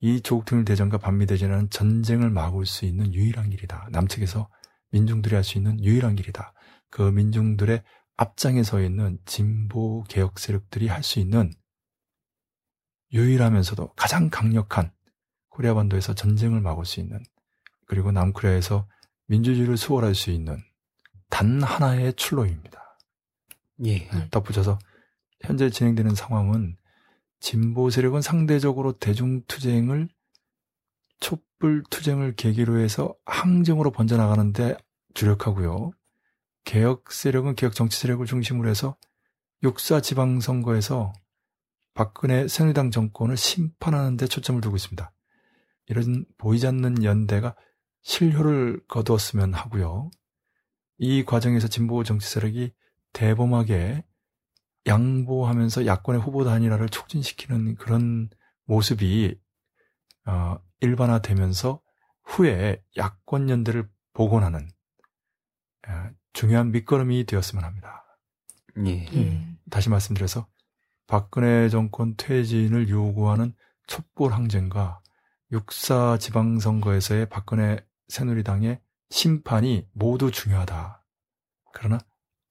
이 0.00 0.20
조국통일 0.20 0.64
대전과 0.64 0.98
반미 0.98 1.26
대전이라는 1.26 1.70
전쟁을 1.70 2.30
막을 2.30 2.66
수 2.66 2.84
있는 2.84 3.12
유일한 3.14 3.50
길이다. 3.50 3.88
남측에서 3.90 4.48
민중들이 4.90 5.34
할 5.34 5.44
수 5.44 5.58
있는 5.58 5.82
유일한 5.82 6.16
길이다. 6.16 6.52
그 6.90 7.02
민중들의 7.02 7.82
앞장에 8.16 8.62
서 8.62 8.80
있는 8.82 9.18
진보 9.24 10.02
개혁 10.04 10.38
세력들이 10.38 10.88
할 10.88 11.02
수 11.02 11.20
있는 11.20 11.52
유일하면서도 13.12 13.94
가장 13.94 14.28
강력한 14.30 14.92
코리아 15.48 15.74
반도에서 15.74 16.14
전쟁을 16.14 16.60
막을 16.60 16.84
수 16.84 17.00
있는 17.00 17.22
그리고 17.86 18.12
남코리아에서 18.12 18.86
민주주의를 19.26 19.76
수월할 19.76 20.14
수 20.14 20.30
있는 20.30 20.58
단 21.30 21.62
하나의 21.62 22.14
출로입니다. 22.14 22.98
예. 23.86 24.08
덧붙여서 24.30 24.78
현재 25.42 25.70
진행되는 25.70 26.14
상황은 26.14 26.76
진보 27.40 27.90
세력은 27.90 28.20
상대적으로 28.20 28.98
대중투쟁을 28.98 30.08
촛불 31.58 31.82
투쟁을 31.90 32.36
계기로 32.36 32.78
해서 32.78 33.16
항쟁으로 33.26 33.90
번져나가는데 33.90 34.76
주력하고요. 35.14 35.90
개혁 36.64 37.10
세력은 37.10 37.56
개혁 37.56 37.74
정치 37.74 37.98
세력을 37.98 38.24
중심으로 38.26 38.68
해서 38.68 38.96
육사 39.64 40.00
지방선거에서 40.00 41.12
박근혜 41.94 42.46
새누리당 42.46 42.92
정권을 42.92 43.36
심판하는 43.36 44.16
데 44.16 44.28
초점을 44.28 44.60
두고 44.60 44.76
있습니다. 44.76 45.12
이런 45.86 46.24
보이지 46.36 46.66
않는 46.68 47.02
연대가 47.02 47.56
실효를 48.02 48.80
거두었으면 48.86 49.52
하고요. 49.52 50.10
이 50.98 51.24
과정에서 51.24 51.66
진보 51.66 52.04
정치 52.04 52.28
세력이 52.28 52.72
대범하게 53.12 54.04
양보하면서 54.86 55.86
야권의 55.86 56.20
후보 56.20 56.44
단일화를 56.44 56.88
촉진시키는 56.88 57.74
그런 57.74 58.30
모습이 58.64 59.36
어, 60.28 60.60
일반화되면서 60.80 61.80
후에 62.24 62.82
야권 62.98 63.48
연대를 63.48 63.88
복원하는 64.12 64.68
어, 65.88 66.10
중요한 66.34 66.70
밑거름이 66.70 67.24
되었으면 67.24 67.64
합니다. 67.64 68.04
예. 68.86 69.06
예. 69.14 69.56
다시 69.70 69.88
말씀드려서 69.88 70.46
박근혜 71.06 71.70
정권 71.70 72.14
퇴진을 72.16 72.90
요구하는 72.90 73.54
촛불 73.86 74.34
항쟁과 74.34 75.00
육사 75.50 76.18
지방선거에서의 76.18 77.30
박근혜 77.30 77.78
새누리당의 78.08 78.80
심판이 79.08 79.88
모두 79.92 80.30
중요하다. 80.30 81.02
그러나 81.72 81.98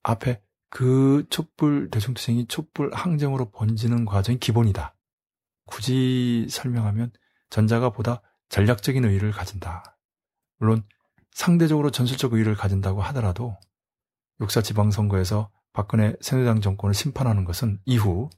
앞에 0.01 0.41
그 0.69 1.25
촛불 1.29 1.91
대중투쟁이 1.91 2.47
촛불 2.47 2.91
항쟁으로 2.91 3.51
번지는 3.51 4.05
과정이 4.05 4.39
기본이다. 4.39 4.95
굳이 5.65 6.47
설명하면 6.49 7.11
전자가 7.49 7.89
보다 7.89 8.21
전략적인 8.49 9.03
의의를 9.05 9.31
가진다. 9.31 9.97
물론 10.57 10.83
상대적으로 11.31 11.91
전술적 11.91 12.33
의의를 12.33 12.55
가진다고 12.55 13.01
하더라도 13.03 13.57
육사 14.41 14.61
지방선거에서 14.61 15.49
박근혜 15.73 16.15
새누리당 16.21 16.61
정권을 16.61 16.93
심판하는 16.93 17.45
것은 17.45 17.79
이후 17.85 18.29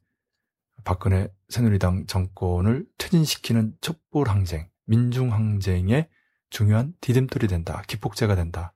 박근혜 0.84 1.30
새누리당 1.50 2.08
정권을 2.08 2.86
퇴진시키는 2.98 3.76
촛불 3.82 4.30
항쟁, 4.30 4.70
민중 4.86 5.34
항쟁의 5.34 6.10
중요한 6.50 6.94
디딤돌이 7.02 7.48
된다. 7.48 7.84
기폭제가 7.88 8.36
된다. 8.36 8.74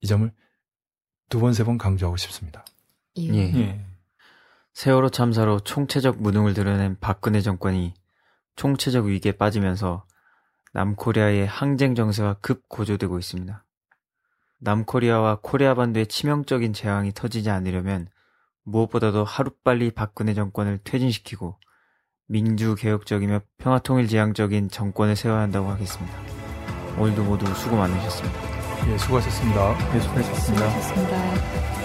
이 0.00 0.06
점을 0.06 0.32
두 1.28 1.40
번, 1.40 1.52
세 1.52 1.64
번 1.64 1.76
강조하고 1.76 2.16
싶습니다. 2.16 2.64
예. 3.18 3.28
예. 3.28 3.54
예. 3.54 3.86
세월호 4.72 5.10
참사로 5.10 5.60
총체적 5.60 6.22
무능을 6.22 6.54
드러낸 6.54 6.96
박근혜 7.00 7.40
정권이 7.40 7.94
총체적 8.58 9.06
위기에 9.06 9.32
빠지면서 9.32 10.04
남코리아의 10.74 11.46
항쟁 11.46 11.94
정세가 11.94 12.38
급 12.40 12.68
고조되고 12.68 13.18
있습니다. 13.18 13.64
남코리아와 14.60 15.38
코리아 15.40 15.74
반도의 15.74 16.08
치명적인 16.08 16.72
재앙이 16.72 17.12
터지지 17.12 17.48
않으려면 17.48 18.08
무엇보다도 18.64 19.24
하루빨리 19.24 19.92
박근혜 19.92 20.34
정권을 20.34 20.80
퇴진시키고 20.84 21.56
민주개혁적이며 22.26 23.40
평화통일지향적인 23.58 24.68
정권을 24.68 25.16
세워야 25.16 25.40
한다고 25.40 25.68
하겠습니다. 25.70 26.12
오늘도 26.98 27.24
모두 27.24 27.46
수고 27.54 27.76
많으셨습니다. 27.76 28.90
예, 28.90 28.98
수고하셨습니다. 28.98 29.94
예, 29.94 30.00
수고하셨습니다. 30.00 30.70
수고하셨습니다. 30.70 31.77